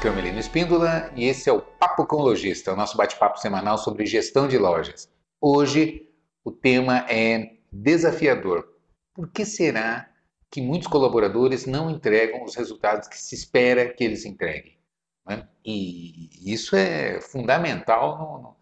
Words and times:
Carmelino 0.00 0.38
Espíndola 0.38 1.10
e 1.16 1.24
esse 1.24 1.48
é 1.48 1.52
o 1.52 1.60
Papo 1.60 2.06
com 2.06 2.16
Lojista, 2.16 2.72
o 2.72 2.76
nosso 2.76 2.96
bate-papo 2.96 3.38
semanal 3.38 3.78
sobre 3.78 4.04
gestão 4.04 4.46
de 4.46 4.58
lojas. 4.58 5.10
Hoje 5.40 6.08
o 6.44 6.52
tema 6.52 7.06
é 7.08 7.56
desafiador. 7.72 8.68
Por 9.14 9.30
que 9.30 9.44
será 9.44 10.08
que 10.50 10.60
muitos 10.60 10.86
colaboradores 10.86 11.66
não 11.66 11.90
entregam 11.90 12.44
os 12.44 12.54
resultados 12.54 13.08
que 13.08 13.18
se 13.18 13.34
espera 13.34 13.88
que 13.92 14.04
eles 14.04 14.24
entreguem? 14.24 14.78
Né? 15.26 15.48
E 15.64 16.52
isso 16.52 16.76
é 16.76 17.20
fundamental 17.20 18.18
no, 18.18 18.56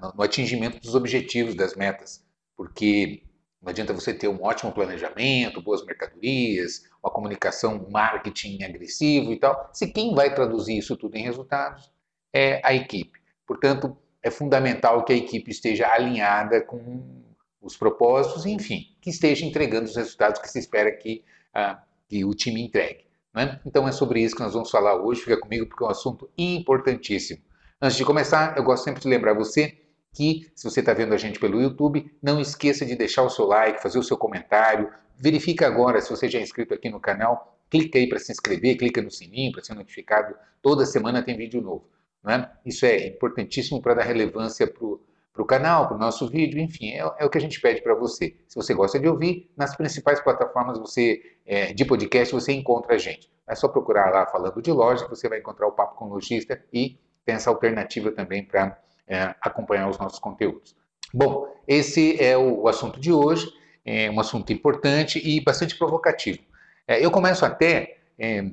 no, 0.00 0.14
no 0.14 0.22
atingimento 0.22 0.80
dos 0.80 0.94
objetivos, 0.94 1.54
das 1.54 1.74
metas, 1.76 2.24
porque 2.56 3.22
não 3.60 3.70
adianta 3.70 3.92
você 3.92 4.14
ter 4.14 4.28
um 4.28 4.42
ótimo 4.42 4.72
planejamento, 4.72 5.62
boas 5.62 5.84
mercadorias, 5.84 6.87
uma 7.02 7.10
comunicação, 7.10 7.86
marketing 7.90 8.62
agressivo 8.62 9.32
e 9.32 9.38
tal, 9.38 9.70
se 9.72 9.86
quem 9.92 10.14
vai 10.14 10.34
traduzir 10.34 10.78
isso 10.78 10.96
tudo 10.96 11.16
em 11.16 11.22
resultados 11.22 11.90
é 12.32 12.60
a 12.64 12.74
equipe. 12.74 13.18
Portanto, 13.46 13.96
é 14.22 14.30
fundamental 14.30 15.04
que 15.04 15.12
a 15.12 15.16
equipe 15.16 15.50
esteja 15.50 15.88
alinhada 15.88 16.60
com 16.60 17.24
os 17.60 17.76
propósitos, 17.76 18.46
enfim, 18.46 18.96
que 19.00 19.10
esteja 19.10 19.44
entregando 19.44 19.86
os 19.86 19.96
resultados 19.96 20.40
que 20.40 20.48
se 20.48 20.58
espera 20.58 20.90
que, 20.92 21.24
ah, 21.54 21.82
que 22.08 22.24
o 22.24 22.34
time 22.34 22.62
entregue. 22.62 23.06
Né? 23.34 23.60
Então 23.64 23.86
é 23.86 23.92
sobre 23.92 24.20
isso 24.20 24.34
que 24.34 24.42
nós 24.42 24.54
vamos 24.54 24.70
falar 24.70 24.96
hoje. 24.96 25.20
Fica 25.20 25.38
comigo 25.38 25.66
porque 25.66 25.84
é 25.84 25.86
um 25.86 25.90
assunto 25.90 26.28
importantíssimo. 26.36 27.40
Antes 27.80 27.96
de 27.96 28.04
começar, 28.04 28.56
eu 28.56 28.64
gosto 28.64 28.84
sempre 28.84 29.00
de 29.00 29.08
lembrar 29.08 29.34
você 29.34 29.78
que, 30.12 30.50
se 30.54 30.68
você 30.68 30.80
está 30.80 30.92
vendo 30.92 31.14
a 31.14 31.16
gente 31.16 31.38
pelo 31.38 31.60
YouTube, 31.60 32.10
não 32.20 32.40
esqueça 32.40 32.84
de 32.84 32.96
deixar 32.96 33.22
o 33.22 33.30
seu 33.30 33.46
like, 33.46 33.82
fazer 33.82 33.98
o 33.98 34.02
seu 34.02 34.16
comentário. 34.16 34.92
Verifica 35.20 35.66
agora 35.66 36.00
se 36.00 36.10
você 36.10 36.28
já 36.28 36.38
é 36.38 36.42
inscrito 36.42 36.72
aqui 36.72 36.88
no 36.88 37.00
canal. 37.00 37.58
Clica 37.68 37.98
aí 37.98 38.08
para 38.08 38.18
se 38.18 38.32
inscrever, 38.32 38.76
clica 38.76 39.02
no 39.02 39.10
sininho 39.10 39.52
para 39.52 39.62
ser 39.62 39.74
notificado. 39.74 40.34
Toda 40.62 40.86
semana 40.86 41.22
tem 41.22 41.36
vídeo 41.36 41.60
novo. 41.60 41.88
Né? 42.22 42.50
Isso 42.64 42.86
é 42.86 43.06
importantíssimo 43.06 43.80
para 43.80 43.94
dar 43.94 44.04
relevância 44.04 44.66
para 44.66 44.84
o 44.84 45.44
canal, 45.44 45.86
para 45.86 45.96
o 45.96 46.00
nosso 46.00 46.28
vídeo, 46.28 46.60
enfim, 46.60 46.90
é, 46.90 46.98
é, 46.98 47.24
o 47.24 47.30
que 47.30 47.38
a 47.38 47.40
gente 47.40 47.60
pede 47.60 47.82
para 47.82 47.94
você. 47.94 48.36
Se 48.46 48.56
você 48.56 48.74
gosta 48.74 48.98
de 48.98 49.08
ouvir, 49.08 49.50
nas 49.56 49.76
principais 49.76 50.20
plataformas 50.20 50.78
você, 50.78 51.20
é, 51.46 51.72
de 51.72 51.84
podcast 51.84 52.34
você 52.34 52.52
encontra 52.52 52.94
a 52.94 52.98
gente. 52.98 53.30
É 53.46 53.54
só 53.54 53.68
procurar 53.68 54.10
lá 54.10 54.26
falando 54.26 54.60
de 54.60 54.70
loja 54.70 55.06
você 55.08 55.28
vai 55.28 55.38
encontrar 55.38 55.66
o 55.66 55.72
Papo 55.72 55.96
com 55.96 56.06
Lojista 56.06 56.62
e 56.72 56.98
tem 57.24 57.34
essa 57.34 57.50
alternativa 57.50 58.10
também 58.10 58.44
para 58.44 58.78
é, 59.06 59.34
acompanhar 59.40 59.88
os 59.88 59.98
nossos 59.98 60.18
conteúdos. 60.18 60.76
Bom, 61.12 61.48
esse 61.66 62.22
é 62.22 62.36
o 62.36 62.68
assunto 62.68 63.00
de 63.00 63.12
hoje, 63.12 63.50
é 63.88 64.10
um 64.10 64.20
assunto 64.20 64.52
importante 64.52 65.18
e 65.18 65.40
bastante 65.40 65.74
provocativo. 65.76 66.40
É, 66.86 67.02
eu 67.02 67.10
começo 67.10 67.44
até 67.44 67.98
é, 68.18 68.50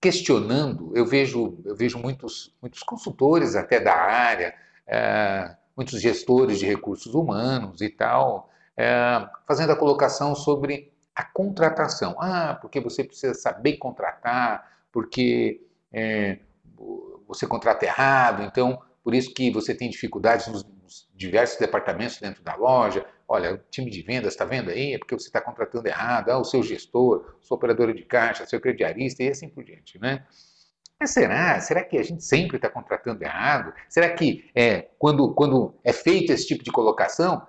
questionando, 0.00 0.90
eu 0.96 1.06
vejo, 1.06 1.56
eu 1.64 1.76
vejo 1.76 1.98
muitos, 1.98 2.52
muitos 2.60 2.82
consultores 2.82 3.54
até 3.54 3.78
da 3.78 3.94
área, 3.94 4.52
é, 4.84 5.54
muitos 5.76 6.00
gestores 6.00 6.58
de 6.58 6.66
recursos 6.66 7.14
humanos 7.14 7.80
e 7.80 7.88
tal, 7.88 8.50
é, 8.76 9.24
fazendo 9.46 9.70
a 9.70 9.76
colocação 9.76 10.34
sobre 10.34 10.92
a 11.14 11.22
contratação. 11.22 12.16
Ah, 12.18 12.58
porque 12.60 12.80
você 12.80 13.04
precisa 13.04 13.34
saber 13.34 13.76
contratar, 13.76 14.80
porque 14.90 15.64
é, 15.92 16.38
você 17.28 17.46
contrata 17.46 17.84
errado, 17.84 18.42
então 18.42 18.82
por 19.04 19.14
isso 19.14 19.32
que 19.32 19.50
você 19.50 19.74
tem 19.74 19.88
dificuldades 19.88 20.48
nos, 20.48 20.66
diversos 21.22 21.58
departamentos 21.58 22.18
dentro 22.18 22.42
da 22.42 22.54
loja. 22.54 23.06
Olha, 23.26 23.54
o 23.54 23.58
time 23.70 23.90
de 23.90 24.02
vendas 24.02 24.32
está 24.34 24.44
vendo 24.44 24.70
aí? 24.70 24.94
É 24.94 24.98
porque 24.98 25.14
você 25.14 25.28
está 25.28 25.40
contratando 25.40 25.86
errado. 25.86 26.30
Ah, 26.30 26.38
o 26.38 26.44
seu 26.44 26.62
gestor, 26.62 27.36
sua 27.40 27.56
operadora 27.56 27.94
de 27.94 28.02
caixa, 28.02 28.44
seu 28.44 28.60
crediarista 28.60 29.22
e 29.22 29.28
assim 29.28 29.48
por 29.48 29.64
diante, 29.64 29.98
né? 29.98 30.24
Mas 31.00 31.10
será? 31.10 31.58
Será 31.60 31.82
que 31.82 31.96
a 31.98 32.02
gente 32.02 32.22
sempre 32.22 32.56
está 32.56 32.68
contratando 32.68 33.22
errado? 33.22 33.72
Será 33.88 34.10
que 34.10 34.50
é, 34.54 34.88
quando, 34.98 35.32
quando 35.34 35.74
é 35.82 35.92
feito 35.92 36.32
esse 36.32 36.46
tipo 36.46 36.62
de 36.62 36.70
colocação, 36.70 37.46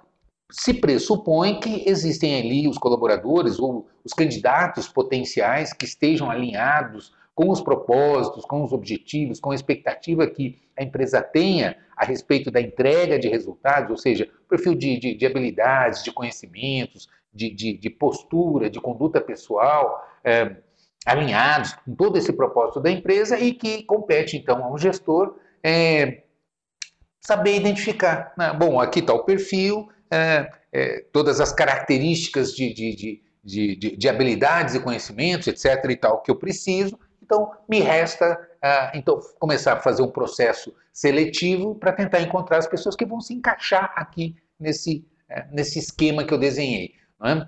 se 0.52 0.74
pressupõe 0.74 1.60
que 1.60 1.84
existem 1.88 2.40
ali 2.40 2.68
os 2.68 2.78
colaboradores 2.78 3.60
ou 3.60 3.88
os 4.04 4.14
candidatos 4.14 4.88
potenciais 4.88 5.74
que 5.74 5.86
estejam 5.86 6.30
alinhados 6.30 7.12
com 7.36 7.50
os 7.50 7.62
propósitos, 7.62 8.46
com 8.46 8.64
os 8.64 8.72
objetivos, 8.72 9.40
com 9.40 9.52
a 9.52 9.56
expectativa 9.56 10.28
que 10.28 10.60
a 10.78 10.84
empresa 10.84 11.22
tenha 11.22 11.76
a 11.98 12.06
respeito 12.06 12.52
da 12.52 12.62
entrega 12.62 13.18
de 13.18 13.28
resultados, 13.28 13.90
ou 13.90 13.98
seja, 13.98 14.30
perfil 14.48 14.76
de, 14.76 15.00
de, 15.00 15.16
de 15.16 15.26
habilidades, 15.26 16.04
de 16.04 16.12
conhecimentos, 16.12 17.08
de, 17.34 17.50
de, 17.50 17.90
postura, 17.90 18.70
de 18.70 18.80
conduta 18.80 19.20
pessoal, 19.20 20.06
é, 20.24 20.56
alinhados 21.06 21.74
com 21.74 21.96
todo 21.96 22.18
esse 22.18 22.32
propósito 22.32 22.80
da 22.80 22.92
empresa 22.92 23.40
e 23.40 23.54
que 23.54 23.84
compete 23.84 24.38
então 24.38 24.64
ao 24.64 24.78
gestor 24.78 25.36
é, 25.64 26.24
saber 27.20 27.56
identificar. 27.56 28.34
Né? 28.38 28.54
Bom, 28.54 28.80
aqui 28.80 29.00
está 29.00 29.14
o 29.14 29.24
perfil, 29.24 29.90
é, 30.12 31.06
todas 31.12 31.40
as 31.40 31.52
características 31.52 32.54
de, 32.54 32.74
de, 32.74 33.22
de, 33.44 33.98
de, 33.98 34.10
habilidades 34.10 34.76
e 34.76 34.80
conhecimentos, 34.80 35.48
etc. 35.48 35.90
e 35.90 35.96
tal, 35.96 36.22
que 36.22 36.30
eu 36.30 36.36
preciso, 36.36 37.00
então, 37.34 37.52
me 37.68 37.80
resta 37.80 38.40
uh, 38.64 38.96
então, 38.96 39.20
começar 39.40 39.74
a 39.74 39.80
fazer 39.80 40.04
um 40.04 40.12
processo 40.12 40.72
seletivo 40.92 41.74
para 41.74 41.92
tentar 41.92 42.22
encontrar 42.22 42.58
as 42.58 42.68
pessoas 42.68 42.96
que 42.96 43.06
vão 43.06 43.20
se 43.20 43.34
encaixar 43.34 43.92
aqui 43.96 44.36
nesse, 44.60 45.04
uh, 45.32 45.52
nesse 45.52 45.80
esquema 45.80 46.24
que 46.24 46.32
eu 46.32 46.38
desenhei. 46.38 46.94
É? 47.26 47.48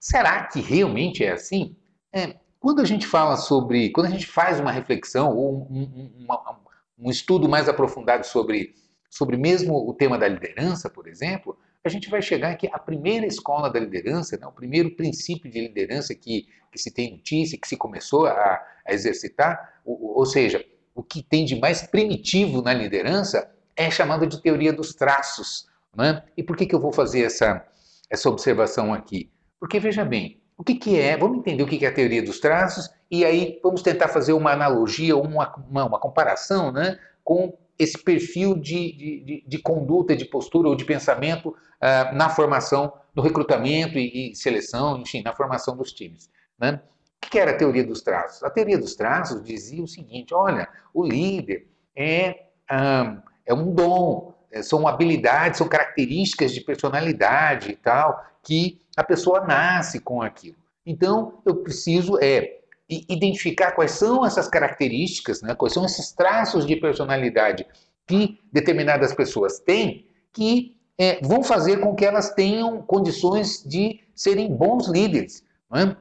Será 0.00 0.44
que 0.44 0.60
realmente 0.60 1.22
é 1.22 1.32
assim? 1.32 1.76
É, 2.10 2.36
quando 2.58 2.80
a 2.80 2.86
gente 2.86 3.06
fala 3.06 3.36
sobre, 3.36 3.90
quando 3.90 4.06
a 4.06 4.10
gente 4.10 4.26
faz 4.26 4.58
uma 4.58 4.72
reflexão 4.72 5.36
ou 5.36 5.66
um, 5.70 5.82
um, 5.82 6.24
uma, 6.24 6.58
um 6.98 7.10
estudo 7.10 7.48
mais 7.48 7.68
aprofundado 7.68 8.24
sobre, 8.24 8.74
sobre 9.10 9.36
mesmo 9.36 9.76
o 9.76 9.92
tema 9.92 10.16
da 10.16 10.26
liderança, 10.26 10.88
por 10.88 11.06
exemplo, 11.06 11.58
a 11.88 11.90
gente 11.90 12.10
vai 12.10 12.22
chegar 12.22 12.54
que 12.56 12.68
a 12.72 12.78
primeira 12.78 13.26
escola 13.26 13.70
da 13.70 13.80
liderança, 13.80 14.36
né, 14.36 14.46
o 14.46 14.52
primeiro 14.52 14.94
princípio 14.94 15.50
de 15.50 15.60
liderança 15.60 16.14
que, 16.14 16.46
que 16.70 16.78
se 16.78 16.92
tem 16.92 17.12
notícia, 17.12 17.58
que 17.58 17.66
se 17.66 17.76
começou 17.76 18.26
a, 18.26 18.62
a 18.86 18.92
exercitar, 18.92 19.80
ou, 19.84 20.18
ou 20.18 20.26
seja, 20.26 20.64
o 20.94 21.02
que 21.02 21.22
tem 21.22 21.44
de 21.44 21.58
mais 21.58 21.82
primitivo 21.82 22.60
na 22.60 22.74
liderança 22.74 23.50
é 23.74 23.90
chamado 23.90 24.26
de 24.26 24.42
teoria 24.42 24.72
dos 24.72 24.94
traços. 24.94 25.66
Né? 25.96 26.22
E 26.36 26.42
por 26.42 26.56
que, 26.56 26.66
que 26.66 26.74
eu 26.74 26.80
vou 26.80 26.92
fazer 26.92 27.22
essa, 27.22 27.66
essa 28.10 28.28
observação 28.28 28.92
aqui? 28.92 29.30
Porque, 29.58 29.80
veja 29.80 30.04
bem, 30.04 30.40
o 30.56 30.64
que, 30.64 30.74
que 30.74 30.98
é? 30.98 31.16
Vamos 31.16 31.38
entender 31.38 31.62
o 31.62 31.66
que, 31.66 31.78
que 31.78 31.86
é 31.86 31.88
a 31.88 31.94
teoria 31.94 32.22
dos 32.22 32.38
traços 32.38 32.90
e 33.10 33.24
aí 33.24 33.58
vamos 33.62 33.80
tentar 33.80 34.08
fazer 34.08 34.32
uma 34.34 34.52
analogia, 34.52 35.16
uma, 35.16 35.54
uma, 35.70 35.84
uma 35.86 35.98
comparação 35.98 36.70
né, 36.70 36.98
com 37.24 37.56
esse 37.78 37.96
perfil 38.02 38.54
de, 38.54 39.22
de, 39.24 39.44
de, 39.46 39.58
conduta, 39.58 40.16
de 40.16 40.24
postura 40.24 40.68
ou 40.68 40.74
de 40.74 40.84
pensamento 40.84 41.50
uh, 41.50 42.14
na 42.14 42.28
formação, 42.28 42.92
no 43.14 43.22
recrutamento 43.22 43.98
e, 43.98 44.32
e, 44.32 44.34
seleção, 44.34 44.98
enfim, 44.98 45.22
na 45.22 45.34
formação 45.34 45.76
dos 45.76 45.92
times. 45.92 46.28
Né? 46.58 46.80
O 47.24 47.30
que 47.30 47.38
era 47.38 47.52
a 47.52 47.56
teoria 47.56 47.84
dos 47.84 48.02
traços? 48.02 48.42
A 48.42 48.50
teoria 48.50 48.78
dos 48.78 48.96
traços 48.96 49.42
dizia 49.42 49.82
o 49.82 49.88
seguinte: 49.88 50.34
olha, 50.34 50.68
o 50.92 51.04
líder 51.04 51.68
é, 51.94 52.46
um, 52.70 53.22
é 53.46 53.54
um 53.54 53.72
dom, 53.72 54.34
é, 54.50 54.62
são 54.62 54.88
habilidades, 54.88 55.58
são 55.58 55.68
características 55.68 56.52
de 56.52 56.60
personalidade 56.60 57.70
e 57.70 57.76
tal, 57.76 58.24
que 58.42 58.80
a 58.96 59.04
pessoa 59.04 59.46
nasce 59.46 60.00
com 60.00 60.20
aquilo. 60.20 60.56
Então, 60.84 61.40
eu 61.44 61.56
preciso 61.56 62.18
é 62.20 62.57
e 62.88 63.04
identificar 63.08 63.72
quais 63.72 63.92
são 63.92 64.24
essas 64.24 64.48
características, 64.48 65.42
né, 65.42 65.54
quais 65.54 65.74
são 65.74 65.84
esses 65.84 66.12
traços 66.12 66.66
de 66.66 66.74
personalidade 66.76 67.66
que 68.06 68.40
determinadas 68.50 69.12
pessoas 69.12 69.58
têm, 69.58 70.06
que 70.32 70.74
é, 70.96 71.20
vão 71.22 71.42
fazer 71.42 71.78
com 71.78 71.94
que 71.94 72.04
elas 72.04 72.30
tenham 72.32 72.80
condições 72.82 73.62
de 73.62 74.00
serem 74.14 74.54
bons 74.54 74.88
líderes. 74.88 75.44
É? 75.74 75.94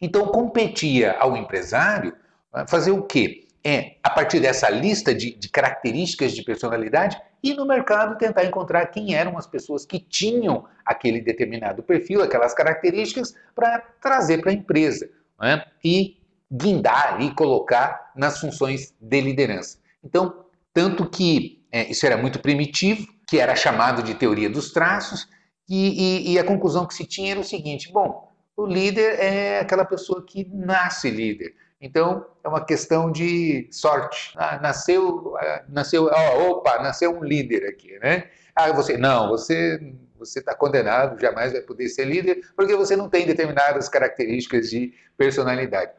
Então, 0.00 0.28
competia 0.28 1.16
ao 1.18 1.36
empresário 1.36 2.14
né, 2.54 2.64
fazer 2.68 2.92
o 2.92 3.02
quê? 3.02 3.46
É, 3.64 3.96
a 4.02 4.10
partir 4.10 4.38
dessa 4.38 4.70
lista 4.70 5.12
de, 5.12 5.34
de 5.34 5.48
características 5.48 6.32
de 6.32 6.44
personalidade, 6.44 7.20
e 7.42 7.54
no 7.54 7.66
mercado 7.66 8.16
tentar 8.16 8.44
encontrar 8.44 8.86
quem 8.86 9.14
eram 9.14 9.36
as 9.36 9.46
pessoas 9.46 9.84
que 9.84 9.98
tinham 9.98 10.64
aquele 10.84 11.20
determinado 11.20 11.82
perfil, 11.82 12.22
aquelas 12.22 12.54
características, 12.54 13.34
para 13.54 13.80
trazer 14.00 14.40
para 14.40 14.50
a 14.50 14.54
empresa 14.54 15.08
né? 15.40 15.64
e 15.84 16.16
guindar 16.50 17.20
e 17.20 17.34
colocar 17.34 18.12
nas 18.16 18.40
funções 18.40 18.94
de 19.00 19.20
liderança. 19.20 19.78
Então, 20.02 20.44
tanto 20.72 21.08
que 21.08 21.66
é, 21.70 21.90
isso 21.90 22.06
era 22.06 22.16
muito 22.16 22.40
primitivo, 22.40 23.06
que 23.26 23.38
era 23.38 23.54
chamado 23.54 24.02
de 24.02 24.14
teoria 24.14 24.48
dos 24.48 24.72
traços, 24.72 25.28
e, 25.68 26.30
e, 26.30 26.32
e, 26.32 26.38
a 26.38 26.44
conclusão 26.44 26.86
que 26.86 26.94
se 26.94 27.04
tinha 27.04 27.32
era 27.32 27.40
o 27.40 27.44
seguinte: 27.44 27.92
bom, 27.92 28.32
o 28.56 28.64
líder 28.64 29.20
é 29.20 29.60
aquela 29.60 29.84
pessoa 29.84 30.24
que 30.24 30.48
nasce 30.50 31.10
líder. 31.10 31.54
Então, 31.80 32.24
é 32.42 32.48
uma 32.48 32.64
questão 32.64 33.12
de 33.12 33.68
sorte. 33.70 34.32
Ah, 34.36 34.58
nasceu, 34.60 35.36
ah, 35.36 35.64
nasceu, 35.68 36.10
oh, 36.10 36.50
opa, 36.50 36.82
nasceu 36.82 37.16
um 37.16 37.22
líder 37.22 37.68
aqui, 37.68 37.98
né? 38.00 38.24
Ah, 38.54 38.72
você, 38.72 38.96
não, 38.96 39.28
você 39.28 39.94
você 40.18 40.40
está 40.40 40.54
condenado, 40.54 41.20
jamais 41.20 41.52
vai 41.52 41.60
poder 41.60 41.88
ser 41.88 42.04
líder, 42.04 42.40
porque 42.56 42.74
você 42.74 42.96
não 42.96 43.08
tem 43.08 43.26
determinadas 43.26 43.88
características 43.88 44.70
de 44.70 44.92
personalidade. 45.16 45.92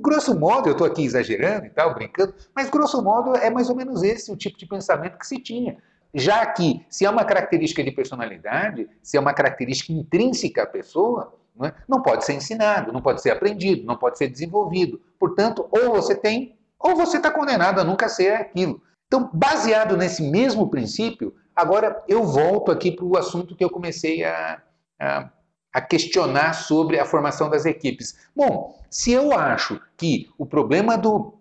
Grosso 0.00 0.38
modo, 0.38 0.68
eu 0.68 0.72
estou 0.72 0.86
aqui 0.86 1.04
exagerando 1.04 1.66
e 1.66 1.70
tal, 1.70 1.94
brincando, 1.94 2.34
mas 2.54 2.68
grosso 2.68 3.02
modo 3.02 3.36
é 3.36 3.48
mais 3.48 3.70
ou 3.70 3.76
menos 3.76 4.02
esse 4.02 4.30
o 4.30 4.36
tipo 4.36 4.58
de 4.58 4.66
pensamento 4.66 5.18
que 5.18 5.26
se 5.26 5.38
tinha. 5.38 5.78
Já 6.14 6.44
que, 6.44 6.84
se 6.90 7.06
é 7.06 7.10
uma 7.10 7.24
característica 7.24 7.82
de 7.82 7.90
personalidade, 7.90 8.88
se 9.02 9.16
é 9.16 9.20
uma 9.20 9.32
característica 9.32 9.92
intrínseca 9.92 10.64
à 10.64 10.66
pessoa, 10.66 11.32
não, 11.56 11.66
é? 11.66 11.74
não 11.88 12.02
pode 12.02 12.24
ser 12.24 12.34
ensinado, 12.34 12.92
não 12.92 13.00
pode 13.00 13.22
ser 13.22 13.30
aprendido, 13.30 13.86
não 13.86 13.96
pode 13.96 14.18
ser 14.18 14.28
desenvolvido. 14.28 15.00
Portanto, 15.18 15.66
ou 15.70 15.94
você 15.94 16.14
tem, 16.14 16.54
ou 16.78 16.94
você 16.94 17.16
está 17.16 17.30
condenado 17.30 17.80
a 17.80 17.84
nunca 17.84 18.08
ser 18.08 18.34
aquilo. 18.34 18.82
Então, 19.06 19.30
baseado 19.32 19.96
nesse 19.96 20.22
mesmo 20.22 20.68
princípio, 20.68 21.34
agora 21.54 22.02
eu 22.08 22.24
volto 22.24 22.70
aqui 22.70 22.92
para 22.92 23.04
o 23.04 23.16
assunto 23.16 23.54
que 23.56 23.64
eu 23.64 23.70
comecei 23.70 24.24
a, 24.24 24.62
a 25.00 25.30
a 25.72 25.80
questionar 25.80 26.52
sobre 26.52 26.98
a 26.98 27.04
formação 27.04 27.48
das 27.48 27.64
equipes. 27.64 28.14
Bom, 28.36 28.78
se 28.90 29.12
eu 29.12 29.32
acho 29.32 29.80
que 29.96 30.28
o 30.36 30.44
problema 30.44 30.98
do, 30.98 31.34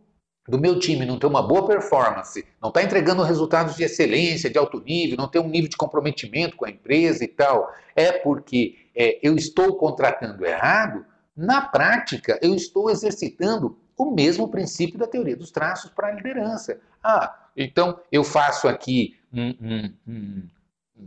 do 0.48 0.58
meu 0.58 0.80
time 0.80 1.06
não 1.06 1.20
ter 1.20 1.28
uma 1.28 1.46
boa 1.46 1.68
performance, 1.68 2.46
não 2.62 2.70
está 2.70 2.82
entregando 2.82 3.24
resultados 3.24 3.76
de 3.76 3.84
excelência, 3.84 4.50
de 4.50 4.58
alto 4.58 4.80
nível, 4.80 5.18
não 5.18 5.28
tem 5.28 5.42
um 5.42 5.50
nível 5.50 5.70
de 5.70 5.76
comprometimento 5.76 6.56
com 6.56 6.66
a 6.66 6.70
empresa 6.70 7.24
e 7.24 7.28
tal, 7.28 7.70
é 7.94 8.12
porque 8.14 8.76
é, 8.96 9.20
eu 9.22 9.36
estou 9.36 9.76
contratando 9.76 10.46
errado, 10.46 11.06
na 11.36 11.62
prática 11.62 12.40
eu 12.42 12.56
estou 12.56 12.90
exercitando 12.90 13.78
o 13.98 14.12
mesmo 14.12 14.48
princípio 14.48 14.98
da 14.98 15.08
teoria 15.08 15.36
dos 15.36 15.52
traços 15.52 15.92
para 15.92 16.08
a 16.08 16.12
liderança. 16.12 16.80
Ah, 17.04 17.48
então 17.56 18.00
eu 18.12 18.24
faço 18.24 18.68
aqui 18.68 19.16
um, 19.34 19.56
um, 19.62 19.94
um 20.08 20.44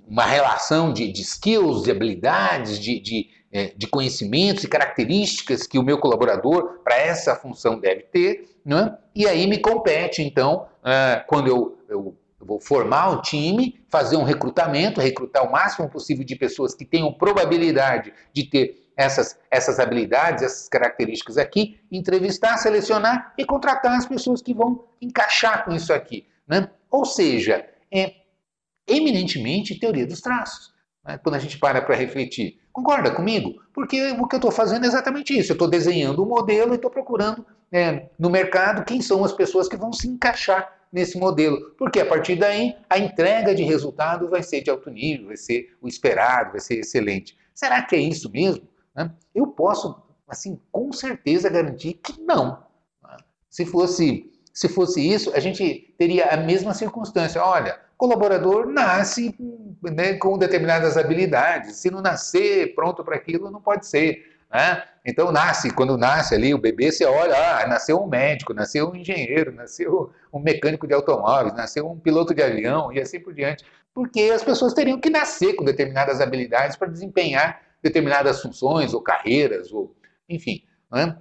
uma 0.07 0.25
relação 0.25 0.93
de, 0.93 1.11
de 1.11 1.23
skills, 1.23 1.85
de 1.85 1.91
habilidades, 1.91 2.79
de, 2.79 2.99
de, 2.99 3.31
é, 3.53 3.73
de, 3.77 3.87
conhecimentos 3.87 4.65
e 4.65 4.69
características 4.69 5.67
que 5.67 5.79
o 5.79 5.83
meu 5.83 5.99
colaborador 5.99 6.81
para 6.83 6.97
essa 6.97 7.37
função 7.37 7.79
deve 7.79 8.03
ter, 8.03 8.49
né? 8.65 8.97
e 9.15 9.27
aí 9.27 9.47
me 9.47 9.59
compete, 9.59 10.23
então, 10.23 10.67
uh, 10.81 11.25
quando 11.27 11.49
eu, 11.49 11.79
eu, 11.89 12.17
vou 12.41 12.61
formar 12.61 13.11
o 13.11 13.23
time, 13.23 13.81
fazer 13.89 14.17
um 14.17 14.25
recrutamento, 14.25 15.01
recrutar 15.01 15.47
o 15.47 15.53
máximo 15.53 15.89
possível 15.89 16.25
de 16.25 16.37
pessoas 16.37 16.75
que 16.75 16.85
tenham 16.85 17.13
probabilidade 17.13 18.13
de 18.33 18.45
ter 18.45 18.84
essas, 18.97 19.39
essas 19.51 19.79
habilidades, 19.79 20.43
essas 20.43 20.69
características 20.69 21.39
aqui, 21.39 21.81
entrevistar, 21.91 22.57
selecionar 22.59 23.35
e 23.37 23.45
contratar 23.45 23.97
as 23.97 24.07
pessoas 24.07 24.41
que 24.41 24.55
vão 24.55 24.85
encaixar 25.01 25.65
com 25.65 25.73
isso 25.73 25.93
aqui. 25.93 26.27
Né? 26.47 26.69
Ou 26.91 27.05
seja, 27.05 27.67
é, 27.93 28.15
eminentemente 28.87 29.79
teoria 29.79 30.07
dos 30.07 30.21
traços. 30.21 30.73
Né? 31.05 31.19
Quando 31.19 31.35
a 31.37 31.39
gente 31.39 31.59
para 31.59 31.83
para 31.83 31.95
refletir. 31.95 32.61
Concorda 32.73 33.11
comigo? 33.11 33.63
Porque 33.73 34.13
o 34.13 34.27
que 34.27 34.35
eu 34.35 34.39
estou 34.39 34.51
fazendo 34.51 34.85
é 34.85 34.89
exatamente 34.89 35.37
isso. 35.39 35.53
Eu 35.53 35.55
estou 35.55 35.69
desenhando 35.69 36.23
um 36.23 36.29
modelo 36.29 36.73
e 36.73 36.77
estou 36.77 36.91
procurando 36.91 37.45
é, 37.71 38.09
no 38.19 38.31
mercado 38.31 38.85
quem 38.85 39.01
são 39.01 39.25
as 39.25 39.33
pessoas 39.33 39.69
que 39.69 39.77
vão 39.77 39.93
se 39.93 40.09
encaixar 40.09 40.73
nesse 40.93 41.19
modelo. 41.19 41.73
Porque 41.77 42.01
a 42.01 42.07
partir 42.07 42.37
daí 42.37 42.77
a 42.89 42.99
entrega 42.99 43.55
de 43.55 43.63
resultado 43.63 44.29
vai 44.29 44.43
ser 44.43 44.63
de 44.63 44.71
alto 44.71 44.91
nível, 44.91 45.27
vai 45.27 45.37
ser 45.37 45.75
o 45.81 45.89
esperado, 45.89 46.53
vai 46.53 46.61
ser 46.61 46.81
excelente. 46.81 47.37
Será 47.55 47.83
que 47.83 47.97
é 47.97 48.01
isso 48.01 48.31
mesmo? 48.31 48.67
Né? 48.95 49.11
Eu 49.35 49.49
posso, 49.49 50.03
assim, 50.29 50.61
com 50.71 50.93
certeza 50.93 51.49
garantir 51.49 51.95
que 51.95 52.21
não. 52.21 52.63
Se 53.51 53.65
fosse, 53.65 54.33
se 54.53 54.69
fosse 54.69 55.01
isso, 55.01 55.33
a 55.35 55.41
gente 55.41 55.95
teria 55.99 56.27
a 56.27 56.37
mesma 56.37 56.75
circunstância. 56.75 57.43
Olha, 57.43 57.79
colaborador 57.97 58.67
nasce 58.67 59.35
né, 59.83 60.15
com 60.15 60.37
determinadas 60.37 60.97
habilidades. 60.97 61.77
Se 61.77 61.91
não 61.91 62.01
nascer 62.01 62.75
pronto 62.75 63.05
para 63.05 63.17
aquilo, 63.17 63.51
não 63.51 63.61
pode 63.61 63.87
ser. 63.87 64.35
Né? 64.53 64.83
Então, 65.05 65.33
nasce, 65.33 65.71
quando 65.71 65.99
nasce 65.99 66.35
ali 66.35 66.55
o 66.55 66.59
bebê, 66.59 66.91
você 66.91 67.05
olha, 67.05 67.35
ah, 67.37 67.67
nasceu 67.67 68.01
um 68.01 68.07
médico, 68.07 68.55
nasceu 68.55 68.91
um 68.91 68.97
engenheiro, 68.97 69.53
nasceu 69.53 70.13
um 70.33 70.39
mecânico 70.39 70.87
de 70.87 70.95
automóveis, 70.95 71.55
nasceu 71.55 71.91
um 71.91 71.99
piloto 71.99 72.35
de 72.35 72.43
avião 72.43 72.93
e 72.93 73.01
assim 73.01 73.21
por 73.21 73.35
diante. 73.35 73.65
Porque 73.93 74.31
as 74.35 74.43
pessoas 74.43 74.73
teriam 74.73 75.01
que 75.01 75.11
nascer 75.11 75.55
com 75.55 75.65
determinadas 75.65 76.21
habilidades 76.21 76.77
para 76.77 76.89
desempenhar 76.89 77.61
determinadas 77.85 78.41
funções 78.41 78.95
ou 78.95 79.03
carreiras, 79.03 79.71
ou 79.71 79.95
enfim. 80.29 80.65
Né? 80.91 81.17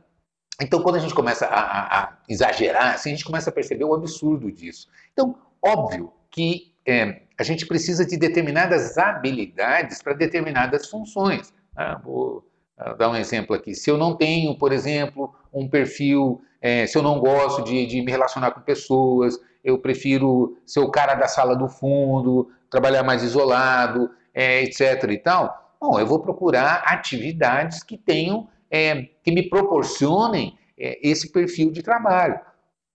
Então, 0.61 0.81
quando 0.81 0.95
a 0.95 0.99
gente 0.99 1.13
começa 1.13 1.45
a, 1.45 1.59
a, 1.59 2.03
a 2.03 2.17
exagerar, 2.29 2.93
assim, 2.93 3.09
a 3.09 3.13
gente 3.13 3.25
começa 3.25 3.49
a 3.49 3.53
perceber 3.53 3.83
o 3.83 3.93
absurdo 3.93 4.51
disso. 4.51 4.87
Então, 5.11 5.35
óbvio 5.61 6.13
que 6.31 6.73
é, 6.87 7.23
a 7.37 7.43
gente 7.43 7.65
precisa 7.65 8.05
de 8.05 8.17
determinadas 8.17 8.97
habilidades 8.97 10.01
para 10.01 10.13
determinadas 10.13 10.89
funções. 10.89 11.53
Ah, 11.75 11.99
vou 12.01 12.47
ah, 12.77 12.93
dar 12.93 13.09
um 13.09 13.15
exemplo 13.15 13.55
aqui. 13.55 13.73
Se 13.73 13.89
eu 13.89 13.97
não 13.97 14.15
tenho, 14.15 14.57
por 14.57 14.71
exemplo, 14.71 15.35
um 15.51 15.67
perfil, 15.67 16.41
é, 16.61 16.87
se 16.87 16.97
eu 16.97 17.01
não 17.01 17.19
gosto 17.19 17.63
de, 17.63 17.85
de 17.85 18.01
me 18.01 18.11
relacionar 18.11 18.51
com 18.51 18.61
pessoas, 18.61 19.37
eu 19.63 19.79
prefiro 19.79 20.57
ser 20.65 20.79
o 20.79 20.91
cara 20.91 21.15
da 21.15 21.27
sala 21.27 21.55
do 21.55 21.67
fundo, 21.67 22.49
trabalhar 22.69 23.03
mais 23.03 23.23
isolado, 23.23 24.11
é, 24.33 24.63
etc. 24.63 25.03
e 25.09 25.17
tal. 25.17 25.62
Bom, 25.83 25.99
eu 25.99 26.07
vou 26.07 26.21
procurar 26.21 26.81
atividades 26.85 27.83
que 27.83 27.97
tenham, 27.97 28.47
é, 28.71 29.09
que 29.21 29.33
me 29.33 29.49
proporcionem 29.49 30.57
é, 30.79 30.97
esse 31.05 31.29
perfil 31.29 31.71
de 31.71 31.83
trabalho. 31.83 32.39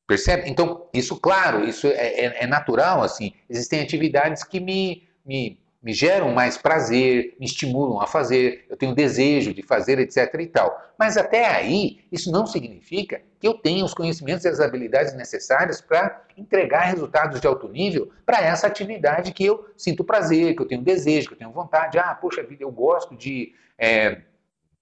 Percebe? 0.07 0.49
Então, 0.49 0.87
isso, 0.95 1.21
claro, 1.21 1.69
isso 1.69 1.87
é, 1.87 1.91
é, 1.91 2.45
é, 2.45 2.47
natural, 2.47 3.03
assim. 3.03 3.35
Existem 3.47 3.83
atividades 3.83 4.43
que 4.43 4.59
me, 4.59 5.07
me, 5.23 5.61
me 5.83 5.93
geram 5.93 6.33
mais 6.33 6.57
prazer, 6.57 7.37
me 7.39 7.45
estimulam 7.45 8.01
a 8.01 8.07
fazer, 8.07 8.65
eu 8.71 8.77
tenho 8.79 8.95
desejo 8.95 9.53
de 9.53 9.61
fazer, 9.61 9.99
etc 9.99 10.35
e 10.41 10.47
tal. 10.47 10.75
Mas 10.99 11.19
até 11.19 11.45
aí, 11.45 11.99
isso 12.11 12.33
não 12.33 12.47
significa 12.47 13.21
que 13.39 13.47
eu 13.47 13.55
tenha 13.55 13.85
os 13.85 13.95
conhecimentos 13.95 14.45
e 14.45 14.49
as 14.49 14.61
habilidades 14.61 15.15
necessárias 15.15 15.81
para 15.81 16.25
entregar 16.37 16.83
resultados 16.83 17.41
de 17.41 17.47
alto 17.47 17.69
nível 17.69 18.11
para 18.27 18.41
essa 18.41 18.67
atividade 18.67 19.33
que 19.33 19.45
eu 19.45 19.69
sinto 19.77 20.05
prazer, 20.05 20.55
que 20.55 20.63
eu 20.63 20.67
tenho 20.67 20.83
desejo, 20.83 21.29
que 21.29 21.35
eu 21.35 21.39
tenho 21.39 21.53
vontade. 21.53 21.99
Ah, 21.99 22.15
poxa 22.15 22.43
vida, 22.43 22.65
eu 22.65 22.71
gosto 22.71 23.17
de, 23.17 23.55
é, 23.79 24.23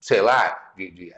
sei 0.01 0.21
lá, 0.21 0.73
de, 0.77 0.91
de 0.91 1.15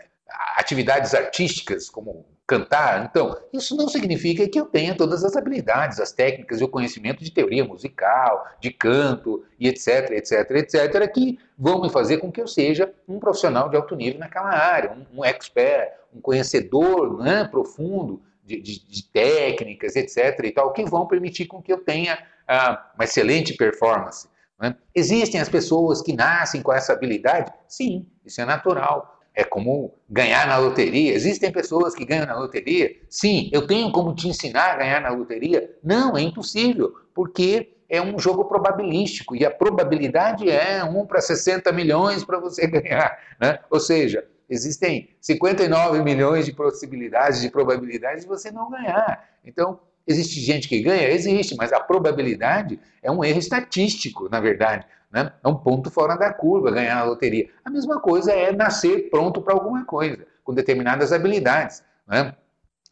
atividades 0.56 1.14
artísticas 1.14 1.88
como 1.88 2.26
cantar. 2.48 3.04
Então, 3.04 3.36
isso 3.52 3.76
não 3.76 3.88
significa 3.88 4.48
que 4.48 4.58
eu 4.58 4.64
tenha 4.64 4.96
todas 4.96 5.22
as 5.22 5.36
habilidades, 5.36 6.00
as 6.00 6.12
técnicas 6.12 6.60
e 6.60 6.64
o 6.64 6.68
conhecimento 6.68 7.22
de 7.22 7.30
teoria 7.30 7.62
musical, 7.62 8.46
de 8.58 8.70
canto 8.70 9.44
e 9.60 9.68
etc, 9.68 10.12
etc, 10.12 10.50
etc, 10.52 11.12
que 11.12 11.38
vão 11.58 11.82
me 11.82 11.90
fazer 11.90 12.16
com 12.16 12.32
que 12.32 12.40
eu 12.40 12.48
seja 12.48 12.90
um 13.06 13.20
profissional 13.20 13.68
de 13.68 13.76
alto 13.76 13.94
nível 13.94 14.18
naquela 14.18 14.48
área, 14.48 14.92
um, 14.92 15.20
um 15.20 15.24
expert, 15.24 15.92
um 16.12 16.22
conhecedor 16.22 17.22
né, 17.22 17.44
profundo 17.44 18.22
de, 18.42 18.58
de, 18.62 18.82
de, 18.82 19.04
técnicas, 19.04 19.94
etc 19.94 20.40
e 20.42 20.50
tal, 20.50 20.72
que 20.72 20.86
vão 20.86 21.06
permitir 21.06 21.44
com 21.44 21.60
que 21.60 21.70
eu 21.70 21.84
tenha 21.84 22.18
ah, 22.48 22.92
uma 22.94 23.04
excelente 23.04 23.52
performance. 23.52 24.26
Né? 24.58 24.74
Existem 24.94 25.38
as 25.38 25.50
pessoas 25.50 26.00
que 26.00 26.14
nascem 26.14 26.62
com 26.62 26.72
essa 26.72 26.94
habilidade? 26.94 27.52
Sim, 27.68 28.06
isso 28.24 28.40
é 28.40 28.46
natural 28.46 29.17
é 29.38 29.44
como 29.44 29.94
ganhar 30.10 30.48
na 30.48 30.56
loteria. 30.56 31.14
Existem 31.14 31.52
pessoas 31.52 31.94
que 31.94 32.04
ganham 32.04 32.26
na 32.26 32.36
loteria? 32.36 32.90
Sim, 33.08 33.48
eu 33.52 33.68
tenho 33.68 33.92
como 33.92 34.12
te 34.12 34.26
ensinar 34.26 34.72
a 34.72 34.76
ganhar 34.76 35.00
na 35.00 35.10
loteria? 35.10 35.72
Não, 35.80 36.16
é 36.16 36.22
impossível, 36.22 36.92
porque 37.14 37.76
é 37.88 38.02
um 38.02 38.18
jogo 38.18 38.46
probabilístico 38.46 39.36
e 39.36 39.46
a 39.46 39.50
probabilidade 39.50 40.50
é 40.50 40.82
1 40.82 41.06
para 41.06 41.20
60 41.20 41.70
milhões 41.70 42.24
para 42.24 42.40
você 42.40 42.66
ganhar. 42.66 43.16
Né? 43.40 43.60
Ou 43.70 43.78
seja, 43.78 44.26
existem 44.50 45.08
59 45.20 46.02
milhões 46.02 46.44
de 46.44 46.52
possibilidades, 46.52 47.40
de 47.40 47.48
probabilidades 47.48 48.24
de 48.24 48.28
você 48.28 48.50
não 48.50 48.68
ganhar. 48.68 49.24
Então, 49.44 49.78
existe 50.08 50.40
gente 50.40 50.68
que 50.68 50.80
ganha? 50.80 51.08
Existe, 51.08 51.54
mas 51.56 51.72
a 51.72 51.80
probabilidade 51.80 52.80
é 53.02 53.10
um 53.10 53.22
erro 53.22 53.38
estatístico, 53.38 54.28
na 54.28 54.40
verdade. 54.40 54.86
Né? 55.10 55.32
É 55.42 55.48
um 55.48 55.54
ponto 55.54 55.90
fora 55.90 56.16
da 56.16 56.32
curva 56.32 56.70
ganhar 56.70 56.98
a 56.98 57.04
loteria. 57.04 57.48
A 57.64 57.70
mesma 57.70 58.00
coisa 58.00 58.32
é 58.32 58.52
nascer 58.52 59.10
pronto 59.10 59.40
para 59.40 59.54
alguma 59.54 59.84
coisa, 59.84 60.26
com 60.42 60.54
determinadas 60.54 61.12
habilidades. 61.12 61.82
Né? 62.06 62.34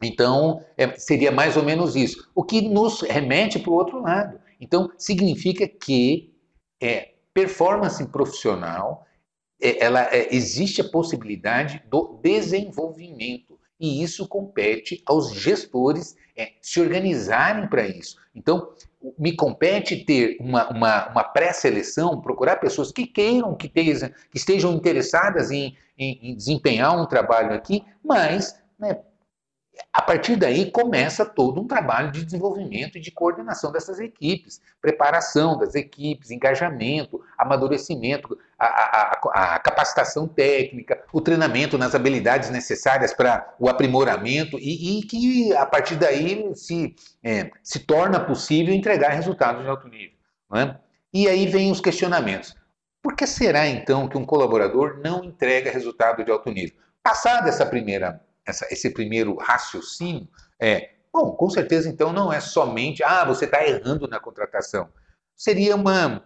Então, 0.01 0.63
é, 0.77 0.95
seria 0.97 1.31
mais 1.31 1.57
ou 1.57 1.63
menos 1.63 1.95
isso. 1.95 2.29
O 2.35 2.43
que 2.43 2.61
nos 2.61 3.01
remete 3.01 3.59
para 3.59 3.71
o 3.71 3.75
outro 3.75 4.01
lado. 4.01 4.39
Então, 4.59 4.91
significa 4.97 5.67
que 5.67 6.33
é, 6.81 7.13
performance 7.33 8.05
profissional, 8.07 9.05
é, 9.61 9.83
ela, 9.83 10.03
é, 10.11 10.33
existe 10.35 10.81
a 10.81 10.89
possibilidade 10.89 11.83
do 11.89 12.19
desenvolvimento. 12.21 13.56
E 13.79 14.01
isso 14.01 14.27
compete 14.27 15.01
aos 15.05 15.31
gestores 15.33 16.15
é, 16.35 16.53
se 16.61 16.79
organizarem 16.79 17.67
para 17.67 17.87
isso. 17.87 18.17
Então, 18.35 18.69
me 19.17 19.35
compete 19.35 20.03
ter 20.03 20.37
uma, 20.39 20.69
uma, 20.69 21.09
uma 21.09 21.23
pré-seleção, 21.23 22.21
procurar 22.21 22.57
pessoas 22.57 22.91
que 22.91 23.05
queiram, 23.05 23.55
que, 23.55 23.69
que 23.69 24.09
estejam 24.33 24.73
interessadas 24.73 25.51
em, 25.51 25.75
em, 25.97 26.19
em, 26.21 26.35
desempenhar 26.35 26.99
um 26.99 27.05
trabalho 27.05 27.53
aqui, 27.53 27.83
mas 28.03 28.59
né, 28.79 28.99
a 29.93 30.01
partir 30.01 30.35
daí 30.35 30.69
começa 30.71 31.25
todo 31.25 31.61
um 31.61 31.67
trabalho 31.67 32.11
de 32.11 32.23
desenvolvimento 32.23 32.97
e 32.97 33.01
de 33.01 33.11
coordenação 33.11 33.71
dessas 33.71 33.99
equipes, 33.99 34.61
preparação 34.81 35.57
das 35.57 35.75
equipes, 35.75 36.31
engajamento, 36.31 37.21
amadurecimento, 37.37 38.37
a, 38.59 38.65
a, 38.65 39.55
a 39.55 39.59
capacitação 39.59 40.27
técnica, 40.27 41.03
o 41.11 41.21
treinamento 41.21 41.77
nas 41.77 41.95
habilidades 41.95 42.49
necessárias 42.49 43.13
para 43.13 43.53
o 43.59 43.67
aprimoramento 43.67 44.57
e, 44.59 44.99
e, 44.99 45.03
que 45.03 45.53
a 45.53 45.65
partir 45.65 45.95
daí 45.95 46.55
se, 46.55 46.95
é, 47.23 47.51
se 47.63 47.79
torna 47.79 48.19
possível 48.19 48.73
entregar 48.73 49.09
resultados 49.09 49.63
de 49.63 49.69
alto 49.69 49.87
nível. 49.87 50.17
É? 50.55 50.75
E 51.13 51.27
aí 51.27 51.47
vem 51.47 51.71
os 51.71 51.81
questionamentos. 51.81 52.55
Por 53.01 53.15
que 53.15 53.25
será 53.25 53.67
então 53.67 54.07
que 54.07 54.17
um 54.17 54.25
colaborador 54.25 54.99
não 55.03 55.23
entrega 55.23 55.71
resultado 55.71 56.23
de 56.23 56.31
alto 56.31 56.51
nível? 56.51 56.77
Passada 57.01 57.47
essa 57.49 57.65
primeira 57.65 58.21
essa, 58.47 58.65
esse 58.71 58.89
primeiro 58.89 59.35
raciocínio 59.35 60.27
é, 60.59 60.91
bom, 61.11 61.31
com 61.31 61.49
certeza 61.49 61.89
então 61.89 62.13
não 62.13 62.31
é 62.31 62.39
somente, 62.39 63.03
ah, 63.03 63.25
você 63.25 63.45
está 63.45 63.67
errando 63.67 64.07
na 64.07 64.19
contratação. 64.19 64.89
Seria 65.35 65.75
uma, 65.75 66.23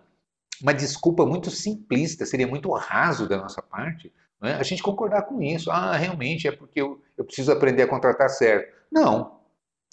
uma 0.61 0.73
desculpa 0.73 1.25
muito 1.25 1.49
simplista, 1.49 2.25
seria 2.25 2.47
muito 2.47 2.71
raso 2.71 3.27
da 3.27 3.37
nossa 3.37 3.61
parte 3.61 4.13
né? 4.41 4.55
a 4.55 4.63
gente 4.63 4.81
concordar 4.81 5.23
com 5.23 5.41
isso. 5.41 5.69
Ah, 5.69 5.95
realmente 5.95 6.47
é 6.47 6.51
porque 6.51 6.81
eu, 6.81 7.01
eu 7.17 7.23
preciso 7.23 7.51
aprender 7.51 7.83
a 7.83 7.87
contratar 7.87 8.29
certo. 8.29 8.73
Não, 8.91 9.39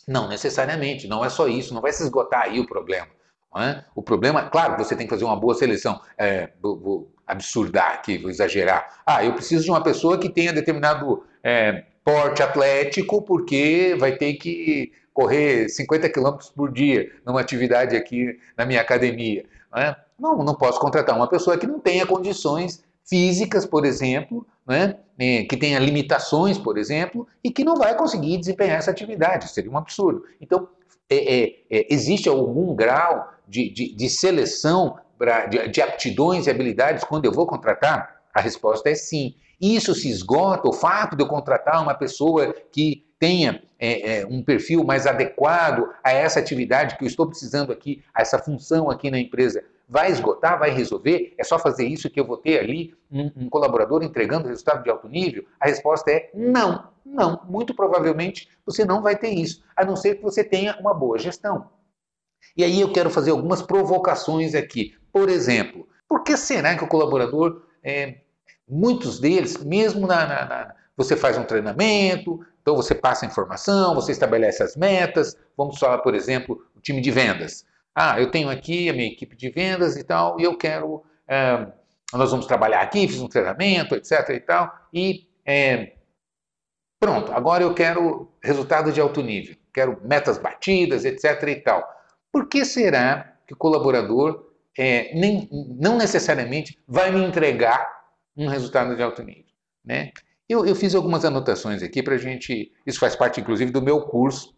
não 0.06 0.28
necessariamente, 0.28 1.06
não 1.06 1.24
é 1.24 1.28
só 1.28 1.46
isso, 1.46 1.74
não 1.74 1.82
vai 1.82 1.92
se 1.92 2.02
esgotar 2.02 2.42
aí 2.42 2.58
o 2.58 2.66
problema. 2.66 3.08
É? 3.56 3.82
O 3.94 4.02
problema, 4.02 4.48
claro, 4.48 4.76
você 4.76 4.94
tem 4.94 5.06
que 5.06 5.12
fazer 5.12 5.24
uma 5.24 5.34
boa 5.34 5.54
seleção. 5.54 6.00
É, 6.16 6.52
vou, 6.60 6.78
vou 6.78 7.14
absurdar 7.26 7.92
aqui, 7.92 8.18
vou 8.18 8.30
exagerar. 8.30 9.02
Ah, 9.04 9.24
eu 9.24 9.32
preciso 9.32 9.64
de 9.64 9.70
uma 9.70 9.82
pessoa 9.82 10.18
que 10.18 10.28
tenha 10.28 10.52
determinado 10.52 11.24
é, 11.42 11.86
porte 12.08 12.42
atlético, 12.42 13.20
porque 13.20 13.94
vai 13.98 14.16
ter 14.16 14.32
que 14.34 14.90
correr 15.12 15.68
50 15.68 16.08
quilômetros 16.08 16.48
por 16.48 16.72
dia 16.72 17.12
numa 17.26 17.38
atividade 17.38 17.94
aqui 17.94 18.38
na 18.56 18.64
minha 18.64 18.80
academia. 18.80 19.44
Né? 19.74 19.94
Não, 20.18 20.38
não 20.38 20.54
posso 20.54 20.80
contratar 20.80 21.14
uma 21.14 21.28
pessoa 21.28 21.58
que 21.58 21.66
não 21.66 21.78
tenha 21.78 22.06
condições 22.06 22.82
físicas, 23.04 23.66
por 23.66 23.84
exemplo, 23.84 24.46
né? 24.66 24.96
que 25.18 25.56
tenha 25.58 25.78
limitações, 25.78 26.56
por 26.56 26.78
exemplo, 26.78 27.26
e 27.44 27.50
que 27.50 27.62
não 27.62 27.76
vai 27.76 27.94
conseguir 27.94 28.38
desempenhar 28.38 28.78
essa 28.78 28.90
atividade. 28.90 29.50
Seria 29.50 29.70
um 29.70 29.76
absurdo. 29.76 30.24
Então, 30.40 30.66
é, 31.10 31.16
é, 31.16 31.56
é, 31.70 31.86
existe 31.90 32.26
algum 32.26 32.74
grau 32.74 33.34
de, 33.46 33.68
de, 33.68 33.94
de 33.94 34.08
seleção 34.08 34.96
pra, 35.18 35.44
de, 35.44 35.68
de 35.68 35.82
aptidões 35.82 36.46
e 36.46 36.50
habilidades 36.50 37.04
quando 37.04 37.26
eu 37.26 37.32
vou 37.32 37.46
contratar? 37.46 38.22
A 38.32 38.40
resposta 38.40 38.88
é 38.88 38.94
sim. 38.94 39.34
Isso 39.60 39.94
se 39.94 40.08
esgota, 40.08 40.68
o 40.68 40.72
fato 40.72 41.16
de 41.16 41.22
eu 41.22 41.28
contratar 41.28 41.82
uma 41.82 41.94
pessoa 41.94 42.54
que 42.72 43.04
tenha 43.18 43.62
é, 43.78 44.20
é, 44.20 44.26
um 44.26 44.42
perfil 44.42 44.84
mais 44.84 45.06
adequado 45.06 45.88
a 46.02 46.12
essa 46.12 46.38
atividade 46.38 46.96
que 46.96 47.04
eu 47.04 47.08
estou 47.08 47.26
precisando 47.26 47.72
aqui, 47.72 48.02
a 48.14 48.22
essa 48.22 48.38
função 48.38 48.90
aqui 48.90 49.10
na 49.10 49.18
empresa, 49.18 49.64
vai 49.88 50.10
esgotar, 50.10 50.58
vai 50.58 50.70
resolver? 50.70 51.34
É 51.38 51.42
só 51.42 51.58
fazer 51.58 51.86
isso 51.86 52.10
que 52.10 52.20
eu 52.20 52.26
vou 52.26 52.36
ter 52.36 52.60
ali 52.60 52.94
um, 53.10 53.30
um 53.36 53.48
colaborador 53.48 54.02
entregando 54.02 54.48
resultado 54.48 54.84
de 54.84 54.90
alto 54.90 55.08
nível? 55.08 55.44
A 55.58 55.66
resposta 55.66 56.10
é 56.10 56.30
não, 56.34 56.88
não. 57.04 57.40
Muito 57.48 57.74
provavelmente 57.74 58.48
você 58.66 58.84
não 58.84 59.02
vai 59.02 59.16
ter 59.16 59.30
isso, 59.30 59.64
a 59.74 59.84
não 59.84 59.96
ser 59.96 60.16
que 60.16 60.22
você 60.22 60.44
tenha 60.44 60.76
uma 60.78 60.92
boa 60.92 61.18
gestão. 61.18 61.70
E 62.56 62.62
aí 62.62 62.80
eu 62.80 62.92
quero 62.92 63.10
fazer 63.10 63.30
algumas 63.30 63.62
provocações 63.62 64.54
aqui. 64.54 64.94
Por 65.12 65.28
exemplo, 65.28 65.88
por 66.08 66.22
que 66.22 66.36
será 66.36 66.76
que 66.76 66.84
o 66.84 66.88
colaborador 66.88 67.62
é, 67.82 68.18
Muitos 68.68 69.18
deles, 69.18 69.62
mesmo 69.64 70.06
na, 70.06 70.26
na, 70.26 70.44
na, 70.44 70.74
você 70.96 71.16
faz 71.16 71.38
um 71.38 71.44
treinamento, 71.44 72.44
então 72.60 72.76
você 72.76 72.94
passa 72.94 73.24
a 73.24 73.28
informação, 73.28 73.94
você 73.94 74.12
estabelece 74.12 74.62
as 74.62 74.76
metas. 74.76 75.36
Vamos 75.56 75.78
falar, 75.78 75.98
por 75.98 76.14
exemplo, 76.14 76.62
o 76.76 76.80
time 76.80 77.00
de 77.00 77.10
vendas. 77.10 77.64
Ah, 77.94 78.20
eu 78.20 78.30
tenho 78.30 78.50
aqui 78.50 78.88
a 78.88 78.92
minha 78.92 79.06
equipe 79.06 79.34
de 79.36 79.50
vendas 79.50 79.96
e 79.96 80.04
tal, 80.04 80.38
e 80.38 80.44
eu 80.44 80.56
quero. 80.56 81.02
É, 81.26 81.66
nós 82.12 82.30
vamos 82.30 82.46
trabalhar 82.46 82.80
aqui, 82.80 83.08
fiz 83.08 83.20
um 83.20 83.28
treinamento, 83.28 83.94
etc. 83.94 84.30
e 84.30 84.40
tal, 84.40 84.72
e 84.92 85.28
é, 85.44 85.92
pronto, 86.98 87.32
agora 87.32 87.62
eu 87.62 87.74
quero 87.74 88.32
resultados 88.42 88.94
de 88.94 89.00
alto 89.00 89.22
nível, 89.22 89.56
quero 89.72 90.00
metas 90.02 90.38
batidas, 90.38 91.04
etc. 91.04 91.42
e 91.48 91.56
tal. 91.56 91.86
Por 92.32 92.48
que 92.48 92.64
será 92.64 93.34
que 93.46 93.54
o 93.54 93.56
colaborador 93.56 94.52
é, 94.76 95.12
nem, 95.14 95.48
não 95.50 95.96
necessariamente 95.96 96.78
vai 96.86 97.10
me 97.10 97.24
entregar 97.24 97.97
um 98.38 98.48
resultado 98.48 98.94
de 98.94 99.02
alto 99.02 99.22
nível. 99.22 99.44
Né? 99.84 100.12
Eu, 100.48 100.64
eu 100.64 100.74
fiz 100.74 100.94
algumas 100.94 101.24
anotações 101.24 101.82
aqui 101.82 102.02
para 102.02 102.14
a 102.14 102.18
gente. 102.18 102.72
Isso 102.86 102.98
faz 102.98 103.14
parte, 103.14 103.40
inclusive, 103.40 103.70
do 103.70 103.82
meu 103.82 104.02
curso 104.02 104.56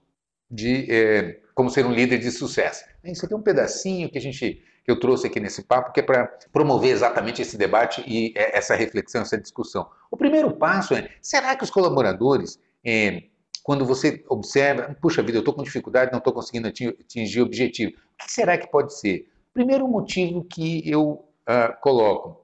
de 0.50 0.86
é, 0.90 1.40
como 1.54 1.70
ser 1.70 1.86
um 1.86 1.92
líder 1.92 2.18
de 2.18 2.30
sucesso. 2.30 2.84
Isso 3.04 3.24
aqui 3.24 3.34
é 3.34 3.36
um 3.36 3.42
pedacinho 3.42 4.10
que 4.10 4.18
a 4.18 4.20
gente 4.20 4.62
que 4.82 4.90
eu 4.90 4.98
trouxe 4.98 5.26
aqui 5.26 5.38
nesse 5.38 5.62
papo, 5.62 5.92
que 5.92 6.00
é 6.00 6.02
para 6.02 6.26
promover 6.52 6.90
exatamente 6.90 7.42
esse 7.42 7.56
debate 7.56 8.02
e 8.06 8.32
é, 8.36 8.56
essa 8.56 8.74
reflexão, 8.74 9.22
essa 9.22 9.38
discussão. 9.38 9.88
O 10.10 10.16
primeiro 10.16 10.50
passo 10.56 10.94
é: 10.94 11.10
será 11.20 11.54
que 11.54 11.64
os 11.64 11.70
colaboradores, 11.70 12.58
é, 12.84 13.24
quando 13.62 13.84
você 13.84 14.24
observa, 14.28 14.96
puxa 15.00 15.22
vida, 15.22 15.38
eu 15.38 15.40
estou 15.40 15.54
com 15.54 15.62
dificuldade, 15.62 16.12
não 16.12 16.18
estou 16.18 16.32
conseguindo 16.32 16.68
atingir 16.68 17.40
o 17.40 17.44
objetivo, 17.44 17.92
o 17.92 18.24
que 18.24 18.32
será 18.32 18.56
que 18.56 18.70
pode 18.70 18.98
ser? 18.98 19.28
Primeiro 19.52 19.86
motivo 19.86 20.44
que 20.44 20.88
eu 20.88 21.10
uh, 21.10 21.80
coloco: 21.80 22.40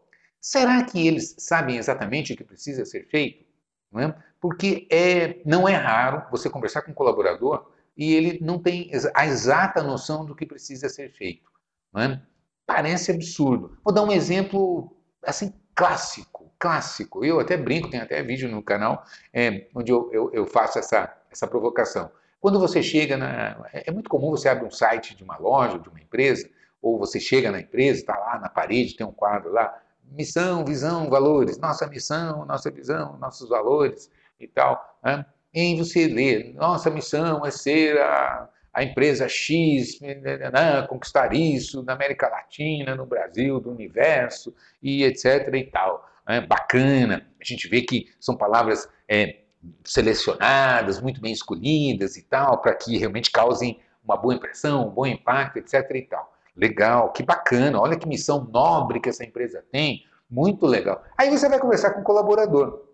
Será 0.47 0.85
que 0.85 1.05
eles 1.05 1.35
sabem 1.41 1.77
exatamente 1.77 2.33
o 2.33 2.37
que 2.37 2.45
precisa 2.45 2.85
ser 2.85 3.09
feito? 3.09 3.45
Não 3.91 4.01
é? 4.01 4.17
Porque 4.41 4.87
é, 4.93 5.41
não 5.45 5.69
é 5.69 5.75
raro 5.75 6.23
você 6.31 6.49
conversar 6.49 6.83
com 6.83 6.93
um 6.93 6.95
colaborador 6.95 7.69
e 7.97 8.15
ele 8.15 8.39
não 8.41 8.57
tem 8.57 8.89
a 9.13 9.27
exata 9.27 9.83
noção 9.83 10.25
do 10.25 10.37
que 10.37 10.47
precisa 10.47 10.89
ser 10.89 11.11
feito. 11.11 11.51
Não 11.93 12.01
é? 12.01 12.23
Parece 12.65 13.11
absurdo. 13.11 13.77
Vou 13.83 13.93
dar 13.93 14.05
um 14.05 14.13
exemplo 14.13 14.97
assim 15.21 15.53
clássico, 15.75 16.49
clássico. 16.61 17.25
Eu 17.25 17.41
até 17.41 17.57
brinco, 17.57 17.91
tem 17.91 17.99
até 17.99 18.23
vídeo 18.23 18.49
no 18.49 18.63
canal 18.63 19.05
é, 19.33 19.67
onde 19.75 19.91
eu, 19.91 20.09
eu, 20.13 20.31
eu, 20.33 20.47
faço 20.47 20.79
essa, 20.79 21.13
essa 21.29 21.49
provocação. 21.49 22.09
Quando 22.39 22.61
você 22.61 22.85
chega 22.85 23.17
na. 23.17 23.67
É, 23.73 23.89
é 23.89 23.91
muito 23.91 24.09
comum 24.09 24.31
você 24.31 24.49
abrir 24.49 24.67
um 24.67 24.71
site 24.71 25.17
de 25.17 25.25
uma 25.25 25.39
loja, 25.39 25.77
de 25.77 25.89
uma 25.89 26.01
empresa, 26.01 26.49
ou 26.81 27.01
você 27.01 27.19
chega 27.19 27.51
na 27.51 27.59
empresa, 27.59 27.99
está 27.99 28.17
lá 28.17 28.39
na 28.39 28.49
parede, 28.49 28.95
tem 28.95 29.05
um 29.05 29.11
quadro 29.11 29.51
lá, 29.51 29.83
missão, 30.11 30.65
visão, 30.65 31.09
valores, 31.09 31.59
nossa 31.59 31.87
missão, 31.87 32.45
nossa 32.45 32.71
visão, 32.71 33.17
nossos 33.19 33.49
valores 33.49 34.11
e 34.39 34.47
tal. 34.47 34.99
Né? 35.05 35.25
E 35.55 35.77
você 35.77 36.07
lê, 36.07 36.53
nossa 36.55 36.91
missão 36.91 37.45
é 37.45 37.51
ser 37.51 37.99
a, 37.99 38.49
a 38.73 38.85
empresa 38.85 39.29
X, 39.29 40.01
né, 40.01 40.15
né, 40.17 40.51
né, 40.51 40.87
conquistar 40.87 41.35
isso 41.35 41.83
na 41.83 41.95
América 41.95 42.29
Latina, 42.29 42.95
no 42.95 43.07
Brasil, 43.07 43.59
do 43.61 43.71
universo 43.71 44.55
e 44.83 45.05
etc 45.05 45.49
e 45.55 45.65
tal. 45.65 46.09
Né? 46.29 46.41
Bacana, 46.41 47.27
a 47.41 47.45
gente 47.45 47.69
vê 47.69 47.83
que 47.83 48.07
são 48.21 48.37
palavras 48.37 48.89
é, 49.09 49.41
selecionadas, 49.85 51.01
muito 51.01 51.21
bem 51.21 51.33
escolhidas 51.33 52.17
e 52.17 52.23
tal, 52.23 52.61
para 52.61 52.75
que 52.75 52.99
realmente 52.99 53.31
causem 53.31 53.81
uma 54.05 54.17
boa 54.17 54.35
impressão, 54.35 54.89
um 54.89 54.91
bom 54.91 55.07
impacto, 55.07 55.59
etc 55.59 55.91
e 55.95 56.03
tal. 56.03 56.36
Legal, 56.57 57.13
que 57.13 57.23
bacana, 57.23 57.81
olha 57.81 57.99
que 57.99 58.09
missão 58.09 58.49
nobre 58.51 59.01
que 59.01 59.09
essa 59.09 59.25
empresa 59.25 59.65
tem, 59.71 60.05
muito 60.29 60.67
legal. 60.67 61.05
Aí 61.17 61.31
você 61.31 61.49
vai 61.49 61.59
conversar 61.59 61.93
com 61.93 62.01
o 62.01 62.05
colaborador 62.05 62.87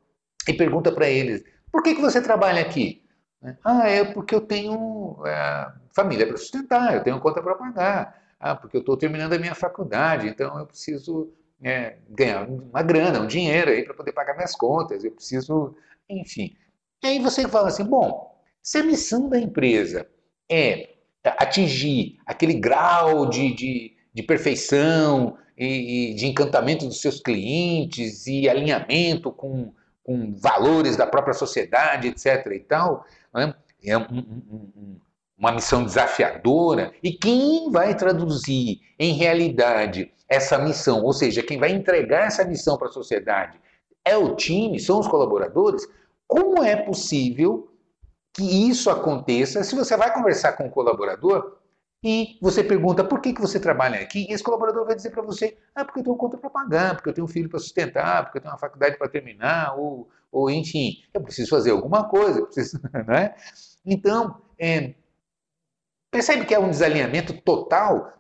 e 0.49 0.53
pergunta 0.53 0.91
para 0.91 1.09
eles: 1.09 1.45
por 1.71 1.83
que, 1.83 1.95
que 1.95 2.01
você 2.01 2.21
trabalha 2.21 2.61
aqui? 2.61 3.03
Ah, 3.65 3.89
é 3.89 4.05
porque 4.05 4.35
eu 4.35 4.41
tenho 4.41 5.21
é, 5.27 5.73
família 5.93 6.27
para 6.27 6.37
sustentar, 6.37 6.95
eu 6.95 7.03
tenho 7.03 7.21
conta 7.21 7.43
para 7.43 7.55
pagar. 7.55 8.23
Ah, 8.39 8.55
porque 8.55 8.77
eu 8.77 8.81
estou 8.81 8.97
terminando 8.97 9.33
a 9.33 9.39
minha 9.39 9.55
faculdade, 9.55 10.29
então 10.29 10.59
eu 10.59 10.67
preciso 10.67 11.33
é, 11.63 11.99
ganhar 12.09 12.49
uma 12.49 12.83
grana, 12.83 13.21
um 13.21 13.27
dinheiro 13.27 13.71
aí 13.71 13.85
para 13.85 13.95
poder 13.95 14.13
pagar 14.13 14.35
minhas 14.35 14.55
contas, 14.55 15.05
eu 15.05 15.13
preciso, 15.13 15.77
enfim. 16.09 16.57
E 17.03 17.07
aí 17.07 17.19
você 17.21 17.49
fala 17.49 17.69
assim: 17.69 17.85
bom, 17.85 18.37
se 18.63 18.79
a 18.79 18.85
missão 18.85 19.29
da 19.29 19.39
empresa 19.39 20.09
é 20.49 20.92
atingir 21.25 22.19
aquele 22.27 22.55
grau 22.55 23.29
de, 23.29 23.55
de, 23.55 23.93
de 24.13 24.23
perfeição 24.23 25.37
e, 25.57 26.11
e, 26.11 26.15
de 26.15 26.27
encantamento 26.27 26.87
dos 26.87 27.01
seus 27.01 27.21
clientes 27.21 28.27
e 28.27 28.49
alinhamento 28.49 29.31
com, 29.31 29.73
com 30.03 30.35
valores 30.35 30.97
da 30.97 31.07
própria 31.07 31.35
sociedade, 31.35 32.09
etc. 32.09 32.47
e 32.53 32.61
tal, 32.61 33.05
né? 33.33 33.55
é 33.85 33.97
um, 33.97 34.03
um, 34.03 34.73
um, 34.77 35.01
uma 35.39 35.53
missão 35.53 35.85
desafiadora. 35.85 36.93
E 37.03 37.13
quem 37.13 37.71
vai 37.71 37.97
traduzir 37.97 38.81
em 38.99 39.15
realidade 39.15 40.13
essa 40.29 40.59
missão, 40.59 41.03
ou 41.03 41.13
seja, 41.13 41.43
quem 41.43 41.59
vai 41.59 41.71
entregar 41.71 42.27
essa 42.27 42.45
missão 42.45 42.77
para 42.77 42.89
a 42.89 42.93
sociedade, 42.93 43.61
é 44.05 44.17
o 44.17 44.35
time, 44.35 44.81
são 44.81 44.99
os 44.99 45.07
colaboradores? 45.07 45.87
Como 46.27 46.63
é 46.65 46.77
possível 46.77 47.72
que 48.35 48.69
isso 48.71 48.91
aconteça 48.91 49.63
se 49.65 49.75
você 49.75 49.97
vai 49.97 50.13
conversar 50.13 50.53
com 50.55 50.67
o 50.67 50.71
colaborador 50.71 51.59
E 52.05 52.39
você 52.43 52.65
pergunta 52.65 53.05
por 53.05 53.21
que, 53.21 53.35
que 53.35 53.41
você 53.41 53.61
trabalha 53.61 54.01
aqui, 54.01 54.27
e 54.29 54.35
esse 54.35 54.45
colaborador 54.45 54.87
vai 54.87 54.97
dizer 54.97 55.11
para 55.11 55.23
você: 55.23 55.59
ah, 55.75 55.85
porque 55.85 56.01
eu 56.01 56.05
tenho 56.05 56.17
conta 56.17 56.39
para 56.39 56.51
pagar, 56.51 56.97
porque 56.97 57.09
eu 57.11 57.15
tenho 57.15 57.27
um 57.27 57.29
filho 57.29 57.49
para 57.51 57.61
sustentar, 57.61 58.25
porque 58.25 58.39
eu 58.39 58.43
tenho 58.43 58.53
uma 58.55 58.59
faculdade 58.61 58.99
para 58.99 59.09
terminar, 59.09 59.77
ou, 59.79 60.09
ou 60.33 60.51
enfim, 60.51 61.03
eu 61.15 61.23
preciso 61.23 61.51
fazer 61.51 61.71
alguma 61.73 62.09
coisa, 62.09 62.43
preciso, 62.47 62.81
né? 63.07 63.35
Então, 63.87 64.43
é, 64.59 64.95
percebe 66.11 66.45
que 66.47 66.55
é 66.55 66.59
um 66.59 66.71
desalinhamento 66.71 67.33
total 67.43 68.13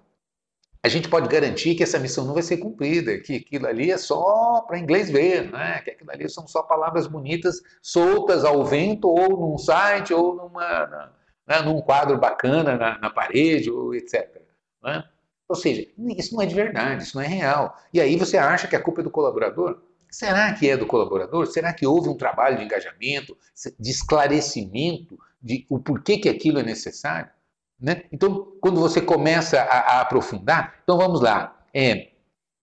a 0.84 0.88
gente 0.88 1.08
pode 1.08 1.28
garantir 1.28 1.76
que 1.76 1.82
essa 1.84 1.98
missão 1.98 2.24
não 2.24 2.34
vai 2.34 2.42
ser 2.42 2.56
cumprida, 2.56 3.16
que 3.18 3.36
aquilo 3.36 3.68
ali 3.68 3.92
é 3.92 3.96
só 3.96 4.62
para 4.62 4.78
inglês 4.78 5.08
ver, 5.08 5.48
né? 5.50 5.80
que 5.80 5.90
aquilo 5.92 6.10
ali 6.10 6.28
são 6.28 6.46
só 6.48 6.62
palavras 6.62 7.06
bonitas 7.06 7.62
soltas 7.80 8.44
ao 8.44 8.64
vento 8.64 9.08
ou 9.08 9.38
num 9.38 9.58
site 9.58 10.12
ou 10.12 10.34
numa, 10.34 11.12
né? 11.46 11.60
num 11.62 11.80
quadro 11.80 12.18
bacana 12.18 12.76
na, 12.76 12.98
na 12.98 13.10
parede, 13.10 13.70
ou 13.70 13.94
etc. 13.94 14.42
Né? 14.82 15.04
Ou 15.48 15.54
seja, 15.54 15.86
isso 16.16 16.34
não 16.34 16.42
é 16.42 16.46
de 16.46 16.54
verdade, 16.54 17.04
isso 17.04 17.16
não 17.16 17.22
é 17.22 17.28
real. 17.28 17.78
E 17.92 18.00
aí 18.00 18.16
você 18.16 18.36
acha 18.36 18.66
que 18.66 18.74
a 18.74 18.82
culpa 18.82 19.02
é 19.02 19.04
do 19.04 19.10
colaborador? 19.10 19.80
Será 20.10 20.52
que 20.52 20.68
é 20.68 20.76
do 20.76 20.86
colaborador? 20.86 21.46
Será 21.46 21.72
que 21.72 21.86
houve 21.86 22.08
um 22.08 22.16
trabalho 22.16 22.58
de 22.58 22.64
engajamento, 22.64 23.36
de 23.78 23.90
esclarecimento 23.90 25.16
de 25.40 25.64
o 25.70 25.78
porquê 25.78 26.18
que 26.18 26.28
aquilo 26.28 26.58
é 26.58 26.62
necessário? 26.64 27.30
Né? 27.82 28.04
Então, 28.12 28.52
quando 28.60 28.80
você 28.80 29.00
começa 29.00 29.60
a, 29.60 29.78
a 29.96 30.00
aprofundar, 30.02 30.76
então 30.84 30.96
vamos 30.96 31.20
lá. 31.20 31.60
É, 31.74 32.12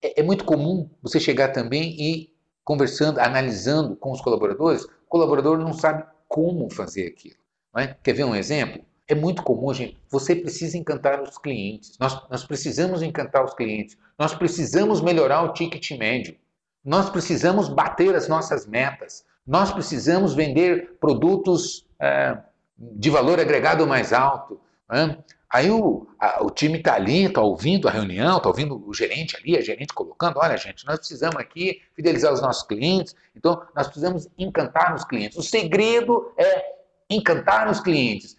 é, 0.02 0.20
é, 0.20 0.22
muito 0.22 0.46
comum 0.46 0.88
você 1.02 1.20
chegar 1.20 1.48
também 1.48 1.94
e 2.00 2.32
conversando, 2.64 3.20
analisando 3.20 3.94
com 3.96 4.12
os 4.12 4.20
colaboradores, 4.22 4.84
o 4.84 5.08
colaborador 5.08 5.58
não 5.58 5.74
sabe 5.74 6.04
como 6.26 6.72
fazer 6.72 7.08
aquilo. 7.08 7.36
É? 7.76 7.88
Quer 8.02 8.14
ver 8.14 8.24
um 8.24 8.34
exemplo? 8.34 8.82
É 9.06 9.14
muito 9.14 9.42
comum, 9.42 9.74
gente, 9.74 9.98
você 10.08 10.34
precisa 10.34 10.78
encantar 10.78 11.20
os 11.20 11.36
clientes. 11.36 11.98
Nós, 11.98 12.18
nós 12.30 12.44
precisamos 12.44 13.02
encantar 13.02 13.44
os 13.44 13.52
clientes. 13.52 13.98
Nós 14.18 14.34
precisamos 14.34 15.02
melhorar 15.02 15.42
o 15.42 15.52
ticket 15.52 15.90
médio. 15.98 16.34
Nós 16.82 17.10
precisamos 17.10 17.68
bater 17.68 18.14
as 18.14 18.26
nossas 18.26 18.66
metas. 18.66 19.24
Nós 19.46 19.70
precisamos 19.70 20.32
vender 20.32 20.96
produtos 20.98 21.84
é, 22.00 22.38
de 22.78 23.10
valor 23.10 23.38
agregado 23.38 23.86
mais 23.86 24.12
alto. 24.12 24.58
Né? 24.90 25.16
Aí 25.52 25.70
o, 25.70 26.06
a, 26.18 26.44
o 26.44 26.50
time 26.50 26.78
está 26.78 26.94
ali, 26.94 27.24
está 27.24 27.40
ouvindo 27.40 27.88
a 27.88 27.90
reunião, 27.90 28.36
está 28.36 28.48
ouvindo 28.48 28.86
o 28.86 28.94
gerente 28.94 29.36
ali, 29.36 29.56
a 29.56 29.60
gerente 29.60 29.92
colocando, 29.92 30.38
olha 30.38 30.56
gente, 30.56 30.86
nós 30.86 30.98
precisamos 30.98 31.36
aqui 31.36 31.82
fidelizar 31.94 32.32
os 32.32 32.40
nossos 32.40 32.62
clientes, 32.62 33.16
então 33.34 33.60
nós 33.74 33.86
precisamos 33.86 34.28
encantar 34.38 34.94
os 34.94 35.04
clientes. 35.04 35.36
O 35.36 35.42
segredo 35.42 36.32
é 36.36 36.80
encantar 37.10 37.68
os 37.68 37.80
clientes. 37.80 38.36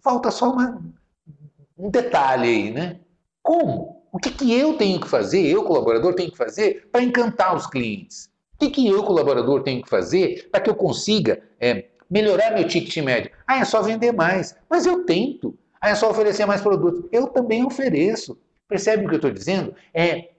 Falta 0.00 0.30
só 0.30 0.50
uma, 0.50 0.82
um 1.76 1.90
detalhe 1.90 2.48
aí, 2.48 2.70
né? 2.70 3.00
Como? 3.42 4.02
O 4.10 4.18
que, 4.18 4.30
que 4.30 4.54
eu 4.54 4.78
tenho 4.78 5.00
que 5.00 5.08
fazer, 5.08 5.44
eu, 5.44 5.64
colaborador, 5.64 6.14
tenho 6.14 6.30
que 6.30 6.38
fazer 6.38 6.88
para 6.90 7.02
encantar 7.02 7.54
os 7.54 7.66
clientes? 7.66 8.30
O 8.54 8.58
que, 8.58 8.70
que 8.70 8.88
eu, 8.88 9.02
colaborador, 9.02 9.62
tenho 9.62 9.82
que 9.82 9.90
fazer 9.90 10.48
para 10.50 10.60
que 10.60 10.70
eu 10.70 10.74
consiga 10.74 11.42
é, 11.60 11.88
melhorar 12.14 12.52
meu 12.52 12.64
ticket 12.68 12.96
médio. 13.04 13.32
Ah, 13.44 13.58
é 13.58 13.64
só 13.64 13.82
vender 13.82 14.12
mais. 14.12 14.56
Mas 14.70 14.86
eu 14.86 15.04
tento. 15.04 15.58
Ah, 15.80 15.90
é 15.90 15.96
só 15.96 16.08
oferecer 16.08 16.46
mais 16.46 16.60
produtos. 16.60 17.04
Eu 17.10 17.26
também 17.26 17.64
ofereço. 17.64 18.38
Percebe 18.68 19.04
o 19.04 19.08
que 19.08 19.14
eu 19.14 19.18
estou 19.18 19.32
dizendo? 19.32 19.74
É, 19.92 20.30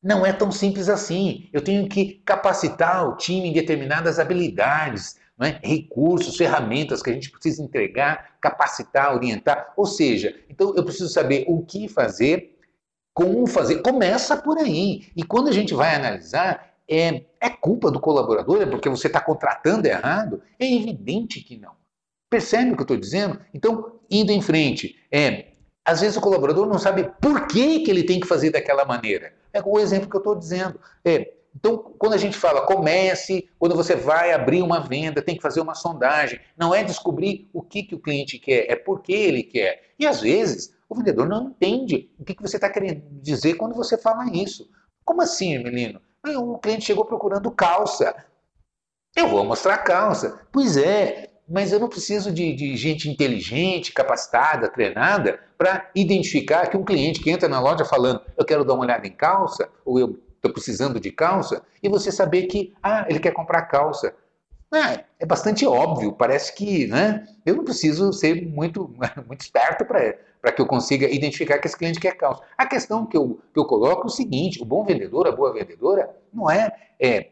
não 0.00 0.24
é 0.24 0.32
tão 0.32 0.52
simples 0.52 0.88
assim. 0.88 1.48
Eu 1.52 1.60
tenho 1.60 1.88
que 1.88 2.22
capacitar 2.24 3.08
o 3.08 3.16
time 3.16 3.48
em 3.48 3.52
determinadas 3.52 4.20
habilidades, 4.20 5.16
é? 5.42 5.58
recursos, 5.62 6.36
ferramentas 6.36 7.02
que 7.02 7.10
a 7.10 7.12
gente 7.12 7.30
precisa 7.30 7.60
entregar, 7.60 8.36
capacitar, 8.40 9.14
orientar. 9.16 9.72
Ou 9.76 9.84
seja, 9.84 10.34
então 10.48 10.74
eu 10.76 10.84
preciso 10.84 11.08
saber 11.08 11.44
o 11.48 11.64
que 11.64 11.88
fazer, 11.88 12.56
como 13.12 13.48
fazer. 13.48 13.82
Começa 13.82 14.36
por 14.36 14.58
aí. 14.58 15.08
E 15.16 15.24
quando 15.24 15.48
a 15.48 15.52
gente 15.52 15.74
vai 15.74 15.96
analisar, 15.96 16.67
é, 16.88 17.24
é 17.40 17.50
culpa 17.50 17.90
do 17.90 18.00
colaborador? 18.00 18.62
É 18.62 18.66
porque 18.66 18.88
você 18.88 19.06
está 19.06 19.20
contratando 19.20 19.86
errado? 19.86 20.42
É 20.58 20.66
evidente 20.66 21.40
que 21.40 21.58
não. 21.58 21.72
Percebe 22.30 22.72
o 22.72 22.74
que 22.74 22.80
eu 22.80 22.84
estou 22.84 22.96
dizendo? 22.96 23.40
Então, 23.52 24.00
indo 24.10 24.32
em 24.32 24.40
frente, 24.40 24.96
é, 25.10 25.52
às 25.84 26.00
vezes 26.00 26.16
o 26.16 26.20
colaborador 26.20 26.66
não 26.66 26.78
sabe 26.78 27.10
por 27.20 27.46
que, 27.46 27.80
que 27.80 27.90
ele 27.90 28.04
tem 28.04 28.20
que 28.20 28.26
fazer 28.26 28.50
daquela 28.50 28.84
maneira. 28.84 29.32
É 29.52 29.62
o 29.64 29.78
exemplo 29.78 30.08
que 30.08 30.16
eu 30.16 30.20
estou 30.20 30.34
dizendo. 30.34 30.78
É, 31.04 31.32
então, 31.54 31.76
quando 31.98 32.12
a 32.12 32.18
gente 32.18 32.36
fala 32.36 32.66
comece, 32.66 33.48
quando 33.58 33.74
você 33.74 33.96
vai 33.96 34.32
abrir 34.32 34.62
uma 34.62 34.80
venda, 34.80 35.22
tem 35.22 35.34
que 35.34 35.42
fazer 35.42 35.60
uma 35.60 35.74
sondagem. 35.74 36.38
Não 36.56 36.74
é 36.74 36.84
descobrir 36.84 37.48
o 37.52 37.62
que, 37.62 37.82
que 37.82 37.94
o 37.94 38.00
cliente 38.00 38.38
quer, 38.38 38.70
é 38.70 38.76
por 38.76 39.00
que 39.00 39.12
ele 39.12 39.42
quer. 39.42 39.94
E 39.98 40.06
às 40.06 40.20
vezes 40.20 40.74
o 40.88 40.94
vendedor 40.94 41.28
não 41.28 41.48
entende 41.48 42.10
o 42.18 42.24
que, 42.24 42.34
que 42.34 42.42
você 42.42 42.56
está 42.56 42.70
querendo 42.70 43.02
dizer 43.20 43.54
quando 43.54 43.74
você 43.74 43.98
fala 43.98 44.30
isso. 44.32 44.70
Como 45.04 45.22
assim, 45.22 45.58
menino? 45.58 46.00
O 46.26 46.58
cliente 46.58 46.84
chegou 46.84 47.04
procurando 47.04 47.50
calça. 47.50 48.14
Eu 49.16 49.28
vou 49.28 49.44
mostrar 49.44 49.78
calça. 49.78 50.40
Pois 50.52 50.76
é, 50.76 51.30
mas 51.48 51.72
eu 51.72 51.80
não 51.80 51.88
preciso 51.88 52.30
de, 52.30 52.52
de 52.54 52.76
gente 52.76 53.08
inteligente, 53.08 53.92
capacitada, 53.92 54.68
treinada, 54.68 55.40
para 55.56 55.90
identificar 55.94 56.68
que 56.68 56.76
um 56.76 56.84
cliente 56.84 57.20
que 57.20 57.30
entra 57.30 57.48
na 57.48 57.60
loja 57.60 57.84
falando 57.84 58.20
eu 58.36 58.44
quero 58.44 58.64
dar 58.64 58.74
uma 58.74 58.84
olhada 58.84 59.06
em 59.06 59.12
calça, 59.12 59.68
ou 59.84 59.98
eu 59.98 60.20
estou 60.36 60.52
precisando 60.52 61.00
de 61.00 61.10
calça, 61.10 61.62
e 61.82 61.88
você 61.88 62.12
saber 62.12 62.44
que, 62.44 62.74
ah, 62.82 63.06
ele 63.08 63.18
quer 63.18 63.32
comprar 63.32 63.62
calça. 63.62 64.14
É, 64.72 65.04
é 65.20 65.26
bastante 65.26 65.66
óbvio, 65.66 66.12
parece 66.12 66.54
que 66.54 66.86
né, 66.88 67.26
eu 67.46 67.56
não 67.56 67.64
preciso 67.64 68.12
ser 68.12 68.46
muito, 68.46 68.94
muito 69.26 69.40
esperto 69.40 69.84
para 69.86 70.14
que 70.54 70.62
eu 70.62 70.66
consiga 70.66 71.08
identificar 71.08 71.58
que 71.58 71.66
esse 71.66 71.76
cliente 71.76 72.00
quer 72.00 72.16
calça. 72.16 72.42
A 72.56 72.66
questão 72.66 73.06
que 73.06 73.16
eu, 73.16 73.40
que 73.52 73.58
eu 73.58 73.64
coloco 73.64 74.02
é 74.02 74.06
o 74.06 74.08
seguinte: 74.10 74.62
o 74.62 74.64
bom 74.64 74.84
vendedor, 74.84 75.26
a 75.26 75.32
boa 75.32 75.52
vendedora, 75.52 76.14
não 76.32 76.50
é, 76.50 76.70
é 77.00 77.30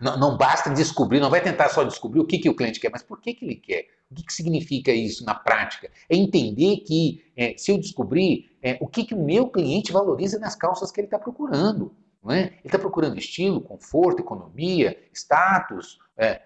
não, 0.00 0.18
não, 0.18 0.36
basta 0.36 0.70
descobrir, 0.70 1.20
não 1.20 1.30
vai 1.30 1.40
tentar 1.40 1.68
só 1.68 1.84
descobrir 1.84 2.20
o 2.20 2.24
que, 2.24 2.38
que 2.38 2.48
o 2.48 2.54
cliente 2.54 2.80
quer, 2.80 2.90
mas 2.90 3.02
por 3.02 3.20
que, 3.20 3.34
que 3.34 3.44
ele 3.44 3.56
quer. 3.56 3.86
O 4.10 4.14
que, 4.14 4.24
que 4.24 4.32
significa 4.32 4.90
isso 4.90 5.24
na 5.24 5.34
prática? 5.34 5.90
É 6.08 6.16
entender 6.16 6.78
que, 6.78 7.24
é, 7.36 7.54
se 7.56 7.70
eu 7.70 7.78
descobrir 7.78 8.56
é, 8.62 8.78
o 8.80 8.86
que, 8.86 9.04
que 9.04 9.14
o 9.14 9.22
meu 9.22 9.48
cliente 9.48 9.92
valoriza 9.92 10.38
nas 10.38 10.54
calças 10.54 10.90
que 10.90 11.00
ele 11.00 11.06
está 11.06 11.18
procurando. 11.18 11.94
Não 12.22 12.32
é? 12.32 12.40
Ele 12.40 12.60
está 12.64 12.78
procurando 12.78 13.18
estilo, 13.18 13.60
conforto, 13.60 14.20
economia, 14.20 14.96
status, 15.12 15.98
é, 16.16 16.40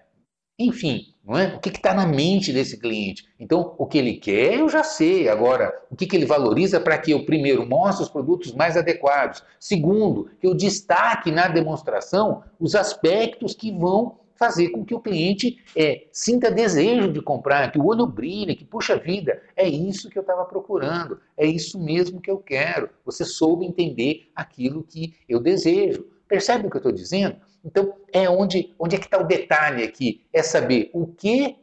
enfim, 0.59 1.13
não 1.23 1.37
é? 1.37 1.55
o 1.55 1.59
que 1.59 1.69
está 1.69 1.93
na 1.93 2.05
mente 2.05 2.51
desse 2.51 2.79
cliente? 2.79 3.27
Então, 3.39 3.75
o 3.77 3.85
que 3.85 3.97
ele 3.97 4.15
quer 4.15 4.55
eu 4.55 4.67
já 4.67 4.83
sei. 4.83 5.29
Agora, 5.29 5.73
o 5.91 5.95
que, 5.95 6.07
que 6.07 6.15
ele 6.15 6.25
valoriza 6.25 6.79
para 6.79 6.97
que 6.97 7.11
eu, 7.11 7.25
primeiro, 7.25 7.67
mostre 7.67 8.03
os 8.03 8.09
produtos 8.09 8.53
mais 8.53 8.75
adequados. 8.75 9.43
Segundo, 9.59 10.31
que 10.39 10.47
eu 10.47 10.55
destaque 10.55 11.31
na 11.31 11.47
demonstração 11.47 12.43
os 12.59 12.75
aspectos 12.75 13.53
que 13.53 13.71
vão 13.71 14.17
fazer 14.37 14.69
com 14.69 14.85
que 14.85 14.93
o 14.93 14.99
cliente 14.99 15.57
é, 15.75 16.05
sinta 16.11 16.49
desejo 16.49 17.11
de 17.11 17.21
comprar, 17.21 17.71
que 17.71 17.79
o 17.79 17.85
olho 17.85 18.05
brilhe, 18.05 18.55
que, 18.55 18.63
puxa 18.63 18.95
vida, 18.95 19.41
é 19.55 19.67
isso 19.67 20.09
que 20.09 20.17
eu 20.17 20.21
estava 20.21 20.45
procurando, 20.45 21.19
é 21.35 21.45
isso 21.45 21.79
mesmo 21.79 22.21
que 22.21 22.29
eu 22.29 22.37
quero. 22.37 22.89
Você 23.03 23.25
soube 23.25 23.65
entender 23.65 24.29
aquilo 24.35 24.83
que 24.83 25.15
eu 25.27 25.39
desejo. 25.39 26.05
Percebe 26.27 26.67
o 26.67 26.69
que 26.69 26.77
eu 26.77 26.79
estou 26.79 26.91
dizendo? 26.91 27.37
Então, 27.67 27.93
é 28.13 28.29
onde, 28.29 28.73
onde 28.79 28.95
é 28.95 28.99
que 28.99 29.05
está 29.05 29.19
o 29.19 29.27
detalhe 29.27 29.83
aqui? 29.83 30.25
É 30.31 30.41
saber 30.41 30.89
o 30.93 31.05
que, 31.05 31.57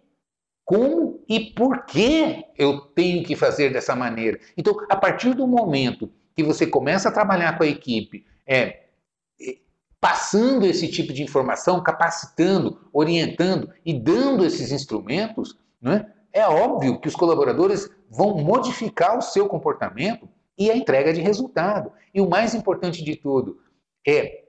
como 0.62 1.24
e 1.26 1.40
por 1.52 1.86
que 1.86 2.44
eu 2.58 2.78
tenho 2.78 3.24
que 3.24 3.34
fazer 3.34 3.72
dessa 3.72 3.96
maneira. 3.96 4.38
Então, 4.54 4.76
a 4.90 4.96
partir 4.96 5.34
do 5.34 5.46
momento 5.46 6.12
que 6.36 6.42
você 6.42 6.66
começa 6.66 7.08
a 7.08 7.12
trabalhar 7.12 7.56
com 7.56 7.64
a 7.64 7.66
equipe, 7.66 8.26
é, 8.46 8.82
é 9.40 9.56
passando 9.98 10.66
esse 10.66 10.88
tipo 10.88 11.10
de 11.10 11.22
informação, 11.22 11.82
capacitando, 11.82 12.86
orientando 12.92 13.72
e 13.82 13.98
dando 13.98 14.44
esses 14.44 14.70
instrumentos, 14.72 15.58
né, 15.80 16.12
é 16.34 16.46
óbvio 16.46 17.00
que 17.00 17.08
os 17.08 17.16
colaboradores 17.16 17.88
vão 18.10 18.36
modificar 18.36 19.16
o 19.16 19.22
seu 19.22 19.48
comportamento 19.48 20.28
e 20.58 20.70
a 20.70 20.76
entrega 20.76 21.14
de 21.14 21.22
resultado. 21.22 21.92
E 22.12 22.20
o 22.20 22.28
mais 22.28 22.54
importante 22.54 23.02
de 23.02 23.16
tudo 23.16 23.58
é 24.06 24.43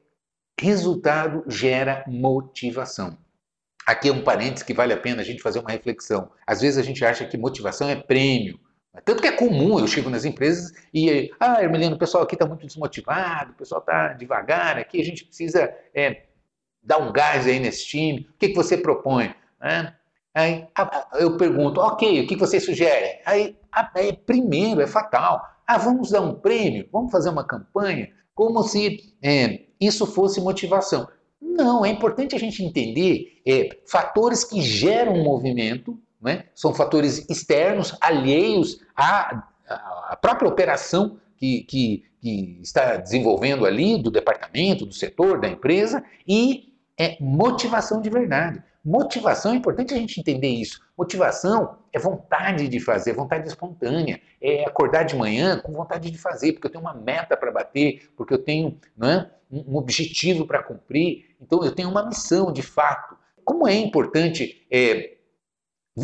Resultado 0.59 1.43
gera 1.47 2.03
motivação. 2.07 3.17
Aqui 3.85 4.09
é 4.09 4.11
um 4.11 4.23
parênteses 4.23 4.63
que 4.63 4.73
vale 4.73 4.93
a 4.93 4.97
pena 4.97 5.21
a 5.21 5.25
gente 5.25 5.41
fazer 5.41 5.59
uma 5.59 5.69
reflexão. 5.69 6.31
Às 6.47 6.61
vezes 6.61 6.77
a 6.77 6.81
gente 6.81 7.03
acha 7.05 7.25
que 7.25 7.37
motivação 7.37 7.89
é 7.89 7.95
prêmio. 7.95 8.59
Tanto 9.03 9.21
que 9.21 9.27
é 9.27 9.31
comum, 9.31 9.77
eu 9.77 9.87
chego 9.87 10.09
nas 10.09 10.23
empresas 10.23 10.71
e, 10.93 11.29
ah, 11.39 11.61
Hermelino, 11.61 11.95
o 11.95 11.99
pessoal 11.99 12.23
aqui 12.23 12.35
está 12.35 12.45
muito 12.45 12.65
desmotivado, 12.65 13.51
o 13.51 13.55
pessoal 13.55 13.81
está 13.81 14.13
devagar 14.13 14.77
aqui, 14.77 15.01
a 15.01 15.03
gente 15.03 15.25
precisa 15.25 15.75
é, 15.93 16.23
dar 16.81 16.99
um 16.99 17.11
gás 17.11 17.45
aí 17.45 17.59
nesse 17.59 17.85
time. 17.85 18.29
O 18.33 18.37
que, 18.39 18.49
que 18.49 18.55
você 18.55 18.77
propõe? 18.77 19.35
É, 19.61 19.91
aí 20.33 20.67
eu 21.15 21.35
pergunto, 21.37 21.81
ok, 21.81 22.21
o 22.21 22.27
que 22.27 22.37
você 22.37 22.59
sugere? 22.59 23.19
Aí, 23.25 23.57
aí, 23.93 24.13
primeiro, 24.13 24.81
é 24.81 24.87
fatal. 24.87 25.41
Ah, 25.67 25.77
vamos 25.77 26.11
dar 26.11 26.21
um 26.21 26.33
prêmio, 26.33 26.87
vamos 26.91 27.11
fazer 27.11 27.29
uma 27.29 27.45
campanha, 27.45 28.13
como 28.36 28.62
se 28.63 29.15
é, 29.24 29.62
isso 29.80 30.06
fosse 30.06 30.41
motivação. 30.41 31.08
Não, 31.41 31.86
é 31.86 31.89
importante 31.89 32.36
a 32.36 32.39
gente 32.39 32.63
entender 32.63 33.41
é, 33.48 33.69
fatores 33.88 34.43
que 34.43 34.62
geram 34.62 35.24
movimento, 35.24 35.98
né? 36.21 36.45
são 36.54 36.74
fatores 36.74 37.30
externos, 37.30 37.95
alheios 38.02 38.80
à, 38.95 39.48
a 39.67 40.17
própria 40.19 40.50
operação 40.50 41.17
que, 41.38 41.63
que, 41.63 42.04
que 42.21 42.60
está 42.62 42.98
desenvolvendo 42.98 43.65
ali, 43.65 44.02
do 44.02 44.12
departamento, 44.12 44.86
do 44.86 44.93
setor, 44.93 45.39
da 45.39 45.48
empresa, 45.48 46.04
e 46.28 46.74
é 46.98 47.17
motivação 47.19 48.02
de 48.02 48.10
verdade. 48.10 48.62
Motivação 48.86 49.54
é 49.54 49.56
importante 49.56 49.95
a 49.95 49.98
gente 49.98 50.19
entender 50.19 50.48
isso. 50.48 50.80
Motivação 50.95 51.80
é 51.91 51.98
vontade 51.98 52.67
de 52.67 52.80
fazer, 52.80 53.13
vontade 53.13 53.48
espontânea. 53.48 54.21
É 54.39 54.63
acordar 54.63 55.04
de 55.04 55.15
manhã 55.15 55.60
com 55.60 55.74
vontade 55.74 56.12
de 56.12 56.17
fazer, 56.19 56.54
porque 56.54 56.67
eu 56.67 56.71
tenho 56.71 56.84
uma 56.84 56.93
meta 56.93 57.36
para 57.36 57.52
bater, 57.52 58.12
porque 58.15 58.36
eu 58.36 58.38
tenho 58.38 58.80
é, 59.02 59.26
um 59.52 59.76
objetivo 59.76 60.45
para 60.45 60.62
cumprir. 60.62 61.36
Então 61.41 61.63
eu 61.63 61.74
tenho 61.74 61.89
uma 61.89 62.06
missão 62.06 62.54
de 62.54 62.62
fato. 62.62 63.17
Como 63.43 63.67
é 63.67 63.74
importante 63.74 64.67
é, 64.69 65.15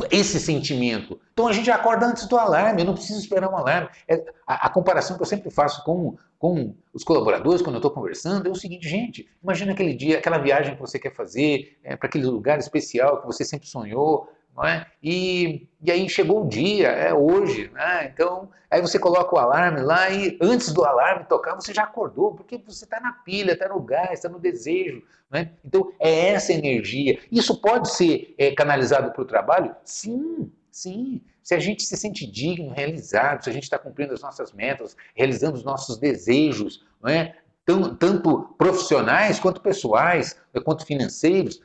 esse 0.10 0.40
sentimento. 0.40 1.20
Então 1.34 1.48
a 1.48 1.54
gente 1.54 1.70
acorda 1.70 2.08
antes 2.08 2.26
do 2.26 2.38
alarme, 2.38 2.82
eu 2.82 2.86
não 2.86 2.94
preciso 2.94 3.20
esperar 3.20 3.48
um 3.48 3.58
alarme. 3.58 3.90
É, 4.08 4.26
a, 4.48 4.68
a, 4.68 4.70
comparação 4.70 5.18
que 5.18 5.22
eu 5.22 5.28
sempre 5.28 5.52
faço 5.52 5.84
com, 5.84 6.18
com 6.42 6.74
os 6.92 7.04
colaboradores 7.04 7.62
quando 7.62 7.76
eu 7.76 7.78
estou 7.78 7.92
conversando 7.92 8.48
é 8.48 8.52
o 8.52 8.56
seguinte, 8.56 8.90
gente, 8.90 9.30
imagina 9.44 9.74
aquele 9.74 9.94
dia, 9.94 10.18
aquela 10.18 10.40
viagem 10.40 10.74
que 10.74 10.82
você 10.82 10.98
quer 10.98 11.14
fazer 11.14 11.78
é, 11.84 11.96
para 11.96 12.08
aquele 12.08 12.26
lugar 12.26 12.58
especial 12.58 13.22
que 13.22 13.28
você 13.28 13.46
sempre 13.46 13.68
sonhou, 13.68 14.28
não 14.58 14.66
é? 14.66 14.88
E, 15.04 15.68
e 15.84 15.92
aí 15.92 16.10
chegou 16.10 16.44
o 16.44 16.48
dia, 16.48 16.88
é 16.88 17.14
hoje, 17.14 17.70
né? 17.70 18.10
Então, 18.12 18.50
aí 18.72 18.82
você 18.82 18.98
coloca 18.98 19.36
o 19.36 19.38
alarme 19.38 19.82
lá 19.82 20.10
e 20.10 20.36
antes 20.42 20.74
do 20.74 20.84
alarme 20.84 21.26
tocar, 21.26 21.54
você 21.54 21.76
já 21.76 21.84
acordou, 21.84 22.34
porque 22.34 22.58
você 22.58 22.86
está 22.86 23.00
na 23.00 23.14
pilha, 23.14 23.52
está 23.52 23.70
no 23.70 23.80
gás, 23.80 24.14
está 24.14 24.28
no 24.28 24.40
desejo, 24.40 25.04
né? 25.30 25.52
Então, 25.64 25.94
é 26.00 26.30
essa 26.30 26.52
energia. 26.52 27.20
Isso 27.32 27.62
pode 27.62 27.94
ser 27.94 28.34
é, 28.36 28.50
canalizado 28.50 29.12
para 29.12 29.22
o 29.22 29.26
trabalho? 29.26 29.76
Sim, 29.86 30.52
sim. 30.72 31.22
Se 31.42 31.56
a 31.56 31.60
gente 31.60 31.84
se 31.84 31.98
sente 31.98 32.30
digno, 32.30 32.72
realizado, 32.72 33.44
se 33.44 33.50
a 33.50 33.54
gente 33.54 33.64
está 33.64 33.80
cumprindo 33.80 34.14
as 34.14 34.22
nossas 34.22 34.52
metas, 34.52 34.96
realizando 35.16 35.56
os 35.56 35.64
nossos 35.64 35.98
desejos, 35.98 36.86
não 37.02 37.10
é? 37.10 37.36
tanto 37.66 38.56
profissionais 38.58 39.40
quanto 39.40 39.62
pessoais, 39.62 40.38
quanto 40.64 40.86
financeiros, 40.86 41.62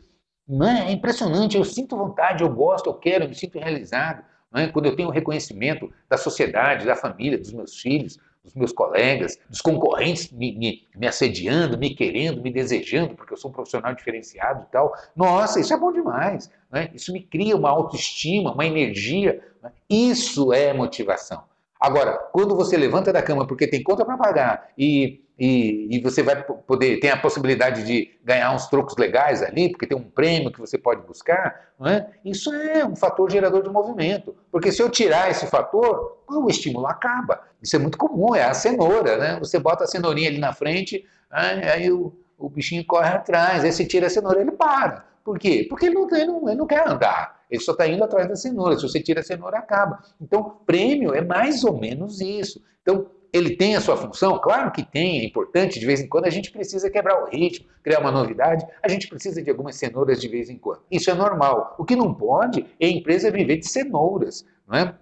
não 0.47 0.67
é? 0.67 0.89
é 0.89 0.93
impressionante, 0.93 1.57
eu 1.57 1.65
sinto 1.65 1.97
vontade, 1.97 2.43
eu 2.43 2.51
gosto, 2.51 2.89
eu 2.89 2.95
quero, 2.95 3.25
eu 3.25 3.29
me 3.29 3.35
sinto 3.35 3.59
realizado. 3.59 4.25
É? 4.55 4.69
Quando 4.69 4.87
eu 4.87 4.97
tenho 4.97 5.09
o 5.09 5.13
reconhecimento 5.13 5.93
da 6.09 6.17
sociedade, 6.17 6.87
da 6.87 6.97
família, 6.97 7.37
dos 7.37 7.53
meus 7.53 7.79
filhos, 7.79 8.19
dos 8.47 8.55
meus 8.55 8.73
colegas, 8.73 9.37
dos 9.51 9.61
concorrentes 9.61 10.31
me, 10.31 10.57
me, 10.57 10.87
me, 10.95 11.07
assediando, 11.07 11.77
me 11.77 11.95
querendo, 11.95 12.41
me 12.41 12.51
desejando, 12.51 13.15
porque 13.15 13.33
eu 13.33 13.37
sou 13.37 13.51
um 13.51 13.55
profissional 13.55 13.93
diferenciado 13.93 14.65
e 14.69 14.73
tal. 14.73 14.95
Nossa, 15.17 15.59
isso 15.59 15.75
é 15.75 15.77
bom 15.77 15.93
demais. 15.93 16.49
Né? 16.71 16.89
Isso 16.95 17.13
me 17.13 17.21
cria 17.21 17.57
uma 17.57 17.71
autoestima, 17.71 18.53
uma 18.53 18.65
energia. 18.65 19.43
Né? 19.61 19.73
Isso 19.91 20.53
é 20.53 20.73
motivação. 20.73 21.43
Agora, 21.81 22.13
quando 22.33 22.57
você 22.57 22.77
levanta 22.77 23.13
da 23.13 23.23
cama 23.23 23.47
porque 23.47 23.67
tem 23.67 23.83
conta 23.83 24.05
para 24.05 24.17
pagar 24.17 24.69
e 24.77 25.23
e, 25.39 25.89
e, 25.91 26.01
você 26.01 26.23
vai 26.23 26.43
poder, 26.43 26.99
tem 26.99 27.11
a 27.11 27.17
possibilidade 27.17 27.85
de 27.85 28.11
ganhar 28.25 28.55
uns 28.55 28.69
trocos 28.69 28.97
legais 28.97 29.43
ali, 29.43 29.69
porque 29.69 29.87
tem 29.87 29.97
um 29.97 30.03
prêmio 30.03 30.51
que 30.51 30.59
você 30.59 30.79
pode 30.79 31.03
buscar, 31.03 31.73
é? 31.85 32.07
isso 32.25 32.53
é 32.55 32.85
um 32.87 32.97
fator 32.97 33.31
gerador 33.31 33.63
de 33.63 33.69
movimento. 33.69 34.35
Porque 34.51 34.73
se 34.73 34.81
eu 34.81 34.89
tirar 34.89 35.31
esse 35.31 35.47
fator, 35.47 36.23
o 36.27 36.49
estímulo 36.49 36.87
acaba. 36.87 37.43
Isso 37.63 37.77
é 37.77 37.79
muito 37.79 37.99
comum, 37.99 38.35
é 38.35 38.45
a 38.45 38.55
cenoura, 38.55 39.19
né? 39.19 39.39
Você 39.39 39.59
bota 39.59 39.85
a 39.85 39.87
cenourinha 39.87 40.31
ali 40.31 40.39
na 40.39 40.55
frente, 40.55 41.05
aí 41.31 41.91
o, 41.93 42.15
o 42.39 42.49
bichinho 42.49 42.85
corre 42.87 43.11
atrás, 43.11 43.63
aí 43.63 43.71
você 43.71 43.85
tira 43.85 44.07
a 44.07 44.11
cenoura, 44.11 44.41
ele 44.41 44.53
para. 44.53 45.05
Por 45.23 45.39
quê? 45.39 45.67
Porque 45.69 45.87
ele 45.87 45.97
não, 45.97 46.09
ele 46.11 46.27
não, 46.27 46.49
ele 46.49 46.59
não 46.59 46.67
quer 46.67 46.89
andar. 46.89 47.36
Ele 47.51 47.61
só 47.61 47.73
está 47.73 47.87
indo 47.87 48.03
atrás 48.03 48.29
da 48.29 48.37
cenoura. 48.37 48.77
Se 48.77 48.83
você 48.83 49.01
tira 49.01 49.21
a 49.21 49.23
cenoura, 49.23 49.59
acaba. 49.59 50.03
Então, 50.21 50.59
prêmio 50.67 51.15
é 51.15 51.23
mais 51.23 51.65
ou 51.65 51.79
menos 51.79 52.21
isso. 52.21 52.61
Então, 52.83 53.11
ele 53.33 53.57
tem 53.57 53.77
a 53.77 53.81
sua 53.81 53.97
função? 53.97 54.39
Claro 54.39 54.71
que 54.73 54.83
tem, 54.83 55.21
é 55.21 55.25
importante, 55.25 55.79
de 55.79 55.87
vez 55.87 56.01
em 56.01 56.09
quando 56.09 56.25
a 56.25 56.31
gente 56.31 56.51
precisa 56.51 56.91
quebrar 56.91 57.23
o 57.23 57.29
ritmo, 57.29 57.67
criar 57.83 58.01
uma 58.01 58.11
novidade, 58.11 58.67
a 58.83 58.89
gente 58.89 59.09
precisa 59.09 59.43
de 59.43 59.51
algumas 59.51 59.77
cenouras 59.77 60.21
de 60.21 60.29
vez 60.29 60.49
em 60.49 60.57
quando. 60.57 60.83
Isso 60.91 61.11
é 61.11 61.15
normal. 61.15 61.75
O 61.79 61.85
que 61.85 61.95
não 61.95 62.15
pode 62.15 62.67
é 62.81 62.87
a 62.87 62.91
empresa 62.91 63.31
viver 63.31 63.59
de 63.59 63.69
cenouras, 63.69 64.45
não 64.67 64.79
é? 64.79 64.95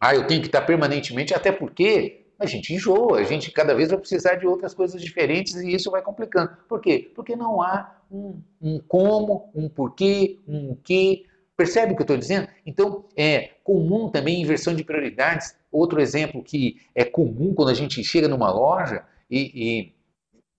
Ah, 0.00 0.14
eu 0.14 0.26
tenho 0.26 0.40
que 0.40 0.48
estar 0.48 0.62
permanentemente, 0.62 1.34
até 1.34 1.52
porque 1.52 2.24
a 2.38 2.46
gente 2.46 2.74
enjoa, 2.74 3.18
a 3.18 3.24
gente 3.24 3.50
cada 3.50 3.74
vez 3.74 3.90
vai 3.90 3.98
precisar 3.98 4.34
de 4.34 4.46
outras 4.46 4.74
coisas 4.74 5.00
diferentes 5.00 5.54
e 5.54 5.72
isso 5.72 5.90
vai 5.90 6.02
complicando. 6.02 6.50
Por 6.68 6.80
quê? 6.80 7.10
Porque 7.14 7.36
não 7.36 7.62
há 7.62 7.96
um, 8.10 8.40
um 8.60 8.80
como, 8.80 9.50
um 9.54 9.68
porquê, 9.68 10.40
um 10.46 10.76
que. 10.82 11.26
Percebe 11.56 11.92
o 11.92 11.96
que 11.96 12.02
eu 12.02 12.04
estou 12.04 12.16
dizendo? 12.16 12.48
Então, 12.66 13.04
é 13.16 13.52
comum 13.62 14.10
também 14.10 14.42
inversão 14.42 14.74
de 14.74 14.82
prioridades 14.82 15.54
Outro 15.74 16.00
exemplo 16.00 16.40
que 16.40 16.76
é 16.94 17.04
comum 17.04 17.52
quando 17.52 17.70
a 17.70 17.74
gente 17.74 18.04
chega 18.04 18.28
numa 18.28 18.48
loja, 18.48 19.04
e, 19.28 19.40
e 19.52 19.94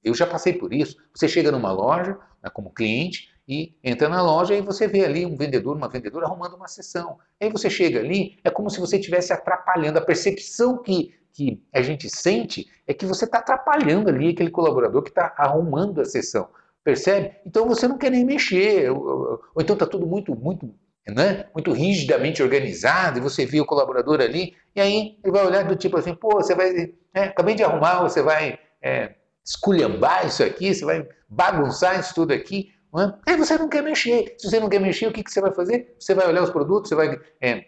eu 0.03 0.13
já 0.13 0.27
passei 0.27 0.51
por 0.51 0.73
isso, 0.73 0.97
você 1.15 1.25
chega 1.25 1.53
numa 1.53 1.71
loja 1.71 2.17
né, 2.43 2.49
como 2.53 2.69
cliente 2.69 3.29
e 3.47 3.73
entra 3.81 4.09
na 4.09 4.21
loja 4.21 4.53
e 4.53 4.61
você 4.61 4.89
vê 4.89 5.05
ali 5.05 5.25
um 5.25 5.37
vendedor, 5.37 5.77
uma 5.77 5.87
vendedora 5.87 6.25
arrumando 6.25 6.55
uma 6.57 6.67
sessão. 6.67 7.17
Aí 7.39 7.49
você 7.49 7.69
chega 7.69 7.99
ali, 7.99 8.37
é 8.43 8.49
como 8.49 8.69
se 8.69 8.77
você 8.77 8.97
estivesse 8.97 9.31
atrapalhando. 9.31 9.99
A 9.99 10.05
percepção 10.05 10.83
que, 10.83 11.15
que 11.31 11.63
a 11.73 11.81
gente 11.81 12.09
sente 12.09 12.67
é 12.85 12.93
que 12.93 13.05
você 13.05 13.23
está 13.23 13.37
atrapalhando 13.37 14.09
ali 14.09 14.31
aquele 14.31 14.51
colaborador 14.51 15.01
que 15.01 15.11
está 15.11 15.33
arrumando 15.37 16.01
a 16.01 16.05
sessão. 16.05 16.49
Percebe? 16.83 17.37
Então 17.45 17.65
você 17.69 17.87
não 17.87 17.97
quer 17.97 18.11
nem 18.11 18.25
mexer, 18.25 18.91
ou, 18.91 19.01
ou, 19.01 19.43
ou 19.55 19.61
então 19.61 19.75
está 19.75 19.85
tudo 19.85 20.05
muito, 20.05 20.35
muito 20.35 20.69
né? 21.07 21.45
muito 21.53 21.71
rigidamente 21.71 22.41
organizado, 22.41 23.19
e 23.19 23.21
você 23.21 23.45
vê 23.45 23.61
o 23.61 23.65
colaborador 23.65 24.21
ali, 24.21 24.55
e 24.75 24.81
aí 24.81 25.17
ele 25.23 25.31
vai 25.31 25.45
olhar 25.45 25.63
do 25.63 25.75
tipo 25.75 25.97
assim, 25.97 26.15
pô, 26.15 26.29
você 26.35 26.55
vai, 26.55 26.93
é, 27.13 27.23
acabei 27.25 27.55
de 27.55 27.63
arrumar, 27.63 28.01
você 28.01 28.21
vai 28.21 28.59
é, 28.81 29.15
esculhambar 29.45 30.25
isso 30.25 30.43
aqui, 30.43 30.73
você 30.73 30.83
vai 30.83 31.07
bagunçar 31.29 31.99
isso 31.99 32.13
tudo 32.13 32.33
aqui, 32.33 32.73
é? 32.97 33.31
aí 33.31 33.37
você 33.37 33.57
não 33.57 33.67
quer 33.67 33.83
mexer. 33.83 34.35
Se 34.37 34.49
você 34.49 34.59
não 34.59 34.69
quer 34.69 34.79
mexer, 34.79 35.07
o 35.07 35.11
que, 35.11 35.23
que 35.23 35.31
você 35.31 35.41
vai 35.41 35.53
fazer? 35.53 35.95
Você 35.99 36.13
vai 36.13 36.27
olhar 36.27 36.43
os 36.43 36.49
produtos, 36.49 36.89
você 36.89 36.95
vai 36.95 37.19
é, 37.41 37.65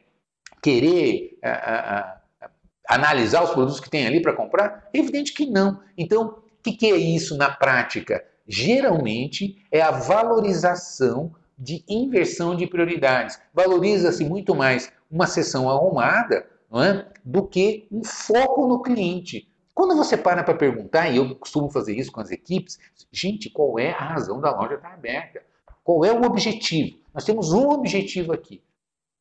querer 0.61 1.37
a, 1.43 1.49
a, 1.49 2.01
a, 2.41 2.49
analisar 2.87 3.43
os 3.43 3.51
produtos 3.51 3.79
que 3.79 3.89
tem 3.89 4.07
ali 4.07 4.21
para 4.21 4.33
comprar? 4.33 4.89
É 4.93 4.99
evidente 4.99 5.33
que 5.33 5.45
não. 5.45 5.81
Então, 5.97 6.27
o 6.59 6.63
que, 6.63 6.71
que 6.73 6.85
é 6.87 6.95
isso 6.95 7.37
na 7.37 7.49
prática? 7.49 8.23
Geralmente 8.47 9.65
é 9.69 9.81
a 9.81 9.91
valorização 9.91 11.35
de 11.57 11.83
inversão 11.87 12.55
de 12.55 12.67
prioridades. 12.67 13.39
Valoriza-se 13.53 14.23
muito 14.23 14.53
mais 14.53 14.91
uma 15.09 15.25
sessão 15.25 15.69
arrumada 15.69 16.47
é, 16.73 17.05
do 17.23 17.47
que 17.47 17.87
um 17.91 18.03
foco 18.03 18.67
no 18.67 18.81
cliente. 18.81 19.47
Quando 19.73 19.95
você 19.95 20.17
para 20.17 20.43
para 20.43 20.55
perguntar, 20.55 21.09
e 21.09 21.17
eu 21.17 21.35
costumo 21.35 21.69
fazer 21.69 21.95
isso 21.95 22.11
com 22.11 22.19
as 22.19 22.31
equipes, 22.31 22.79
gente, 23.11 23.49
qual 23.49 23.77
é 23.79 23.91
a 23.91 23.99
razão 23.99 24.41
da 24.41 24.55
loja 24.55 24.75
estar 24.75 24.93
aberta? 24.93 25.41
Qual 25.83 26.03
é 26.03 26.11
o 26.11 26.23
objetivo? 26.23 26.97
Nós 27.13 27.23
temos 27.23 27.53
um 27.53 27.69
objetivo 27.69 28.33
aqui. 28.33 28.61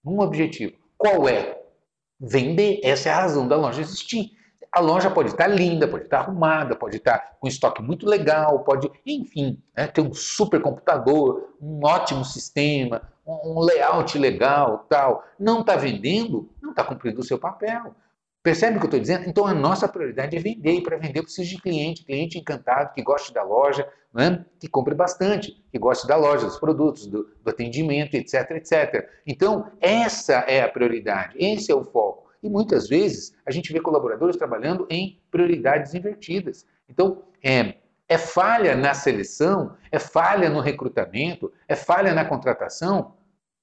Um 0.04 0.20
objetivo. 0.20 0.72
Qual 0.98 1.28
é? 1.28 1.62
Vender. 2.18 2.80
Essa 2.82 3.08
é 3.08 3.12
a 3.12 3.20
razão 3.20 3.46
da 3.46 3.56
loja 3.56 3.80
existir. 3.80 4.35
A 4.76 4.80
loja 4.80 5.10
pode 5.10 5.30
estar 5.30 5.46
linda, 5.46 5.88
pode 5.88 6.04
estar 6.04 6.18
arrumada, 6.18 6.76
pode 6.76 6.98
estar 6.98 7.38
com 7.40 7.48
estoque 7.48 7.80
muito 7.80 8.06
legal, 8.06 8.58
pode, 8.58 8.90
enfim, 9.06 9.58
né, 9.74 9.86
ter 9.86 10.02
um 10.02 10.12
super 10.12 10.60
computador, 10.60 11.54
um 11.58 11.80
ótimo 11.82 12.22
sistema, 12.22 13.00
um 13.26 13.58
layout 13.60 14.18
legal, 14.18 14.84
tal. 14.86 15.24
Não 15.40 15.60
está 15.60 15.76
vendendo, 15.76 16.50
não 16.60 16.72
está 16.72 16.84
cumprindo 16.84 17.22
o 17.22 17.24
seu 17.24 17.38
papel. 17.38 17.94
Percebe 18.42 18.76
o 18.76 18.78
que 18.78 18.84
eu 18.84 18.88
estou 18.88 19.00
dizendo? 19.00 19.26
Então 19.26 19.46
a 19.46 19.54
nossa 19.54 19.88
prioridade 19.88 20.36
é 20.36 20.40
vender, 20.40 20.72
e 20.74 20.82
para 20.82 20.98
vender 20.98 21.20
eu 21.20 21.24
preciso 21.24 21.48
de 21.48 21.62
cliente, 21.62 22.04
cliente 22.04 22.38
encantado, 22.38 22.92
que 22.92 23.02
goste 23.02 23.32
da 23.32 23.42
loja, 23.42 23.88
né? 24.12 24.44
que 24.60 24.68
compre 24.68 24.94
bastante, 24.94 25.56
que 25.72 25.78
goste 25.78 26.06
da 26.06 26.16
loja, 26.16 26.44
dos 26.44 26.58
produtos, 26.58 27.06
do, 27.06 27.26
do 27.42 27.48
atendimento, 27.50 28.14
etc, 28.14 28.50
etc. 28.50 29.08
Então 29.26 29.72
essa 29.80 30.34
é 30.46 30.60
a 30.60 30.68
prioridade, 30.68 31.34
esse 31.38 31.72
é 31.72 31.74
o 31.74 31.82
foco. 31.82 32.25
E 32.46 32.48
muitas 32.48 32.88
vezes 32.88 33.34
a 33.44 33.50
gente 33.50 33.72
vê 33.72 33.80
colaboradores 33.80 34.36
trabalhando 34.36 34.86
em 34.88 35.20
prioridades 35.30 35.94
invertidas. 35.94 36.64
Então, 36.88 37.22
é, 37.42 37.74
é 38.08 38.16
falha 38.16 38.76
na 38.76 38.94
seleção, 38.94 39.74
é 39.90 39.98
falha 39.98 40.48
no 40.48 40.60
recrutamento, 40.60 41.52
é 41.66 41.74
falha 41.74 42.14
na 42.14 42.24
contratação 42.24 43.14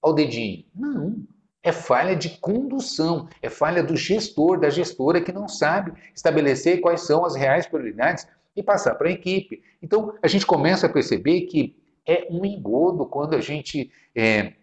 ao 0.01 0.13
dedinho. 0.13 0.65
Não. 0.75 1.15
É 1.63 1.71
falha 1.71 2.13
de 2.13 2.37
condução, 2.39 3.29
é 3.41 3.49
falha 3.49 3.81
do 3.81 3.95
gestor, 3.95 4.59
da 4.59 4.69
gestora 4.69 5.21
que 5.21 5.31
não 5.31 5.47
sabe 5.47 5.93
estabelecer 6.13 6.81
quais 6.81 7.05
são 7.05 7.23
as 7.23 7.35
reais 7.35 7.65
prioridades 7.65 8.27
e 8.53 8.61
passar 8.61 8.95
para 8.95 9.07
a 9.07 9.13
equipe. 9.13 9.63
Então, 9.81 10.13
a 10.21 10.27
gente 10.27 10.45
começa 10.45 10.87
a 10.87 10.89
perceber 10.89 11.43
que 11.43 11.73
é 12.05 12.27
um 12.29 12.43
engodo 12.43 13.05
quando 13.05 13.33
a 13.33 13.39
gente 13.39 13.89
é, 14.13 14.55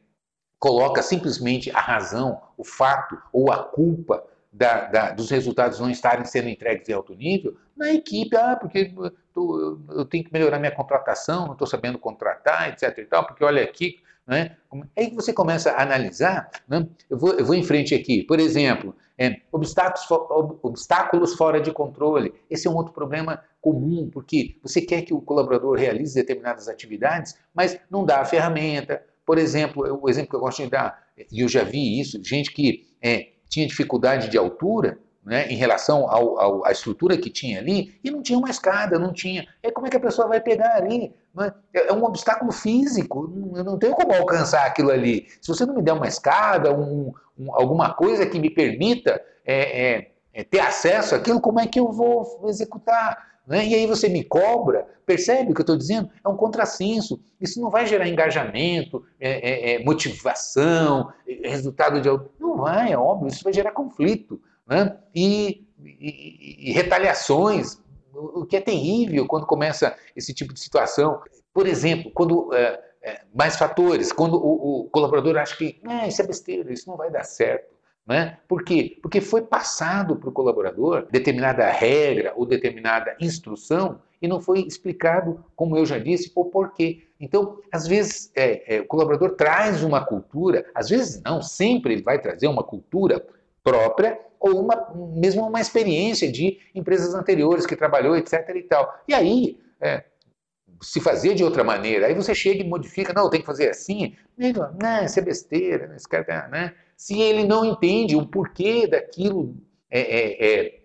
coloca 0.61 1.03
simplesmente 1.03 1.71
a 1.71 1.81
razão, 1.81 2.41
o 2.57 2.63
fato 2.63 3.19
ou 3.33 3.51
a 3.51 3.65
culpa 3.65 4.23
da, 4.53 4.85
da, 4.87 5.11
dos 5.11 5.31
resultados 5.31 5.81
não 5.81 5.91
estarem 5.91 6.25
sendo 6.25 6.49
entregues 6.49 6.89
em 6.89 6.93
alto 6.93 7.15
nível 7.15 7.57
na 7.77 7.93
equipe, 7.93 8.37
ah, 8.37 8.57
porque 8.57 8.93
tô, 9.33 9.79
eu 9.89 10.05
tenho 10.05 10.23
que 10.23 10.33
melhorar 10.33 10.59
minha 10.59 10.75
contratação, 10.75 11.47
não 11.47 11.53
estou 11.55 11.67
sabendo 11.67 11.99
contratar, 11.99 12.69
etc. 12.69 12.99
E 12.99 13.05
tal, 13.07 13.27
porque 13.27 13.43
olha 13.43 13.63
aqui, 13.63 13.99
Né? 14.27 14.57
Aí 14.97 15.11
você 15.15 15.33
começa 15.33 15.73
a 15.73 15.83
analisar, 15.83 16.51
né? 16.69 16.87
eu, 17.09 17.19
vou, 17.19 17.33
eu 17.33 17.45
vou 17.45 17.55
em 17.55 17.65
frente 17.65 17.95
aqui, 17.95 18.23
por 18.23 18.39
exemplo, 18.39 18.95
é, 19.19 19.41
obstáculos, 19.51 20.07
obstáculos 20.63 21.35
fora 21.35 21.61
de 21.61 21.73
controle. 21.73 22.33
Esse 22.49 22.69
é 22.69 22.71
um 22.71 22.77
outro 22.77 22.93
problema 22.93 23.43
comum, 23.61 24.09
porque 24.13 24.59
você 24.63 24.81
quer 24.81 25.03
que 25.03 25.13
o 25.15 25.21
colaborador 25.21 25.77
realize 25.77 26.15
determinadas 26.15 26.69
atividades, 26.69 27.35
mas 27.55 27.79
não 27.91 28.05
dá 28.05 28.21
a 28.21 28.25
ferramenta. 28.25 29.03
Por 29.31 29.39
exemplo, 29.39 30.01
o 30.03 30.11
exemplo 30.11 30.31
que 30.31 30.35
eu 30.35 30.41
gosto 30.41 30.61
de 30.61 30.71
dar, 30.71 31.05
e 31.31 31.41
eu 31.41 31.49
já 31.49 31.63
vi 31.63 32.01
isso, 32.01 32.21
gente 32.21 32.51
que 32.51 32.89
é, 33.01 33.29
tinha 33.49 33.65
dificuldade 33.65 34.29
de 34.29 34.37
altura, 34.37 34.99
né, 35.25 35.47
em 35.47 35.55
relação 35.55 36.11
ao, 36.11 36.41
ao, 36.41 36.67
à 36.67 36.73
estrutura 36.73 37.17
que 37.17 37.31
tinha 37.31 37.61
ali, 37.61 37.95
e 38.03 38.11
não 38.11 38.23
tinha 38.23 38.37
uma 38.37 38.51
escada, 38.51 38.99
não 38.99 39.13
tinha. 39.13 39.47
É 39.63 39.71
como 39.71 39.87
é 39.87 39.91
que 39.91 39.97
a 39.97 40.01
pessoa 40.01 40.27
vai 40.27 40.41
pegar 40.41 40.75
ali? 40.75 41.15
É? 41.73 41.91
é 41.91 41.93
um 41.93 42.03
obstáculo 42.03 42.51
físico, 42.51 43.33
eu 43.55 43.63
não 43.63 43.79
tenho 43.79 43.95
como 43.95 44.13
alcançar 44.13 44.67
aquilo 44.67 44.91
ali. 44.91 45.29
Se 45.41 45.47
você 45.47 45.65
não 45.65 45.77
me 45.77 45.83
der 45.83 45.93
uma 45.93 46.09
escada, 46.09 46.77
um, 46.77 47.13
um, 47.39 47.55
alguma 47.55 47.95
coisa 47.95 48.27
que 48.27 48.41
me 48.41 48.51
permita 48.51 49.23
é, 49.47 49.91
é, 49.93 50.11
é, 50.35 50.43
ter 50.43 50.59
acesso 50.59 51.15
àquilo, 51.15 51.41
como 51.41 51.61
é 51.61 51.69
que 51.69 51.79
eu 51.79 51.93
vou 51.93 52.49
executar? 52.49 53.30
Né? 53.51 53.67
E 53.67 53.75
aí 53.75 53.85
você 53.85 54.09
me 54.09 54.23
cobra, 54.23 54.87
percebe 55.05 55.51
o 55.51 55.55
que 55.55 55.61
eu 55.61 55.65
estou 55.65 55.77
dizendo? 55.77 56.09
É 56.25 56.29
um 56.29 56.37
contrassenso. 56.37 57.21
Isso 57.41 57.61
não 57.61 57.69
vai 57.69 57.85
gerar 57.85 58.09
engajamento, 58.09 59.05
é, 59.19 59.73
é, 59.73 59.75
é 59.75 59.85
motivação, 59.85 61.13
resultado 61.27 62.01
de. 62.01 62.09
Não 62.39 62.59
vai, 62.59 62.93
é 62.93 62.97
óbvio, 62.97 63.27
isso 63.27 63.43
vai 63.43 63.53
gerar 63.53 63.73
conflito 63.73 64.41
né? 64.69 64.97
e, 65.13 65.67
e, 65.85 66.71
e 66.71 66.73
retaliações, 66.73 67.83
o 68.15 68.47
que 68.47 68.57
é 68.57 68.61
terrível 68.61 69.27
quando 69.27 69.47
começa 69.47 69.97
esse 70.15 70.33
tipo 70.33 70.55
de 70.55 70.61
situação. 70.61 71.21
Por 71.53 71.67
exemplo, 71.67 72.13
quando 72.13 72.55
é, 72.55 72.81
é, 73.03 73.23
mais 73.35 73.57
fatores, 73.57 74.13
quando 74.13 74.35
o, 74.37 74.83
o, 74.83 74.91
colaborador 74.91 75.37
acha 75.37 75.57
que 75.57 75.81
ah, 75.85 76.07
isso 76.07 76.23
é 76.23 76.27
besteira, 76.27 76.73
isso 76.73 76.89
não 76.89 76.97
vai 76.97 77.11
dar 77.11 77.25
certo. 77.25 77.75
Né? 78.11 78.39
Por 78.49 78.65
quê? 78.65 78.99
Porque 79.01 79.21
foi 79.21 79.41
passado 79.41 80.17
para 80.17 80.29
o 80.29 80.33
colaborador 80.33 81.07
determinada 81.13 81.71
regra 81.71 82.33
ou 82.35 82.45
determinada 82.45 83.15
instrução 83.21 84.01
e 84.21 84.27
não 84.27 84.41
foi 84.41 84.63
explicado, 84.63 85.45
como 85.55 85.77
eu 85.77 85.87
já 85.87 85.97
disse, 85.97 86.33
o 86.35 86.45
porquê. 86.47 87.05
Então, 87.21 87.61
às 87.71 87.87
vezes, 87.87 88.33
é, 88.35 88.79
é, 88.79 88.81
o 88.81 88.87
colaborador 88.87 89.37
traz 89.37 89.85
uma 89.85 90.05
cultura, 90.05 90.67
às 90.75 90.89
vezes 90.89 91.23
não, 91.23 91.41
sempre 91.41 91.93
ele 91.93 92.03
vai 92.03 92.21
trazer 92.21 92.49
uma 92.49 92.65
cultura 92.65 93.25
própria 93.63 94.19
ou 94.41 94.61
uma, 94.61 94.93
mesmo 95.15 95.47
uma 95.47 95.61
experiência 95.61 96.33
de 96.33 96.59
empresas 96.75 97.15
anteriores 97.15 97.65
que 97.65 97.77
trabalhou, 97.77 98.17
etc. 98.17 98.45
e 98.57 98.63
tal. 98.63 98.93
E 99.07 99.15
aí, 99.15 99.57
é, 99.81 100.03
se 100.83 101.01
fazer 101.01 101.35
de 101.35 101.45
outra 101.45 101.63
maneira, 101.63 102.09
aí 102.09 102.15
você 102.15 102.35
chega 102.35 102.61
e 102.61 102.69
modifica, 102.69 103.13
não, 103.13 103.31
tem 103.31 103.39
que 103.39 103.47
fazer 103.47 103.69
assim, 103.69 104.17
não, 104.37 105.05
isso 105.05 105.17
é 105.17 105.23
besteira, 105.23 105.87
né, 105.87 105.95
esse 105.95 106.09
cara 106.09 106.25
tá, 106.25 106.49
né? 106.49 106.75
Se 107.01 107.19
ele 107.19 107.45
não 107.45 107.65
entende 107.65 108.15
o 108.15 108.27
porquê 108.27 108.87
daquilo 108.87 109.57
é, 109.91 110.01
é, 110.01 110.67
é, 110.67 110.81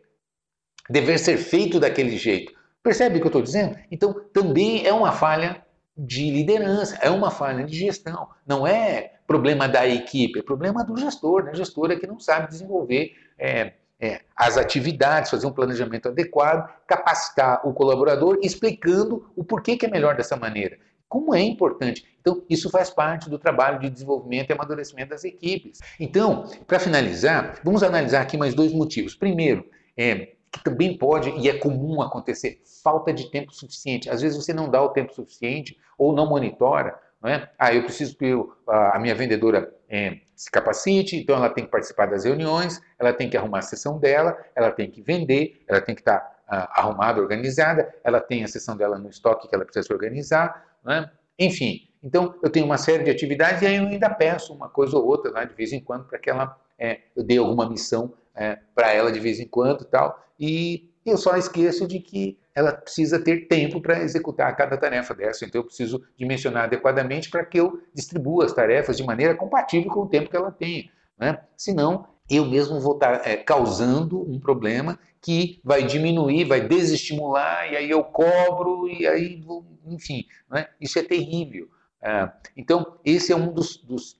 dever 0.90 1.20
ser 1.20 1.36
feito 1.36 1.78
daquele 1.78 2.16
jeito. 2.16 2.54
Percebe 2.82 3.18
o 3.18 3.20
que 3.20 3.26
eu 3.26 3.28
estou 3.28 3.42
dizendo? 3.42 3.78
Então, 3.92 4.14
também 4.32 4.88
é 4.88 4.94
uma 4.94 5.12
falha 5.12 5.62
de 5.98 6.32
liderança, 6.32 6.98
é 7.02 7.10
uma 7.10 7.30
falha 7.30 7.66
de 7.66 7.78
gestão. 7.78 8.30
Não 8.48 8.66
é 8.66 9.16
problema 9.28 9.68
da 9.68 9.86
equipe, 9.86 10.40
é 10.40 10.42
problema 10.42 10.86
do 10.86 10.96
gestor, 10.96 11.44
né? 11.44 11.54
gestor 11.54 11.92
é 11.92 11.98
que 11.98 12.08
não 12.08 12.18
sabe 12.18 12.48
desenvolver 12.48 13.14
é, 13.38 13.74
é, 14.00 14.22
as 14.38 14.58
atividades, 14.58 15.30
fazer 15.30 15.48
um 15.48 15.52
planejamento 15.52 16.08
adequado, 16.08 16.74
capacitar 16.88 17.68
o 17.68 17.74
colaborador, 17.74 18.40
explicando 18.42 19.30
o 19.36 19.44
porquê 19.44 19.76
que 19.76 19.86
é 19.86 19.90
melhor 19.90 20.16
dessa 20.16 20.38
maneira. 20.38 20.78
Como 21.16 21.34
é 21.34 21.42
importante. 21.42 22.06
Então, 22.20 22.44
isso 22.50 22.70
faz 22.70 22.90
parte 22.90 23.30
do 23.30 23.40
trabalho 23.40 23.80
de 23.80 23.90
desenvolvimento 23.90 24.50
e 24.50 24.54
amadurecimento 24.54 25.12
das 25.12 25.24
equipes. 25.24 25.80
Então, 25.98 26.44
para 26.68 26.78
finalizar, 26.78 27.62
vamos 27.64 27.84
analisar 27.84 28.20
aqui 28.20 28.36
mais 28.36 28.54
dois 28.54 28.74
motivos. 28.74 29.16
Primeiro, 29.16 29.66
é, 29.96 30.34
que 30.52 30.62
também 30.62 30.98
pode 30.98 31.30
e 31.30 31.48
é 31.48 31.58
comum 31.58 32.02
acontecer, 32.02 32.62
falta 32.84 33.14
de 33.14 33.32
tempo 33.32 33.54
suficiente. 33.54 34.10
Às 34.10 34.22
vezes 34.22 34.36
você 34.36 34.54
não 34.54 34.70
dá 34.70 34.82
o 34.82 34.90
tempo 34.90 35.14
suficiente 35.14 35.78
ou 35.98 36.12
não 36.12 36.28
monitora 36.28 37.00
não 37.26 37.32
é? 37.32 37.50
Ah, 37.58 37.74
eu 37.74 37.82
preciso 37.84 38.16
que 38.16 38.26
eu, 38.26 38.54
a 38.68 39.00
minha 39.00 39.16
vendedora 39.16 39.74
é, 39.90 40.20
se 40.36 40.52
capacite, 40.52 41.16
então 41.16 41.36
ela 41.36 41.50
tem 41.50 41.66
que 41.66 41.72
participar 41.72 42.06
das 42.06 42.24
reuniões, 42.24 42.80
ela 43.00 43.12
tem 43.12 43.28
que 43.28 43.36
arrumar 43.36 43.60
a 43.60 43.64
sessão 43.64 43.98
dela, 43.98 44.38
ela 44.56 44.70
tem 44.70 44.92
que 44.92 45.02
vender, 45.02 45.64
ela 45.68 45.82
tem 45.82 45.96
que 45.96 46.02
estar 46.02 46.20
tá, 46.20 46.36
ah, 46.48 46.82
arrumada, 46.82 47.20
organizada, 47.20 47.92
ela 48.04 48.20
tem 48.20 48.44
a 48.44 48.48
sessão 48.48 48.78
dela 48.78 49.00
no 49.00 49.10
estoque 49.10 49.48
que 49.48 49.56
ela 49.56 49.66
precisa 49.66 49.88
se 49.88 49.92
organizar, 49.92 50.75
não 50.86 50.94
é? 50.94 51.12
enfim. 51.40 51.82
Então, 52.04 52.36
eu 52.44 52.52
tenho 52.52 52.68
uma 52.68 52.78
série 52.78 53.04
de 53.04 53.10
atividades 53.10 53.64
e 53.64 53.66
aí 53.66 53.78
eu 53.78 53.88
ainda 53.88 54.10
peço 54.12 54.54
uma 54.54 54.70
coisa 54.70 54.96
ou 54.96 55.06
outra, 55.06 55.32
né, 55.32 55.44
de 55.46 55.56
vez 55.56 55.74
em 55.74 55.80
quando, 55.80 56.06
para 56.06 56.20
que 56.20 56.30
ela, 56.30 56.56
é, 56.78 57.00
eu 57.16 57.24
dê 57.24 57.38
alguma 57.38 57.68
missão 57.68 58.14
é, 58.36 58.60
para 58.76 58.94
ela 58.94 59.12
de 59.12 59.20
vez 59.20 59.40
em 59.40 59.48
quando 59.48 59.82
e 59.82 59.88
tal. 59.88 60.24
E 60.40 60.92
eu 61.04 61.18
só 61.18 61.36
esqueço 61.36 61.88
de 61.88 62.00
que 62.00 62.38
ela 62.54 62.72
precisa 62.72 63.20
ter 63.20 63.48
tempo 63.48 63.82
para 63.82 64.02
executar 64.02 64.56
cada 64.56 64.78
tarefa 64.78 65.16
dessa. 65.16 65.46
Então, 65.46 65.62
eu 65.62 65.66
preciso 65.66 66.04
dimensionar 66.16 66.66
adequadamente 66.66 67.30
para 67.30 67.44
que 67.44 67.60
eu 67.60 67.82
distribua 67.94 68.46
as 68.46 68.54
tarefas 68.54 68.96
de 68.96 69.04
maneira 69.04 69.36
compatível 69.36 69.92
com 69.92 70.02
o 70.02 70.08
tempo 70.08 70.30
que 70.30 70.38
ela 70.38 70.52
tem. 70.52 70.92
Né? 71.18 71.40
Senão, 71.58 72.08
eu 72.30 72.46
mesmo 72.46 72.80
vou 72.80 72.94
estar 72.94 73.20
tá, 73.20 73.30
é, 73.30 73.38
causando 73.38 74.22
um 74.22 74.40
problema 74.40 75.00
que 75.22 75.60
vai 75.64 75.84
diminuir, 75.84 76.46
vai 76.46 76.62
desestimular, 76.62 77.72
e 77.72 77.78
aí 77.78 77.90
eu 77.90 78.04
cobro, 78.04 78.88
e 78.88 79.08
aí, 79.08 79.44
enfim, 79.86 80.26
né? 80.50 80.68
isso 80.80 81.00
é 81.00 81.04
terrível. 81.04 81.68
Ah, 82.02 82.34
então, 82.56 83.00
esse 83.04 83.32
é 83.32 83.36
um 83.36 83.52
dos, 83.52 83.78
dos 83.78 84.20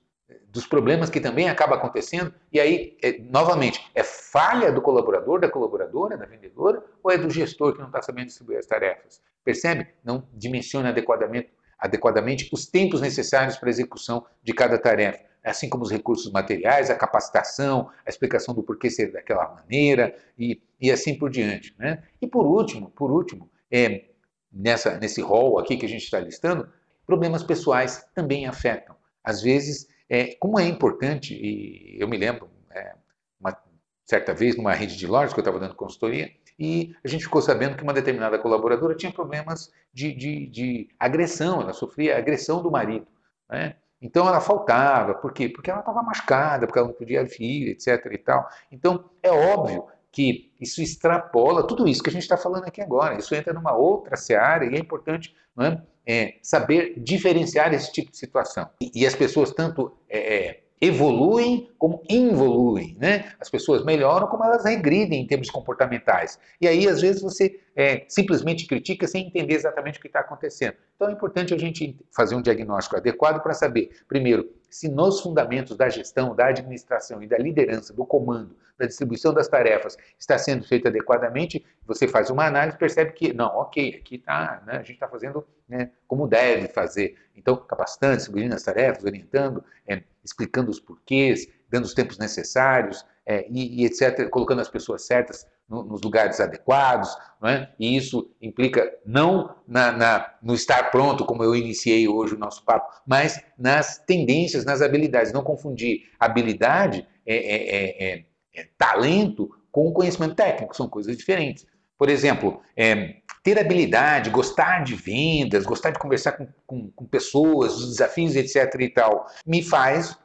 dos 0.56 0.66
problemas 0.66 1.10
que 1.10 1.20
também 1.20 1.50
acaba 1.50 1.76
acontecendo, 1.76 2.32
e 2.50 2.58
aí, 2.58 2.96
é, 3.02 3.18
novamente, 3.18 3.78
é 3.94 4.02
falha 4.02 4.72
do 4.72 4.80
colaborador, 4.80 5.38
da 5.38 5.50
colaboradora, 5.50 6.16
da 6.16 6.24
vendedora, 6.24 6.82
ou 7.02 7.10
é 7.10 7.18
do 7.18 7.28
gestor 7.28 7.74
que 7.74 7.78
não 7.78 7.88
está 7.88 8.00
sabendo 8.00 8.28
distribuir 8.28 8.58
as 8.58 8.66
tarefas? 8.66 9.20
Percebe? 9.44 9.86
Não 10.02 10.26
dimensiona 10.32 10.88
adequadamente, 10.88 11.50
adequadamente 11.78 12.48
os 12.52 12.66
tempos 12.66 13.02
necessários 13.02 13.58
para 13.58 13.68
a 13.68 13.70
execução 13.70 14.24
de 14.42 14.54
cada 14.54 14.78
tarefa, 14.78 15.22
assim 15.50 15.68
como 15.68 15.84
os 15.84 15.90
recursos 15.90 16.30
materiais, 16.32 16.90
a 16.90 16.94
capacitação, 16.96 17.90
a 18.04 18.10
explicação 18.10 18.54
do 18.54 18.62
porquê 18.62 18.90
ser 18.90 19.12
daquela 19.12 19.54
maneira, 19.54 20.16
e, 20.38 20.60
e 20.80 20.90
assim 20.90 21.16
por 21.16 21.30
diante. 21.30 21.74
Né? 21.78 22.02
E 22.20 22.26
por 22.26 22.46
último, 22.46 22.90
por 22.90 23.10
último, 23.10 23.50
é, 23.70 24.06
nessa, 24.52 24.98
nesse 24.98 25.20
rol 25.20 25.58
aqui 25.58 25.76
que 25.76 25.86
a 25.86 25.88
gente 25.88 26.02
está 26.02 26.18
listando, 26.18 26.68
problemas 27.06 27.42
pessoais 27.42 28.04
também 28.14 28.46
afetam. 28.46 28.96
Às 29.22 29.42
vezes, 29.42 29.88
é, 30.08 30.34
como 30.36 30.58
é 30.58 30.66
importante, 30.66 31.34
e 31.34 31.96
eu 32.00 32.08
me 32.08 32.16
lembro, 32.16 32.50
é, 32.70 32.94
uma 33.38 33.56
certa 34.04 34.34
vez, 34.34 34.56
numa 34.56 34.72
rede 34.72 34.96
de 34.96 35.06
lojas 35.06 35.32
que 35.32 35.38
eu 35.38 35.42
estava 35.42 35.60
dando 35.60 35.74
consultoria, 35.74 36.30
e 36.58 36.94
a 37.04 37.08
gente 37.08 37.24
ficou 37.24 37.42
sabendo 37.42 37.76
que 37.76 37.82
uma 37.82 37.92
determinada 37.92 38.38
colaboradora 38.38 38.94
tinha 38.94 39.12
problemas 39.12 39.70
de, 39.92 40.12
de, 40.12 40.46
de 40.46 40.88
agressão, 40.98 41.60
ela 41.60 41.72
sofria 41.72 42.16
agressão 42.16 42.62
do 42.62 42.70
marido. 42.70 43.06
Né? 43.50 43.76
Então 44.06 44.28
ela 44.28 44.40
faltava, 44.40 45.14
por 45.14 45.32
quê? 45.32 45.48
Porque 45.48 45.68
ela 45.68 45.80
estava 45.80 46.00
machucada, 46.00 46.64
porque 46.64 46.78
ela 46.78 46.86
não 46.86 46.94
podia 46.94 47.24
vir, 47.24 47.70
etc. 47.70 48.06
e 48.12 48.18
tal. 48.18 48.48
Então 48.70 49.10
é 49.20 49.32
óbvio 49.32 49.84
que 50.12 50.52
isso 50.60 50.80
extrapola 50.80 51.66
tudo 51.66 51.88
isso 51.88 52.02
que 52.02 52.08
a 52.08 52.12
gente 52.12 52.22
está 52.22 52.36
falando 52.36 52.64
aqui 52.64 52.80
agora. 52.80 53.18
Isso 53.18 53.34
entra 53.34 53.52
numa 53.52 53.74
outra 53.76 54.16
seara 54.16 54.64
e 54.64 54.76
é 54.76 54.78
importante 54.78 55.34
é? 55.58 55.80
é, 56.06 56.34
saber 56.40 56.94
diferenciar 56.96 57.74
esse 57.74 57.92
tipo 57.92 58.12
de 58.12 58.16
situação. 58.16 58.70
E, 58.80 58.92
e 58.94 59.06
as 59.06 59.16
pessoas 59.16 59.50
tanto 59.50 59.92
é, 60.08 60.36
é, 60.36 60.62
evoluem 60.80 61.70
como 61.78 62.02
involuem, 62.08 62.96
né? 62.98 63.32
As 63.40 63.48
pessoas 63.48 63.84
melhoram 63.84 64.26
como 64.26 64.44
elas 64.44 64.64
regridem 64.64 65.22
em 65.22 65.26
termos 65.26 65.50
comportamentais. 65.50 66.38
E 66.60 66.68
aí, 66.68 66.86
às 66.88 67.00
vezes, 67.00 67.22
você 67.22 67.60
é, 67.74 68.04
simplesmente 68.08 68.66
critica 68.66 69.06
sem 69.06 69.26
entender 69.26 69.54
exatamente 69.54 69.98
o 69.98 70.02
que 70.02 70.06
está 70.06 70.20
acontecendo. 70.20 70.74
Então, 70.94 71.08
é 71.08 71.12
importante 71.12 71.54
a 71.54 71.58
gente 71.58 71.98
fazer 72.14 72.34
um 72.34 72.42
diagnóstico 72.42 72.96
adequado 72.96 73.42
para 73.42 73.54
saber, 73.54 73.90
primeiro, 74.06 74.50
se 74.68 74.88
nos 74.88 75.20
fundamentos 75.20 75.76
da 75.76 75.88
gestão, 75.88 76.34
da 76.34 76.46
administração 76.48 77.22
e 77.22 77.26
da 77.26 77.38
liderança, 77.38 77.94
do 77.94 78.04
comando, 78.04 78.54
da 78.78 78.86
distribuição 78.86 79.32
das 79.32 79.48
tarefas 79.48 79.96
está 80.18 80.38
sendo 80.38 80.64
feito 80.66 80.88
adequadamente, 80.88 81.64
você 81.86 82.06
faz 82.06 82.30
uma 82.30 82.46
análise 82.46 82.76
percebe 82.76 83.12
que, 83.12 83.32
não, 83.32 83.46
ok, 83.46 83.96
aqui 84.00 84.16
está, 84.16 84.62
né, 84.66 84.74
a 84.74 84.78
gente 84.78 84.92
está 84.92 85.08
fazendo 85.08 85.46
né, 85.68 85.90
como 86.06 86.26
deve 86.26 86.68
fazer. 86.68 87.16
Então, 87.34 87.56
capacitando, 87.56 88.16
distribuindo 88.16 88.54
as 88.54 88.62
tarefas, 88.62 89.04
orientando, 89.04 89.64
é, 89.86 90.02
explicando 90.24 90.70
os 90.70 90.80
porquês, 90.80 91.46
dando 91.68 91.84
os 91.84 91.94
tempos 91.94 92.18
necessários 92.18 93.04
é, 93.24 93.46
e, 93.50 93.82
e, 93.82 93.84
etc., 93.84 94.28
colocando 94.30 94.60
as 94.60 94.68
pessoas 94.68 95.04
certas 95.04 95.46
no, 95.68 95.82
nos 95.82 96.00
lugares 96.00 96.40
adequados, 96.40 97.16
não 97.40 97.48
é? 97.48 97.72
e 97.78 97.96
isso 97.96 98.30
implica 98.40 98.88
não 99.04 99.56
na, 99.66 99.90
na, 99.90 100.34
no 100.40 100.54
estar 100.54 100.90
pronto, 100.90 101.24
como 101.24 101.42
eu 101.42 101.54
iniciei 101.54 102.06
hoje 102.06 102.34
o 102.34 102.38
nosso 102.38 102.64
papo, 102.64 102.88
mas 103.06 103.42
nas 103.58 103.98
tendências, 103.98 104.64
nas 104.64 104.80
habilidades. 104.80 105.32
Não 105.32 105.42
confundir 105.42 106.08
habilidade, 106.20 107.06
é, 107.26 108.14
é, 108.14 108.24
é, 108.56 108.68
talento, 108.78 109.50
com 109.70 109.92
conhecimento 109.92 110.34
técnico, 110.34 110.76
são 110.76 110.88
coisas 110.88 111.16
diferentes. 111.16 111.66
Por 111.98 112.08
exemplo, 112.08 112.60
é, 112.76 113.16
ter 113.42 113.58
habilidade, 113.58 114.28
gostar 114.28 114.84
de 114.84 114.94
vendas, 114.94 115.64
gostar 115.64 115.90
de 115.90 115.98
conversar 115.98 116.32
com, 116.32 116.48
com, 116.66 116.90
com 116.90 117.04
pessoas, 117.06 117.76
os 117.76 117.90
desafios, 117.90 118.34
etc. 118.36 118.80
e 118.80 118.88
tal, 118.88 119.26
me 119.46 119.62
faz 119.62 120.18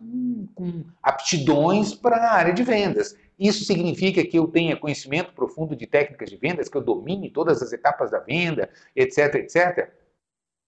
com 0.56 0.84
aptidões 1.02 1.94
para 1.94 2.18
a 2.18 2.34
área 2.34 2.54
de 2.54 2.64
vendas. 2.64 3.16
Isso 3.40 3.64
significa 3.64 4.24
que 4.26 4.38
eu 4.38 4.48
tenha 4.48 4.76
conhecimento 4.76 5.34
profundo 5.34 5.76
de 5.76 5.88
técnicas 5.88 6.30
de 6.30 6.38
vendas, 6.38 6.70
que 6.70 6.78
eu 6.78 6.82
domine 6.82 7.30
todas 7.30 7.62
as 7.62 7.72
etapas 7.72 8.12
da 8.12 8.20
venda, 8.20 8.70
etc, 8.96 9.36
etc? 9.36 9.90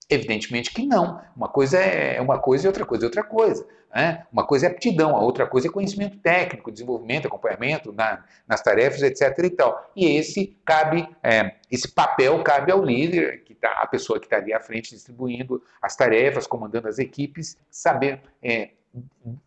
Evidentemente 0.09 0.71
que 0.71 0.85
não. 0.85 1.21
Uma 1.35 1.47
coisa 1.47 1.77
é 1.79 2.19
uma 2.19 2.39
coisa 2.39 2.65
e 2.65 2.67
outra 2.67 2.85
coisa 2.85 3.05
é 3.05 3.07
outra 3.07 3.23
coisa. 3.23 3.65
Né? 3.93 4.25
Uma 4.31 4.45
coisa 4.45 4.65
é 4.65 4.69
aptidão, 4.69 5.15
a 5.15 5.21
outra 5.21 5.45
coisa 5.45 5.67
é 5.67 5.71
conhecimento 5.71 6.17
técnico, 6.17 6.71
desenvolvimento, 6.71 7.27
acompanhamento 7.27 7.93
na, 7.93 8.23
nas 8.47 8.61
tarefas, 8.61 9.03
etc. 9.03 9.37
E, 9.43 9.49
tal. 9.51 9.91
e 9.95 10.17
esse 10.17 10.57
cabe, 10.65 11.07
é, 11.21 11.55
esse 11.71 11.87
papel 11.87 12.41
cabe 12.43 12.71
ao 12.71 12.83
líder, 12.83 13.43
que 13.43 13.53
tá, 13.53 13.71
a 13.81 13.87
pessoa 13.87 14.19
que 14.19 14.25
está 14.25 14.37
ali 14.37 14.53
à 14.53 14.59
frente 14.59 14.89
distribuindo 14.89 15.63
as 15.81 15.95
tarefas, 15.95 16.47
comandando 16.47 16.87
as 16.87 16.97
equipes, 16.97 17.55
saber 17.69 18.21
é, 18.41 18.71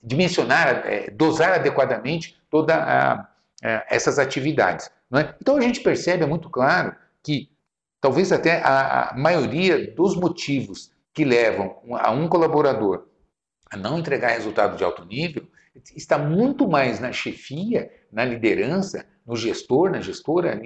dimensionar, 0.03 0.85
é, 0.87 1.11
dosar 1.11 1.55
adequadamente 1.55 2.40
todas 2.51 2.77
essas 3.88 4.19
atividades. 4.19 4.90
É? 5.12 5.35
Então 5.40 5.57
a 5.57 5.61
gente 5.61 5.81
percebe, 5.81 6.23
é 6.23 6.27
muito 6.27 6.49
claro, 6.49 6.95
que 7.23 7.51
talvez 8.07 8.31
até 8.31 8.62
a, 8.62 9.11
a 9.11 9.19
maioria 9.19 9.92
dos 9.92 10.14
motivos 10.14 10.92
que 11.12 11.25
levam 11.25 11.77
a 11.90 12.12
um 12.12 12.29
colaborador 12.29 13.09
a 13.69 13.77
não 13.77 13.99
entregar 13.99 14.29
resultado 14.29 14.77
de 14.77 14.85
alto 14.85 15.05
nível 15.05 15.45
está 15.97 16.16
muito 16.16 16.69
mais 16.69 17.01
na 17.01 17.11
chefia, 17.11 17.90
na 18.12 18.25
liderança, 18.25 19.05
no 19.27 19.35
gestor, 19.35 19.90
na 19.90 20.01
gestora 20.01 20.57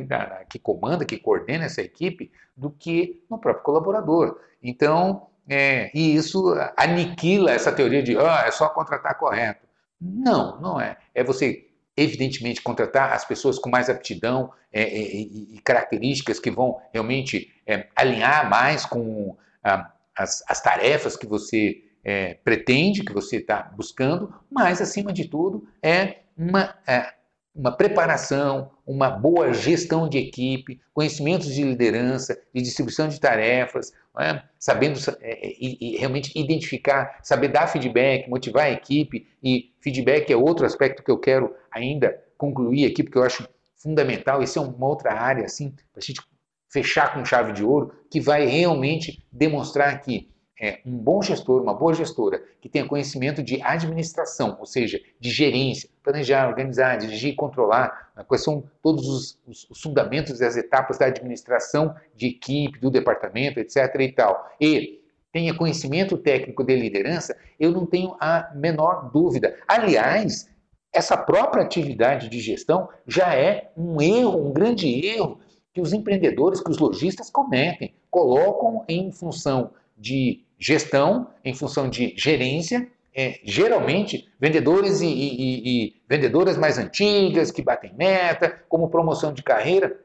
que 0.50 0.59
comanda, 0.59 1.07
que 1.07 1.16
coordena 1.16 1.64
essa 1.64 1.81
equipe, 1.81 2.31
do 2.55 2.70
que 2.70 3.24
no 3.31 3.38
próprio 3.38 3.64
colaborador. 3.64 4.38
Então, 4.62 5.29
é, 5.48 5.90
e 5.94 6.14
isso 6.14 6.55
aniquila 6.76 7.53
essa 7.53 7.72
teoria 7.72 8.03
de 8.03 8.18
ah, 8.18 8.44
é 8.46 8.50
só 8.50 8.68
contratar 8.68 9.16
correto. 9.16 9.66
Não, 9.98 10.61
não 10.61 10.79
é. 10.79 10.98
É 11.14 11.24
você 11.24 11.69
evidentemente, 12.00 12.62
contratar 12.62 13.12
as 13.12 13.24
pessoas 13.24 13.58
com 13.58 13.68
mais 13.68 13.90
aptidão 13.90 14.50
é, 14.72 14.82
é, 14.82 14.86
e, 14.86 15.56
e, 15.56 15.60
características 15.60 16.40
que 16.40 16.50
vão 16.50 16.80
realmente 16.92 17.52
é, 17.66 17.86
alinhar 17.94 18.48
mais 18.48 18.86
com 18.86 19.36
ah, 19.62 19.92
as, 20.16 20.42
as, 20.48 20.62
tarefas 20.62 21.16
que 21.16 21.26
você 21.26 21.82
é, 22.02 22.34
pretende, 22.34 23.04
que 23.04 23.12
você 23.12 23.36
está 23.36 23.70
buscando, 23.76 24.34
mas, 24.50 24.80
acima 24.80 25.12
de 25.12 25.28
tudo, 25.28 25.68
é 25.82 26.20
uma, 26.36 26.74
é, 26.86 27.12
uma 27.54 27.72
preparação, 27.72 28.70
uma 28.86 29.10
boa 29.10 29.52
gestão 29.52 30.08
de 30.08 30.18
equipe, 30.18 30.80
conhecimentos 30.94 31.52
de 31.52 31.62
liderança, 31.62 32.40
de 32.54 32.62
distribuição 32.62 33.08
de 33.08 33.18
tarefas, 33.18 33.92
é? 34.18 34.42
sabendo 34.58 34.98
é, 35.20 35.46
e, 35.46 35.76
e, 35.80 35.96
realmente 35.96 36.32
identificar, 36.38 37.18
saber 37.22 37.48
dar 37.48 37.66
feedback, 37.66 38.28
motivar 38.28 38.66
a 38.66 38.70
equipe, 38.70 39.26
e 39.42 39.72
feedback 39.80 40.32
é 40.32 40.36
outro 40.36 40.64
aspecto 40.64 41.02
que 41.02 41.10
eu 41.10 41.18
quero 41.18 41.54
ainda 41.70 42.22
concluir 42.38 42.86
aqui, 42.86 43.02
porque 43.02 43.18
eu 43.18 43.24
acho 43.24 43.48
fundamental, 43.76 44.42
isso 44.42 44.58
é 44.58 44.62
uma 44.62 44.86
outra 44.86 45.12
área, 45.12 45.44
assim, 45.44 45.70
para 45.70 45.98
a 45.98 46.00
gente 46.00 46.20
fechar 46.68 47.14
com 47.14 47.24
chave 47.24 47.52
de 47.52 47.64
ouro, 47.64 47.92
que 48.10 48.20
vai 48.20 48.46
realmente 48.46 49.24
demonstrar 49.32 50.00
que 50.00 50.30
é, 50.61 50.81
um 50.85 50.96
bom 50.99 51.23
gestor, 51.23 51.62
uma 51.62 51.73
boa 51.73 51.94
gestora, 51.94 52.42
que 52.61 52.68
tenha 52.68 52.87
conhecimento 52.87 53.42
de 53.42 53.62
administração, 53.62 54.59
ou 54.61 54.66
seja, 54.66 55.01
de 55.18 55.31
gerência, 55.31 55.88
planejar, 56.03 56.49
organizar, 56.49 56.99
dirigir 56.99 57.33
e 57.33 57.35
controlar, 57.35 58.11
né, 58.14 58.23
quais 58.29 58.44
são 58.44 58.62
todos 58.83 59.09
os, 59.09 59.38
os, 59.46 59.70
os 59.70 59.81
fundamentos 59.81 60.38
das 60.38 60.59
etapas 60.59 60.99
da 60.99 61.07
administração 61.07 61.94
de 62.14 62.27
equipe, 62.27 62.79
do 62.79 62.90
departamento, 62.90 63.59
etc. 63.59 63.94
e 64.01 64.12
tal. 64.12 64.51
E 64.61 65.01
tenha 65.33 65.55
conhecimento 65.55 66.18
técnico 66.18 66.62
de 66.62 66.77
liderança, 66.77 67.35
eu 67.59 67.70
não 67.70 67.87
tenho 67.87 68.14
a 68.20 68.51
menor 68.55 69.11
dúvida. 69.11 69.57
Aliás, 69.66 70.51
essa 70.92 71.16
própria 71.16 71.62
atividade 71.62 72.29
de 72.29 72.38
gestão 72.38 72.88
já 73.07 73.35
é 73.35 73.70
um 73.75 74.03
erro, 74.03 74.46
um 74.46 74.53
grande 74.53 75.07
erro 75.07 75.38
que 75.73 75.81
os 75.81 75.92
empreendedores, 75.94 76.61
que 76.61 76.70
os 76.70 76.79
lojistas 76.79 77.31
cometem. 77.31 77.94
Colocam 78.11 78.85
em 78.88 79.11
função 79.12 79.70
de 79.96 80.44
gestão, 80.61 81.29
em 81.42 81.55
função 81.55 81.88
de 81.88 82.14
gerência, 82.16 82.87
é, 83.16 83.40
geralmente 83.42 84.29
vendedores 84.38 85.01
e, 85.01 85.07
e, 85.07 85.87
e, 85.87 86.03
vendedoras 86.09 86.57
mais 86.57 86.79
antigas 86.79 87.51
que 87.51 87.62
batem 87.62 87.94
meta, 87.96 88.62
como 88.68 88.90
promoção 88.90 89.33
de 89.33 89.42
carreira. 89.42 89.99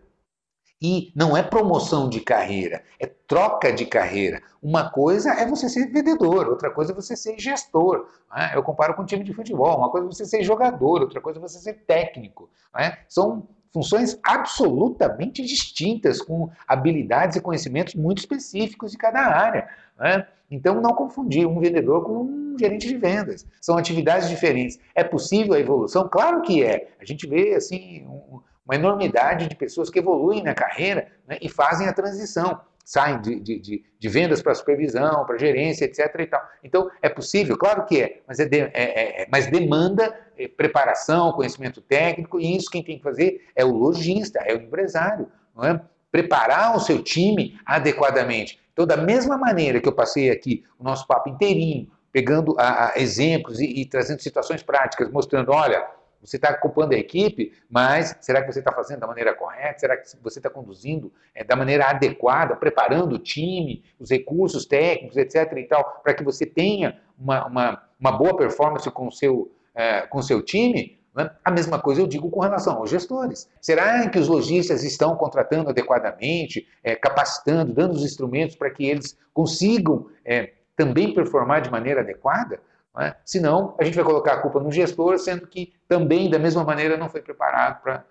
E 0.82 1.12
não 1.15 1.36
é 1.36 1.41
promoção 1.41 2.10
de 2.10 2.20
carreira, 2.20 2.84
é 3.00 3.06
troca 3.06 3.72
de 3.72 3.86
carreira. 3.86 4.41
Uma 4.62 4.89
coisa 4.89 5.32
é 5.32 5.48
você 5.48 5.70
ser 5.70 5.88
vendedor, 5.88 6.50
outra 6.50 6.70
coisa 6.70 6.91
é 6.91 6.96
você 6.96 7.15
ser 7.15 7.39
gestor. 7.39 8.08
Né? 8.30 8.52
Eu 8.54 8.62
comparo 8.62 8.94
com 8.94 9.02
um 9.02 9.06
time 9.06 9.24
de 9.24 9.34
futebol. 9.34 9.78
Uma 9.78 9.89
coisa 9.89 10.06
é 10.06 10.12
você 10.12 10.26
ser 10.26 10.44
jogador, 10.44 11.02
outra 11.02 11.22
coisa 11.22 11.39
é 11.39 11.41
você 11.41 11.60
ser 11.60 11.86
técnico. 11.86 12.50
Né? 12.74 12.98
São 13.08 13.48
funções 13.76 14.18
absolutamente 14.24 15.44
distintas, 15.44 16.22
com 16.22 16.50
habilidades 16.66 17.36
e 17.36 17.42
conhecimentos 17.42 17.94
muito 17.94 18.20
específicos 18.20 18.94
de 18.94 18.98
cada 18.98 19.20
área. 19.20 19.68
Né? 20.00 20.26
Então, 20.50 20.80
não 20.80 20.94
confundir 20.94 21.46
um 21.46 21.60
vendedor 21.60 22.06
com 22.06 22.22
um 22.22 22.56
gerente 22.58 22.88
de 22.88 22.96
vendas. 22.96 23.46
São 23.60 23.78
atividades 23.78 24.30
diferentes. 24.30 24.80
É 24.96 25.04
possível 25.04 25.56
a 25.56 25.60
evolução? 25.60 26.08
Claro 26.08 26.42
que 26.42 26.64
é. 26.64 26.88
A 27.02 27.04
gente 27.04 27.28
vê 27.28 27.54
assim 27.54 28.06
um, 28.08 28.40
uma 28.66 28.76
enormidade 28.76 29.50
de 29.50 29.56
pessoas 29.58 29.90
que 29.90 30.00
evoluem 30.00 30.42
na 30.42 30.56
carreira 30.56 31.10
né, 31.28 31.38
e 31.42 31.50
fazem 31.50 31.90
a 31.90 31.94
transição. 31.94 32.58
Saem 32.86 33.20
de, 33.20 33.40
de, 33.42 33.84
de, 34.00 34.10
vendas 34.10 34.42
para 34.42 34.56
supervisão, 34.56 35.26
para 35.26 35.38
gerência, 35.38 35.84
etc. 35.84 36.30
Então, 36.64 36.90
é 37.02 37.10
possível? 37.10 37.58
Claro 37.58 37.84
que 37.84 38.02
é, 38.02 38.22
mas, 38.26 38.40
é, 38.40 38.46
de, 38.46 38.60
é, 38.60 38.72
é, 38.74 39.24
é 39.24 39.28
mas 39.30 39.48
demanda 39.48 40.16
preparação, 40.58 41.32
conhecimento 41.34 41.82
técnico, 41.82 42.39
e 42.39 42.56
isso 42.56 42.69
quem 42.69 42.84
tem 42.84 42.98
que 42.98 43.04
fazer 43.04 43.48
é 43.56 43.63
o 43.63 43.71
lojista, 43.71 44.39
é 44.39 44.54
o 44.54 44.62
empresário. 44.62 45.28
Não 45.56 45.63
é? 45.63 45.82
Preparar 46.12 46.76
o 46.76 46.80
seu 46.80 47.02
time 47.02 47.60
adequadamente. 47.65 48.60
Então, 48.74 48.86
da 48.86 48.98
mesma 48.98 49.38
maneira 49.38 49.80
que 49.80 49.88
eu 49.88 49.93
passei 49.93 50.30
aqui 50.30 50.63
o 50.78 50.84
nosso 50.84 51.08
papo 51.08 51.30
inteirinho, 51.30 51.89
pegando 52.12 52.56
a, 52.58 52.91
a 52.93 53.00
exemplos 53.00 53.60
e, 53.60 53.65
e, 53.65 53.86
trazendo 53.86 54.21
situações 54.21 54.63
práticas, 54.63 55.10
mostrando, 55.12 55.52
olha, 55.52 55.86
você 56.21 56.38
está 56.38 56.52
ocupando 56.52 56.95
a 56.95 56.98
equipe, 56.98 57.54
mas 57.69 58.17
será 58.19 58.41
que 58.41 58.52
você 58.52 58.60
está 58.60 58.71
fazendo 58.71 59.02
da 59.02 59.08
maneira 59.08 59.34
correta? 59.34 59.80
Será 59.80 59.98
que 59.98 60.08
você 60.21 60.39
está 60.39 60.50
conduzindo 60.50 61.12
é, 61.34 61.43
da 61.43 61.56
maneira 61.56 61.89
adequada, 61.89 62.56
preparando 62.56 63.15
o 63.15 63.19
time, 63.19 63.84
os 64.00 64.10
recursos 64.10 64.65
técnicos, 64.65 65.17
etc. 65.17 65.54
e 65.58 65.63
tal, 65.63 66.02
para 66.04 66.13
que 66.13 66.24
você 66.24 66.45
tenha 66.45 67.00
uma, 67.17 67.45
uma, 67.45 67.84
uma 68.00 68.12
boa 68.12 68.36
performance 68.36 68.89
com 68.89 69.08
o 69.08 69.12
seu, 69.12 69.52
é, 69.76 70.02
com 70.02 70.22
seu 70.22 70.42
time? 70.42 70.98
Né? 71.16 71.30
A 71.44 71.52
mesma 71.52 71.80
coisa 71.80 72.02
eu 72.02 72.08
digo 72.08 72.30
com 72.30 72.40
relação 72.40 72.78
aos 72.78 72.90
gestores. 72.90 73.50
Será 73.62 74.08
que 74.10 74.20
os 74.20 74.28
lojistas 74.28 74.84
estão 74.84 75.16
contratando 75.16 75.70
adequadamente, 75.70 76.68
é, 76.84 76.96
capacitando, 76.96 77.74
dando 77.74 77.94
os 77.94 78.04
instrumentos 78.04 78.56
para 78.56 78.70
que 78.70 78.86
eles 78.86 79.18
consigam 79.34 80.08
é, 80.26 80.54
também 80.76 81.14
performar 81.14 81.62
de 81.62 81.72
maneira 81.72 82.02
adequada? 82.02 82.60
É? 82.98 83.14
Senão, 83.26 83.76
a 83.78 83.84
gente 83.84 83.96
vai 83.96 84.06
colocar 84.06 84.34
a 84.34 84.42
culpa 84.42 84.60
no 84.60 84.72
gestor, 84.72 85.20
sendo 85.20 85.48
que 85.48 85.74
também, 85.86 86.30
da 86.30 86.40
mesma 86.40 86.64
maneira, 86.64 86.96
não 86.96 87.10
foi 87.10 87.22
preparado 87.22 87.82
para 87.82 88.06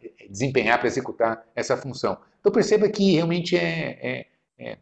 é, 0.00 0.28
desempenhar, 0.28 0.78
para 0.78 0.86
executar 0.86 1.44
essa 1.56 1.76
função. 1.76 2.18
Então, 2.38 2.52
perceba 2.52 2.88
que 2.88 3.14
realmente 3.14 3.56
é, 3.56 3.98
é, 4.00 4.26
é 4.58 4.78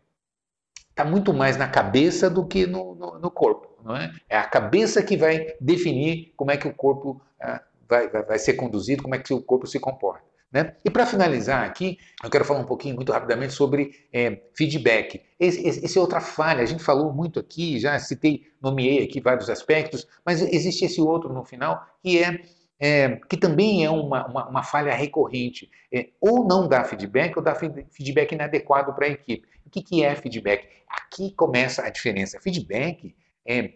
está 1.00 1.04
muito 1.04 1.32
mais 1.32 1.56
na 1.56 1.66
cabeça 1.66 2.28
do 2.28 2.46
que 2.46 2.66
no, 2.66 2.94
no, 2.94 3.18
no 3.18 3.30
corpo. 3.30 3.68
Não 3.82 3.96
é? 3.96 4.12
é 4.28 4.36
a 4.36 4.44
cabeça 4.44 5.02
que 5.02 5.16
vai 5.16 5.54
definir 5.60 6.32
como 6.36 6.50
é 6.50 6.56
que 6.56 6.68
o 6.68 6.74
corpo 6.74 7.20
ah, 7.40 7.62
vai, 7.88 8.08
vai, 8.08 8.22
vai, 8.22 8.38
ser 8.38 8.54
conduzido, 8.54 9.02
como 9.02 9.14
é 9.14 9.18
que 9.18 9.32
o 9.32 9.40
corpo 9.40 9.66
se 9.66 9.80
comporta. 9.80 10.28
Né? 10.52 10.74
E 10.84 10.90
para 10.90 11.06
finalizar 11.06 11.64
aqui, 11.64 11.98
eu 12.22 12.28
quero 12.28 12.44
falar 12.44 12.60
um 12.60 12.64
pouquinho, 12.64 12.96
muito 12.96 13.12
rapidamente, 13.12 13.54
sobre 13.54 13.92
é, 14.12 14.42
feedback. 14.54 15.22
Esse, 15.38 15.98
é 15.98 16.00
outra 16.00 16.20
falha, 16.20 16.62
a 16.62 16.66
gente 16.66 16.82
falou 16.82 17.12
muito 17.12 17.40
aqui, 17.40 17.78
já 17.78 17.98
citei, 17.98 18.42
nomeei 18.60 19.04
aqui 19.04 19.20
vários 19.20 19.48
aspectos, 19.48 20.06
mas 20.26 20.42
existe 20.42 20.84
esse 20.84 21.00
outro 21.00 21.32
no 21.32 21.44
final, 21.44 21.86
que 22.02 22.22
é 22.22 22.40
é, 22.82 23.20
que 23.28 23.36
também 23.36 23.84
é 23.84 23.90
uma, 23.90 24.26
uma, 24.26 24.48
uma 24.48 24.62
falha 24.62 24.94
recorrente. 24.94 25.70
É, 25.92 26.08
ou 26.18 26.48
não 26.48 26.66
dá 26.66 26.82
feedback, 26.82 27.36
ou 27.36 27.42
dá 27.42 27.54
feedback 27.54 28.32
inadequado 28.32 28.94
para 28.94 29.04
a 29.04 29.10
equipe. 29.10 29.46
O 29.70 29.72
que, 29.72 29.82
que 29.82 30.04
é 30.04 30.16
feedback? 30.16 30.68
Aqui 30.88 31.30
começa 31.30 31.86
a 31.86 31.90
diferença. 31.90 32.40
Feedback 32.40 33.14
é, 33.46 33.74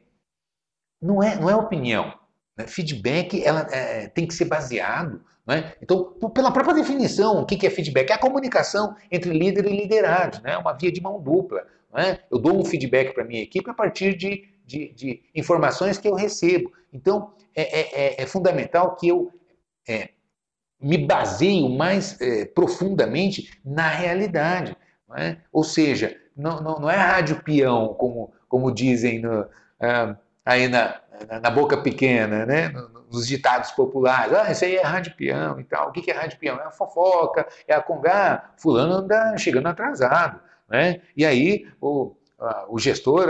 não, 1.00 1.22
é, 1.22 1.36
não 1.36 1.48
é 1.48 1.54
opinião. 1.54 2.12
Né? 2.56 2.66
Feedback 2.66 3.40
ela, 3.44 3.60
é, 3.70 4.08
tem 4.08 4.26
que 4.26 4.34
ser 4.34 4.46
baseado. 4.46 5.24
Né? 5.46 5.72
Então, 5.80 6.12
pela 6.34 6.50
própria 6.50 6.74
definição, 6.74 7.42
o 7.42 7.46
que, 7.46 7.56
que 7.56 7.64
é 7.64 7.70
feedback? 7.70 8.10
É 8.10 8.14
a 8.14 8.18
comunicação 8.18 8.96
entre 9.08 9.30
líder 9.30 9.66
e 9.66 9.76
liderado, 9.76 10.42
né? 10.42 10.58
uma 10.58 10.72
via 10.72 10.90
de 10.90 11.00
mão 11.00 11.22
dupla. 11.22 11.64
Né? 11.92 12.18
Eu 12.28 12.40
dou 12.40 12.60
um 12.60 12.64
feedback 12.64 13.14
para 13.14 13.22
minha 13.22 13.42
equipe 13.42 13.70
a 13.70 13.74
partir 13.74 14.16
de, 14.16 14.48
de, 14.66 14.92
de 14.94 15.22
informações 15.32 15.96
que 15.96 16.08
eu 16.08 16.14
recebo. 16.14 16.72
Então, 16.92 17.32
é, 17.54 17.62
é, 17.62 18.06
é, 18.06 18.22
é 18.22 18.26
fundamental 18.26 18.96
que 18.96 19.06
eu 19.06 19.30
é, 19.88 20.08
me 20.80 20.98
baseie 20.98 21.68
mais 21.68 22.20
é, 22.20 22.46
profundamente 22.46 23.56
na 23.64 23.88
realidade. 23.88 24.76
Não 25.14 25.22
é? 25.22 25.38
Ou 25.52 25.62
seja, 25.62 26.16
não, 26.36 26.60
não, 26.60 26.80
não 26.80 26.90
é 26.90 26.96
rádio 26.96 27.40
peão, 27.42 27.94
como, 27.94 28.32
como 28.48 28.74
dizem 28.74 29.20
no, 29.20 29.46
ah, 29.80 30.16
aí 30.44 30.66
na, 30.66 31.00
na, 31.28 31.40
na, 31.40 31.50
boca 31.50 31.76
pequena, 31.76 32.44
né? 32.44 32.72
nos 33.10 33.28
ditados 33.28 33.70
populares. 33.70 34.34
Ah, 34.34 34.50
isso 34.50 34.64
aí 34.64 34.74
é 34.74 34.82
rádio 34.82 35.14
peão 35.16 35.60
e 35.60 35.64
tal. 35.64 35.88
O 35.88 35.92
que 35.92 36.10
é 36.10 36.14
rádio 36.14 36.38
peão? 36.38 36.58
É 36.58 36.64
a 36.64 36.70
fofoca, 36.70 37.46
é 37.68 37.74
a 37.74 37.80
conversa. 37.80 38.18
Ah, 38.18 38.50
fulano 38.56 38.94
anda 38.94 39.38
chegando 39.38 39.68
atrasado. 39.68 40.40
Né? 40.68 41.00
E 41.16 41.24
aí 41.24 41.68
o, 41.80 42.16
o 42.68 42.78
gestor 42.78 43.28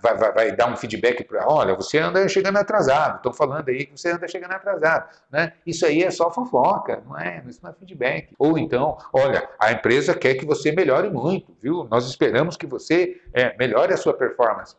vai, 0.00 0.16
vai, 0.16 0.32
vai, 0.32 0.52
dar 0.56 0.72
um 0.72 0.76
feedback 0.76 1.24
para, 1.24 1.46
olha, 1.46 1.74
você 1.74 1.98
anda 1.98 2.26
chegando 2.28 2.56
atrasado, 2.56 3.16
estão 3.16 3.32
falando 3.32 3.68
aí 3.68 3.86
que 3.86 3.98
você 3.98 4.12
anda 4.12 4.28
chegando 4.28 4.52
atrasado. 4.52 5.08
Né? 5.30 5.52
Isso 5.66 5.84
aí 5.84 6.02
é 6.02 6.10
só 6.10 6.30
fofoca, 6.30 7.02
não 7.06 7.18
é? 7.18 7.42
Isso 7.48 7.60
não 7.62 7.70
é 7.70 7.74
feedback. 7.74 8.32
Ou 8.38 8.56
então, 8.56 8.96
olha, 9.12 9.48
a 9.58 9.72
empresa 9.72 10.14
quer 10.14 10.34
que 10.34 10.46
você 10.46 10.72
melhore 10.72 11.10
muito, 11.10 11.54
viu? 11.60 11.86
Nós 11.90 12.06
esperamos 12.06 12.56
que 12.56 12.66
você 12.66 13.20
é, 13.32 13.56
melhore 13.58 13.92
a 13.92 13.96
sua 13.96 14.14
performance. 14.14 14.76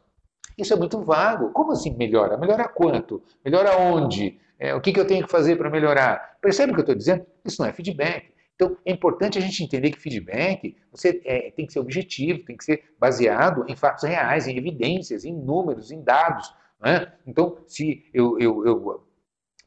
Isso 0.58 0.74
é 0.74 0.78
muito 0.78 1.02
vago. 1.02 1.52
Como 1.52 1.74
assim 1.74 1.96
melhora? 1.96 2.38
Melhora 2.38 2.68
quanto? 2.68 3.22
Melhora 3.44 3.78
onde? 3.78 4.40
É, 4.58 4.74
o 4.74 4.80
que, 4.80 4.94
que 4.94 5.00
eu 5.00 5.06
tenho 5.06 5.26
que 5.26 5.32
fazer 5.32 5.58
para 5.58 5.70
melhorar? 5.70 6.38
Percebe 6.42 6.72
o 6.72 6.76
que 6.76 6.80
eu 6.80 6.84
estou 6.84 6.96
dizendo? 6.96 7.26
Isso 7.44 7.62
não 7.62 7.68
é 7.68 7.74
feedback. 7.74 8.34
Então, 8.56 8.78
é 8.86 8.92
importante 8.92 9.38
a 9.38 9.42
gente 9.42 9.64
entender 9.64 9.92
que 9.92 10.00
feedback 10.00 10.78
você, 10.92 11.22
é, 11.26 11.52
tem 11.52 11.66
que 11.66 11.74
ser 11.74 11.80
objetivo, 11.80 12.44
tem 12.46 12.56
que 12.56 12.64
ser 12.64 12.84
baseado 12.98 13.66
em 13.68 13.76
fatos 13.76 14.04
reais, 14.04 14.48
em 14.48 14.58
evidências, 14.58 15.26
em 15.26 15.34
números, 15.34 15.92
em 15.92 16.02
dados. 16.02 16.54
Né? 16.80 17.12
Então, 17.28 17.58
se 17.68 18.10
eu, 18.14 18.40
eu, 18.40 18.66
eu 18.66 19.06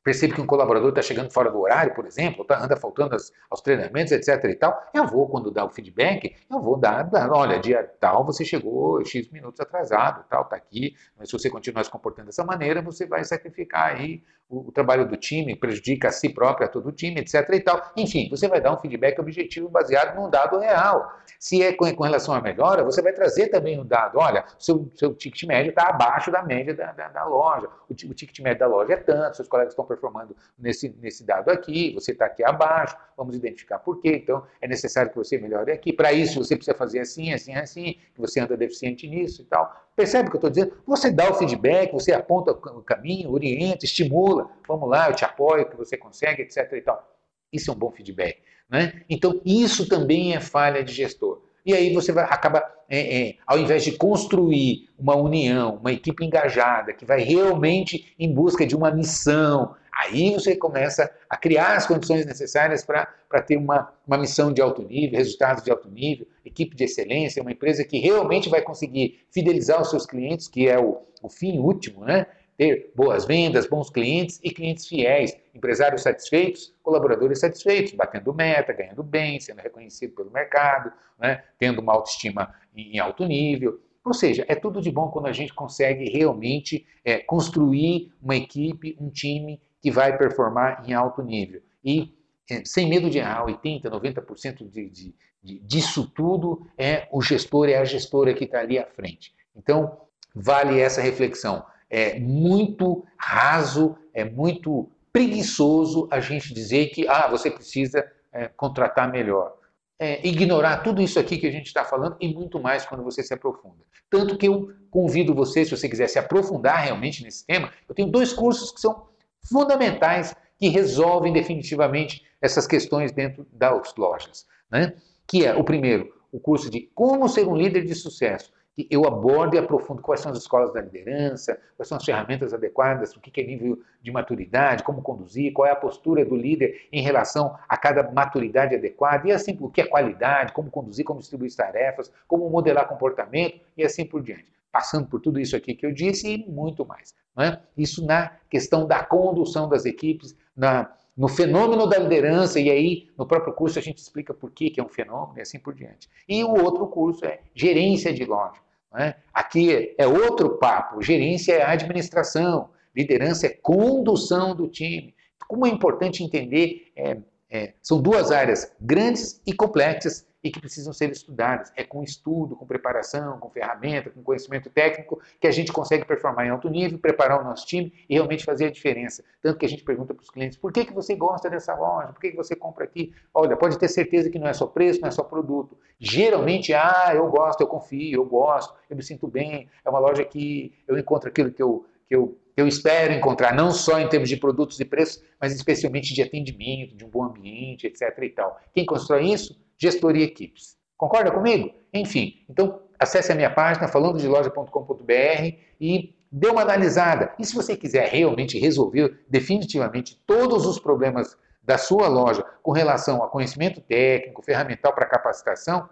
percebo 0.02 0.34
que 0.34 0.40
um 0.40 0.46
colaborador 0.46 0.88
está 0.88 1.02
chegando 1.02 1.30
fora 1.30 1.50
do 1.50 1.60
horário, 1.60 1.94
por 1.94 2.06
exemplo, 2.06 2.42
tá, 2.46 2.64
anda 2.64 2.76
faltando 2.76 3.14
as, 3.14 3.30
aos 3.50 3.60
treinamentos, 3.60 4.10
etc. 4.10 4.42
e 4.44 4.54
tal, 4.54 4.82
eu 4.94 5.06
vou, 5.06 5.28
quando 5.28 5.50
dá 5.50 5.66
o 5.66 5.70
feedback, 5.70 6.34
eu 6.50 6.60
vou 6.62 6.78
dar, 6.78 7.02
dar, 7.02 7.30
olha, 7.30 7.58
dia 7.58 7.82
tal 8.00 8.24
você 8.24 8.42
chegou 8.42 9.04
X 9.04 9.30
minutos 9.30 9.60
atrasado, 9.60 10.24
tal, 10.30 10.44
está 10.44 10.56
aqui, 10.56 10.94
mas 11.14 11.28
se 11.28 11.38
você 11.38 11.50
continuar 11.50 11.84
se 11.84 11.90
comportando 11.90 12.26
dessa 12.26 12.42
maneira, 12.42 12.80
você 12.80 13.06
vai 13.06 13.22
sacrificar 13.22 13.96
aí 13.96 14.22
o, 14.48 14.72
trabalho 14.72 15.06
do 15.06 15.16
time, 15.16 15.54
prejudica 15.54 16.08
a 16.08 16.12
si 16.12 16.28
próprio, 16.28 16.66
a 16.66 16.70
todo 16.70 16.88
o 16.88 16.92
time, 16.92 17.20
etc. 17.20 17.48
e 17.52 17.60
tal. 17.60 17.92
Enfim, 17.96 18.28
você 18.30 18.48
vai 18.48 18.60
dar 18.60 18.72
um 18.72 18.78
feedback 18.78 19.20
objetivo 19.20 19.68
baseado 19.68 20.16
num 20.16 20.30
dado 20.30 20.58
real. 20.58 21.12
Se 21.38 21.62
é 21.62 21.72
com, 21.72 21.92
com 21.94 22.02
relação 22.02 22.34
à 22.34 22.40
melhora, 22.40 22.82
você 22.82 23.02
vai 23.02 23.12
trazer 23.12 23.48
também 23.48 23.78
um 23.78 23.84
dado, 23.84 24.18
olha, 24.18 24.44
seu, 24.58 24.90
seu 24.94 25.14
ticket 25.14 25.44
médio 25.44 25.70
está 25.70 25.88
abaixo 25.88 26.30
da 26.30 26.42
média 26.42 26.74
da, 26.74 26.92
da, 26.92 27.08
da 27.08 27.24
loja, 27.24 27.68
o, 27.88 27.92
o 27.92 28.14
ticket 28.14 28.40
médio 28.40 28.60
da 28.60 28.66
loja 28.66 28.94
é 28.94 28.96
tanto, 28.96 29.36
seus 29.36 29.48
colegas 29.48 29.72
estão 29.72 29.84
performando 29.84 30.34
nesse, 30.58 30.88
nesse 31.00 31.24
dado 31.24 31.50
aqui, 31.50 31.92
você 31.94 32.12
está 32.12 32.26
aqui 32.26 32.42
abaixo, 32.42 32.96
vamos 33.18 33.36
identificar 33.36 33.80
por 33.80 34.00
quê. 34.00 34.20
Então, 34.22 34.44
é 34.62 34.68
necessário 34.68 35.10
que 35.10 35.16
você 35.16 35.36
melhore 35.36 35.72
aqui. 35.72 35.92
Para 35.92 36.12
isso, 36.12 36.42
você 36.42 36.54
precisa 36.54 36.76
fazer 36.76 37.00
assim, 37.00 37.32
assim, 37.32 37.52
assim, 37.52 37.96
que 38.14 38.20
você 38.20 38.38
anda 38.38 38.56
deficiente 38.56 39.08
nisso 39.08 39.42
e 39.42 39.44
tal. 39.44 39.70
Percebe 39.96 40.28
o 40.28 40.30
que 40.30 40.36
eu 40.36 40.38
estou 40.38 40.50
dizendo? 40.50 40.72
Você 40.86 41.10
dá 41.10 41.28
o 41.28 41.34
feedback, 41.34 41.92
você 41.92 42.12
aponta 42.12 42.52
o 42.52 42.82
caminho, 42.82 43.32
orienta, 43.32 43.84
estimula. 43.84 44.48
Vamos 44.66 44.88
lá, 44.88 45.10
eu 45.10 45.14
te 45.14 45.24
apoio, 45.24 45.68
que 45.68 45.76
você 45.76 45.96
consegue, 45.96 46.42
etc. 46.42 46.72
E 46.72 46.80
tal. 46.80 47.06
Isso 47.52 47.70
é 47.70 47.74
um 47.74 47.76
bom 47.76 47.90
feedback. 47.90 48.38
Né? 48.70 49.02
Então, 49.10 49.40
isso 49.44 49.88
também 49.88 50.36
é 50.36 50.40
falha 50.40 50.84
de 50.84 50.92
gestor. 50.92 51.42
E 51.66 51.74
aí 51.74 51.92
você 51.92 52.12
vai, 52.12 52.24
acaba, 52.24 52.64
é, 52.88 53.28
é, 53.28 53.36
ao 53.46 53.58
invés 53.58 53.84
de 53.84 53.92
construir 53.92 54.88
uma 54.98 55.16
união, 55.16 55.76
uma 55.76 55.92
equipe 55.92 56.24
engajada, 56.24 56.94
que 56.94 57.04
vai 57.04 57.20
realmente 57.20 58.14
em 58.18 58.32
busca 58.32 58.64
de 58.64 58.76
uma 58.76 58.90
missão, 58.90 59.74
Aí 59.98 60.32
você 60.32 60.54
começa 60.54 61.10
a 61.28 61.36
criar 61.36 61.76
as 61.76 61.84
condições 61.84 62.24
necessárias 62.24 62.84
para 62.84 63.42
ter 63.44 63.56
uma, 63.56 63.92
uma 64.06 64.16
missão 64.16 64.52
de 64.52 64.62
alto 64.62 64.80
nível, 64.80 65.18
resultados 65.18 65.64
de 65.64 65.72
alto 65.72 65.90
nível, 65.90 66.24
equipe 66.44 66.76
de 66.76 66.84
excelência, 66.84 67.42
uma 67.42 67.50
empresa 67.50 67.82
que 67.82 67.98
realmente 67.98 68.48
vai 68.48 68.62
conseguir 68.62 69.26
fidelizar 69.32 69.82
os 69.82 69.90
seus 69.90 70.06
clientes, 70.06 70.46
que 70.46 70.68
é 70.68 70.78
o, 70.78 71.02
o 71.20 71.28
fim 71.28 71.58
último, 71.58 72.04
né? 72.04 72.26
Ter 72.56 72.92
boas 72.94 73.24
vendas, 73.24 73.68
bons 73.68 73.90
clientes 73.90 74.38
e 74.44 74.50
clientes 74.50 74.86
fiéis, 74.86 75.36
empresários 75.52 76.02
satisfeitos, 76.02 76.72
colaboradores 76.80 77.40
satisfeitos, 77.40 77.92
batendo 77.92 78.32
meta, 78.32 78.72
ganhando 78.72 79.02
bem, 79.02 79.40
sendo 79.40 79.60
reconhecido 79.60 80.14
pelo 80.14 80.30
mercado, 80.30 80.92
né? 81.18 81.42
tendo 81.58 81.80
uma 81.80 81.92
autoestima 81.92 82.54
em 82.74 83.00
alto 83.00 83.24
nível. 83.26 83.80
Ou 84.04 84.14
seja, 84.14 84.44
é 84.48 84.54
tudo 84.54 84.80
de 84.80 84.90
bom 84.90 85.08
quando 85.08 85.26
a 85.26 85.32
gente 85.32 85.52
consegue 85.54 86.08
realmente 86.08 86.86
é, 87.04 87.18
construir 87.18 88.12
uma 88.22 88.34
equipe, 88.34 88.96
um 89.00 89.08
time 89.10 89.60
que 89.80 89.90
vai 89.90 90.16
performar 90.16 90.84
em 90.88 90.92
alto 90.92 91.22
nível. 91.22 91.62
E 91.84 92.14
é, 92.50 92.62
sem 92.64 92.88
medo 92.88 93.10
de 93.10 93.18
errar, 93.18 93.44
80%, 93.46 93.82
90% 93.82 94.70
de, 94.70 94.88
de, 94.88 95.14
de, 95.42 95.58
disso 95.60 96.10
tudo 96.14 96.66
é 96.76 97.06
o 97.12 97.20
gestor, 97.20 97.68
é 97.68 97.76
a 97.76 97.84
gestora 97.84 98.34
que 98.34 98.44
está 98.44 98.60
ali 98.60 98.78
à 98.78 98.86
frente. 98.86 99.34
Então, 99.54 100.00
vale 100.34 100.80
essa 100.80 101.00
reflexão. 101.00 101.64
É 101.90 102.18
muito 102.18 103.04
raso, 103.16 103.96
é 104.14 104.24
muito 104.24 104.90
preguiçoso 105.12 106.08
a 106.10 106.20
gente 106.20 106.52
dizer 106.54 106.88
que 106.88 107.08
ah, 107.08 107.28
você 107.28 107.50
precisa 107.50 108.06
é, 108.32 108.48
contratar 108.48 109.10
melhor. 109.10 109.56
É, 110.00 110.24
ignorar 110.26 110.78
tudo 110.78 111.02
isso 111.02 111.18
aqui 111.18 111.38
que 111.38 111.46
a 111.46 111.50
gente 111.50 111.66
está 111.66 111.84
falando 111.84 112.16
e 112.20 112.32
muito 112.32 112.60
mais 112.60 112.86
quando 112.86 113.02
você 113.02 113.22
se 113.22 113.34
aprofunda. 113.34 113.84
Tanto 114.08 114.38
que 114.38 114.46
eu 114.46 114.72
convido 114.90 115.34
você, 115.34 115.64
se 115.64 115.76
você 115.76 115.88
quiser 115.88 116.08
se 116.08 116.18
aprofundar 116.18 116.84
realmente 116.84 117.24
nesse 117.24 117.44
tema, 117.44 117.72
eu 117.88 117.94
tenho 117.94 118.08
dois 118.08 118.32
cursos 118.32 118.70
que 118.70 118.80
são 118.80 119.07
fundamentais 119.48 120.34
que 120.58 120.68
resolvem 120.68 121.32
definitivamente 121.32 122.26
essas 122.40 122.66
questões 122.66 123.12
dentro 123.12 123.46
das 123.52 123.94
lojas. 123.96 124.46
Né? 124.70 124.94
Que 125.26 125.44
é 125.46 125.54
o 125.54 125.64
primeiro, 125.64 126.12
o 126.32 126.40
curso 126.40 126.70
de 126.70 126.90
Como 126.94 127.28
Ser 127.28 127.46
um 127.46 127.56
Líder 127.56 127.84
de 127.84 127.94
Sucesso, 127.94 128.52
que 128.74 128.86
eu 128.90 129.04
abordo 129.04 129.56
e 129.56 129.58
aprofundo 129.58 130.00
quais 130.00 130.20
são 130.20 130.30
as 130.30 130.38
escolas 130.38 130.72
da 130.72 130.80
liderança, 130.80 131.60
quais 131.76 131.88
são 131.88 131.98
as 131.98 132.04
ferramentas 132.04 132.54
adequadas, 132.54 133.16
o 133.16 133.20
que 133.20 133.40
é 133.40 133.44
nível 133.44 133.80
de 134.00 134.12
maturidade, 134.12 134.84
como 134.84 135.02
conduzir, 135.02 135.52
qual 135.52 135.66
é 135.66 135.72
a 135.72 135.76
postura 135.76 136.24
do 136.24 136.36
líder 136.36 136.86
em 136.92 137.02
relação 137.02 137.56
a 137.68 137.76
cada 137.76 138.08
maturidade 138.08 138.76
adequada, 138.76 139.26
e 139.26 139.32
assim, 139.32 139.56
o 139.60 139.68
que 139.68 139.80
é 139.80 139.86
qualidade, 139.86 140.52
como 140.52 140.70
conduzir, 140.70 141.04
como 141.04 141.18
distribuir 141.18 141.54
tarefas, 141.56 142.12
como 142.28 142.48
modelar 142.48 142.86
comportamento 142.86 143.60
e 143.76 143.82
assim 143.82 144.04
por 144.04 144.22
diante 144.22 144.58
passando 144.70 145.08
por 145.08 145.20
tudo 145.20 145.40
isso 145.40 145.56
aqui 145.56 145.74
que 145.74 145.84
eu 145.84 145.92
disse 145.92 146.28
e 146.28 146.50
muito 146.50 146.86
mais. 146.86 147.14
É? 147.38 147.58
Isso 147.76 148.04
na 148.04 148.32
questão 148.50 148.86
da 148.86 149.04
condução 149.04 149.68
das 149.68 149.84
equipes, 149.84 150.34
na, 150.56 150.90
no 151.16 151.28
fenômeno 151.28 151.86
da 151.86 151.98
liderança, 151.98 152.58
e 152.58 152.70
aí 152.70 153.08
no 153.16 153.26
próprio 153.26 153.52
curso 153.52 153.78
a 153.78 153.82
gente 153.82 153.98
explica 153.98 154.34
por 154.34 154.50
que, 154.50 154.70
que 154.70 154.80
é 154.80 154.84
um 154.84 154.88
fenômeno 154.88 155.38
e 155.38 155.42
assim 155.42 155.58
por 155.58 155.74
diante. 155.74 156.08
E 156.28 156.42
o 156.42 156.62
outro 156.62 156.86
curso 156.88 157.24
é 157.24 157.40
gerência 157.54 158.12
de 158.12 158.24
loja. 158.24 158.60
É? 158.94 159.14
Aqui 159.32 159.94
é 159.98 160.06
outro 160.06 160.56
papo, 160.56 161.02
gerência 161.02 161.52
é 161.52 161.62
administração, 161.62 162.70
liderança 162.96 163.46
é 163.46 163.50
condução 163.50 164.54
do 164.54 164.66
time. 164.66 165.14
Como 165.46 165.66
é 165.66 165.70
importante 165.70 166.24
entender, 166.24 166.90
é, 166.96 167.18
é, 167.50 167.74
são 167.82 168.00
duas 168.00 168.30
áreas 168.30 168.72
grandes 168.80 169.40
e 169.46 169.52
complexas 169.52 170.26
e 170.42 170.50
que 170.50 170.60
precisam 170.60 170.92
ser 170.92 171.10
estudadas. 171.10 171.72
É 171.76 171.84
com 171.84 172.02
estudo, 172.02 172.56
com 172.56 172.66
preparação, 172.66 173.38
com 173.38 173.50
ferramenta, 173.50 174.10
com 174.10 174.22
conhecimento 174.22 174.70
técnico 174.70 175.20
que 175.40 175.46
a 175.46 175.50
gente 175.50 175.72
consegue 175.72 176.04
performar 176.04 176.46
em 176.46 176.50
alto 176.50 176.68
nível, 176.68 176.98
preparar 176.98 177.40
o 177.40 177.44
nosso 177.44 177.66
time 177.66 177.92
e 178.08 178.14
realmente 178.14 178.44
fazer 178.44 178.66
a 178.66 178.70
diferença. 178.70 179.24
Tanto 179.42 179.58
que 179.58 179.66
a 179.66 179.68
gente 179.68 179.82
pergunta 179.82 180.14
para 180.14 180.22
os 180.22 180.30
clientes, 180.30 180.56
por 180.56 180.72
que, 180.72 180.84
que 180.84 180.92
você 180.92 181.14
gosta 181.14 181.50
dessa 181.50 181.74
loja? 181.74 182.12
Por 182.12 182.20
que, 182.20 182.30
que 182.30 182.36
você 182.36 182.54
compra 182.54 182.84
aqui? 182.84 183.12
Olha, 183.34 183.56
pode 183.56 183.78
ter 183.78 183.88
certeza 183.88 184.30
que 184.30 184.38
não 184.38 184.48
é 184.48 184.52
só 184.52 184.66
preço, 184.66 185.00
não 185.00 185.08
é 185.08 185.12
só 185.12 185.22
produto. 185.22 185.76
Geralmente, 185.98 186.72
ah, 186.72 187.12
eu 187.14 187.28
gosto, 187.28 187.60
eu 187.60 187.66
confio, 187.66 188.20
eu 188.20 188.24
gosto, 188.24 188.74
eu 188.88 188.96
me 188.96 189.02
sinto 189.02 189.26
bem, 189.26 189.68
é 189.84 189.90
uma 189.90 189.98
loja 189.98 190.24
que 190.24 190.72
eu 190.86 190.98
encontro 190.98 191.28
aquilo 191.28 191.50
que 191.50 191.62
eu, 191.62 191.84
que 192.06 192.14
eu 192.14 192.38
eu 192.58 192.66
espero 192.66 193.12
encontrar, 193.12 193.54
não 193.54 193.70
só 193.70 194.00
em 194.00 194.08
termos 194.08 194.28
de 194.28 194.36
produtos 194.36 194.80
e 194.80 194.84
preços, 194.84 195.22
mas 195.40 195.54
especialmente 195.54 196.12
de 196.12 196.20
atendimento, 196.20 196.96
de 196.96 197.04
um 197.04 197.08
bom 197.08 197.22
ambiente, 197.22 197.86
etc. 197.86 198.18
e 198.20 198.30
tal. 198.30 198.60
Quem 198.74 198.84
constrói 198.84 199.30
isso? 199.30 199.56
Gestoria 199.78 200.24
Equipes. 200.24 200.76
Concorda 200.96 201.30
comigo? 201.30 201.72
Enfim, 201.94 202.44
então 202.48 202.82
acesse 202.98 203.30
a 203.32 203.34
minha 203.34 203.50
página 203.50 203.88
falandodeloja.com.br 203.88 205.56
e 205.80 206.14
dê 206.30 206.48
uma 206.48 206.62
analisada. 206.62 207.32
E 207.38 207.44
se 207.44 207.54
você 207.54 207.76
quiser 207.76 208.08
realmente 208.08 208.58
resolver 208.58 209.24
definitivamente 209.28 210.20
todos 210.26 210.66
os 210.66 210.78
problemas 210.78 211.36
da 211.62 211.78
sua 211.78 212.08
loja 212.08 212.44
com 212.62 212.72
relação 212.72 213.22
a 213.22 213.28
conhecimento 213.28 213.80
técnico, 213.80 214.42
ferramental 214.42 214.92
para 214.92 215.06
capacitação, 215.06 215.88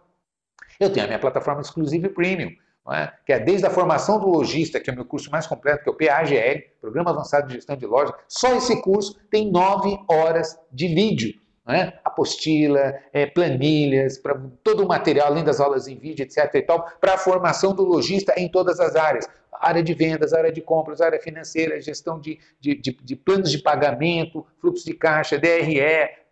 eu 0.80 0.92
tenho 0.92 1.04
a 1.04 1.08
minha 1.08 1.20
plataforma 1.20 1.60
exclusiva 1.60 2.08
Premium 2.08 2.50
é? 2.92 3.12
que 3.24 3.32
é 3.32 3.40
desde 3.40 3.66
a 3.66 3.70
formação 3.70 4.20
do 4.20 4.28
lojista, 4.28 4.78
que 4.78 4.88
é 4.88 4.92
o 4.92 4.96
meu 4.96 5.04
curso 5.04 5.30
mais 5.30 5.46
completo, 5.46 5.82
que 5.82 5.88
é 5.88 5.92
o 5.92 5.96
PAGL, 5.96 6.62
Programa 6.80 7.10
Avançado 7.10 7.48
de 7.48 7.54
Gestão 7.54 7.76
de 7.76 7.86
Loja, 7.86 8.14
só 8.28 8.54
esse 8.54 8.80
curso 8.82 9.18
tem 9.30 9.50
nove 9.50 9.98
horas 10.08 10.58
de 10.72 10.88
vídeo. 10.88 11.34
É? 11.68 11.94
apostila, 12.04 12.94
é, 13.12 13.26
planilhas, 13.26 14.18
para 14.18 14.40
todo 14.62 14.84
o 14.84 14.88
material, 14.88 15.26
além 15.26 15.42
das 15.42 15.60
aulas 15.60 15.88
em 15.88 15.96
vídeo, 15.96 16.22
etc. 16.22 16.48
e 16.54 16.62
tal, 16.62 16.88
para 17.00 17.14
a 17.14 17.18
formação 17.18 17.74
do 17.74 17.82
lojista 17.82 18.32
em 18.36 18.48
todas 18.48 18.78
as 18.78 18.94
áreas. 18.94 19.28
Área 19.52 19.82
de 19.82 19.92
vendas, 19.92 20.32
área 20.32 20.52
de 20.52 20.60
compras, 20.60 21.00
área 21.00 21.20
financeira, 21.20 21.80
gestão 21.80 22.20
de, 22.20 22.38
de, 22.60 22.76
de, 22.76 22.96
de 23.02 23.16
planos 23.16 23.50
de 23.50 23.58
pagamento, 23.58 24.46
fluxo 24.60 24.84
de 24.84 24.94
caixa, 24.94 25.38
DRE, 25.38 25.80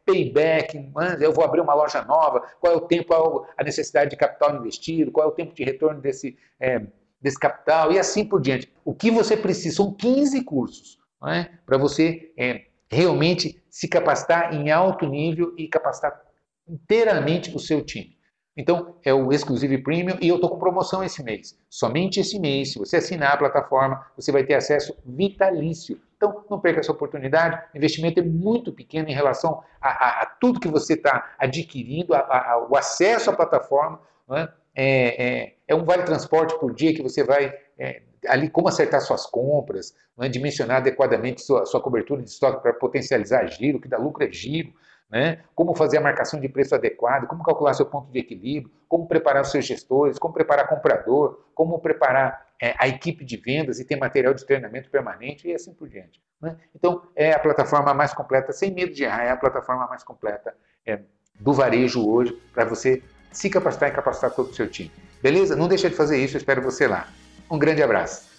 payback, 0.05 0.91
eu 1.21 1.33
vou 1.33 1.45
abrir 1.45 1.61
uma 1.61 1.75
loja 1.75 2.03
nova, 2.03 2.43
qual 2.61 2.73
é 2.73 2.77
o 2.77 2.83
tempo, 2.83 3.47
a 3.57 3.65
necessidade 3.65 4.11
de 4.11 4.17
capital 4.17 4.55
investido, 4.57 5.11
qual 5.11 5.27
é 5.27 5.31
o 5.31 5.35
tempo 5.35 5.55
de 5.55 5.65
retorno 5.65 6.01
desse, 6.01 6.37
é, 6.61 6.83
desse 7.21 7.39
capital 7.39 7.91
e 7.91 7.99
assim 7.99 8.25
por 8.25 8.41
diante. 8.41 8.71
O 8.85 8.95
que 8.95 9.11
você 9.11 9.37
precisa 9.37 9.77
são 9.77 9.93
15 9.93 10.45
cursos 10.45 10.99
é? 11.27 11.49
para 11.65 11.79
você 11.79 12.33
é, 12.37 12.67
realmente 12.91 13.63
se 13.71 13.89
capacitar 13.89 14.55
em 14.55 14.71
alto 14.71 15.07
nível 15.07 15.55
e 15.57 15.69
capacitar 15.69 16.21
inteiramente 16.69 17.55
o 17.55 17.59
seu 17.59 17.85
time. 17.85 18.15
Então, 18.57 18.95
é 19.05 19.13
o 19.13 19.33
Exclusive 19.33 19.79
Premium 19.79 20.17
e 20.21 20.29
eu 20.29 20.37
estou 20.37 20.49
com 20.49 20.59
promoção 20.59 21.03
esse 21.03 21.25
mês. 21.25 21.59
Somente 21.69 22.21
esse 22.21 22.39
mês, 22.39 22.73
se 22.73 22.79
você 22.79 22.99
assinar 22.99 23.33
a 23.33 23.37
plataforma, 23.37 24.07
você 24.17 24.31
vai 24.31 24.45
ter 24.45 24.55
acesso 24.55 24.97
vitalício. 25.05 26.01
Então, 26.17 26.45
não 26.49 26.61
perca 26.61 26.79
essa 26.79 26.93
oportunidade. 26.93 27.61
O 27.75 27.77
investimento 27.77 28.21
é 28.21 28.23
muito 28.23 28.73
pequeno 28.73 29.09
em 29.09 29.13
relação 29.13 29.61
a, 29.81 29.89
a, 29.89 30.23
a 30.23 30.27
tudo 30.27 30.61
que 30.61 30.69
você 30.69 30.95
está 30.95 31.35
adquirindo, 31.37 32.15
a, 32.15 32.67
o 32.71 32.77
acesso 32.77 33.29
à 33.29 33.33
plataforma. 33.33 34.01
É? 34.31 34.49
É, 34.77 35.25
é, 35.27 35.55
é, 35.69 35.75
um 35.75 35.85
vale 35.85 36.03
transporte 36.05 36.59
por 36.59 36.75
dia 36.75 36.95
que 36.95 37.03
você 37.03 37.23
vai 37.23 37.53
é, 37.79 38.03
ali 38.27 38.49
como 38.49 38.69
acertar 38.69 39.01
suas 39.01 39.27
compras, 39.27 39.95
é? 40.21 40.29
dimensionar 40.29 40.79
adequadamente 40.79 41.43
sua, 41.43 41.65
sua 41.67 41.81
cobertura 41.81 42.23
de 42.23 42.31
estoque 42.31 42.63
para 42.63 42.73
potencializar 42.73 43.47
giro, 43.47 43.81
que 43.81 43.89
dá 43.89 43.99
lucro 43.99 44.25
é 44.25 44.31
giro 44.31 44.73
né? 45.11 45.45
como 45.55 45.75
fazer 45.75 45.99
a 45.99 46.01
marcação 46.01 46.41
de 46.41 46.49
preço 46.49 46.75
adequado, 46.75 47.27
como 47.27 47.45
calcular 47.45 47.73
seu 47.75 47.87
ponto 47.87 48.11
de 48.11 48.19
equilíbrio, 48.19 48.73
como 48.89 49.07
preparar 49.07 49.43
os 49.43 49.51
seus 49.51 49.65
gestores, 49.65 50.19
como 50.19 50.35
preparar 50.35 50.69
comprador, 50.69 51.45
como 51.55 51.79
preparar 51.79 52.49
é, 52.61 52.75
a 52.79 52.89
equipe 52.89 53.25
de 53.25 53.37
vendas 53.37 53.79
e 53.79 53.85
ter 53.85 53.97
material 53.97 54.35
de 54.35 54.45
treinamento 54.45 54.91
permanente 54.91 55.49
e 55.49 55.55
assim 55.55 55.73
por 55.73 55.89
diante. 55.89 56.21
Né? 56.41 56.57
Então, 56.75 57.03
é 57.15 57.33
a 57.33 57.39
plataforma 57.39 57.95
mais 57.95 58.13
completa, 58.13 58.53
sem 58.53 58.73
medo 58.73 58.93
de 58.93 59.05
errar, 59.05 59.25
é 59.25 59.31
a 59.31 59.37
plataforma 59.37 59.87
mais 59.87 60.03
completa 60.03 60.55
é, 60.85 61.01
do 61.39 61.53
varejo 61.53 62.09
hoje 62.09 62.33
para 62.53 62.65
você 62.65 63.03
se 63.31 63.51
capacitar 63.51 63.89
e 63.91 63.93
capacitar 63.93 64.31
todo 64.33 64.51
o 64.51 64.55
seu 64.55 64.69
time. 64.69 64.91
Beleza? 65.23 65.57
Não 65.57 65.69
deixa 65.69 65.89
de 65.89 65.97
fazer 65.97 66.19
isso, 66.19 66.37
eu 66.37 66.39
espero 66.39 66.63
você 66.63 66.87
lá. 66.87 67.09
Um 67.51 67.59
grande 67.59 67.83
abraço. 67.83 68.34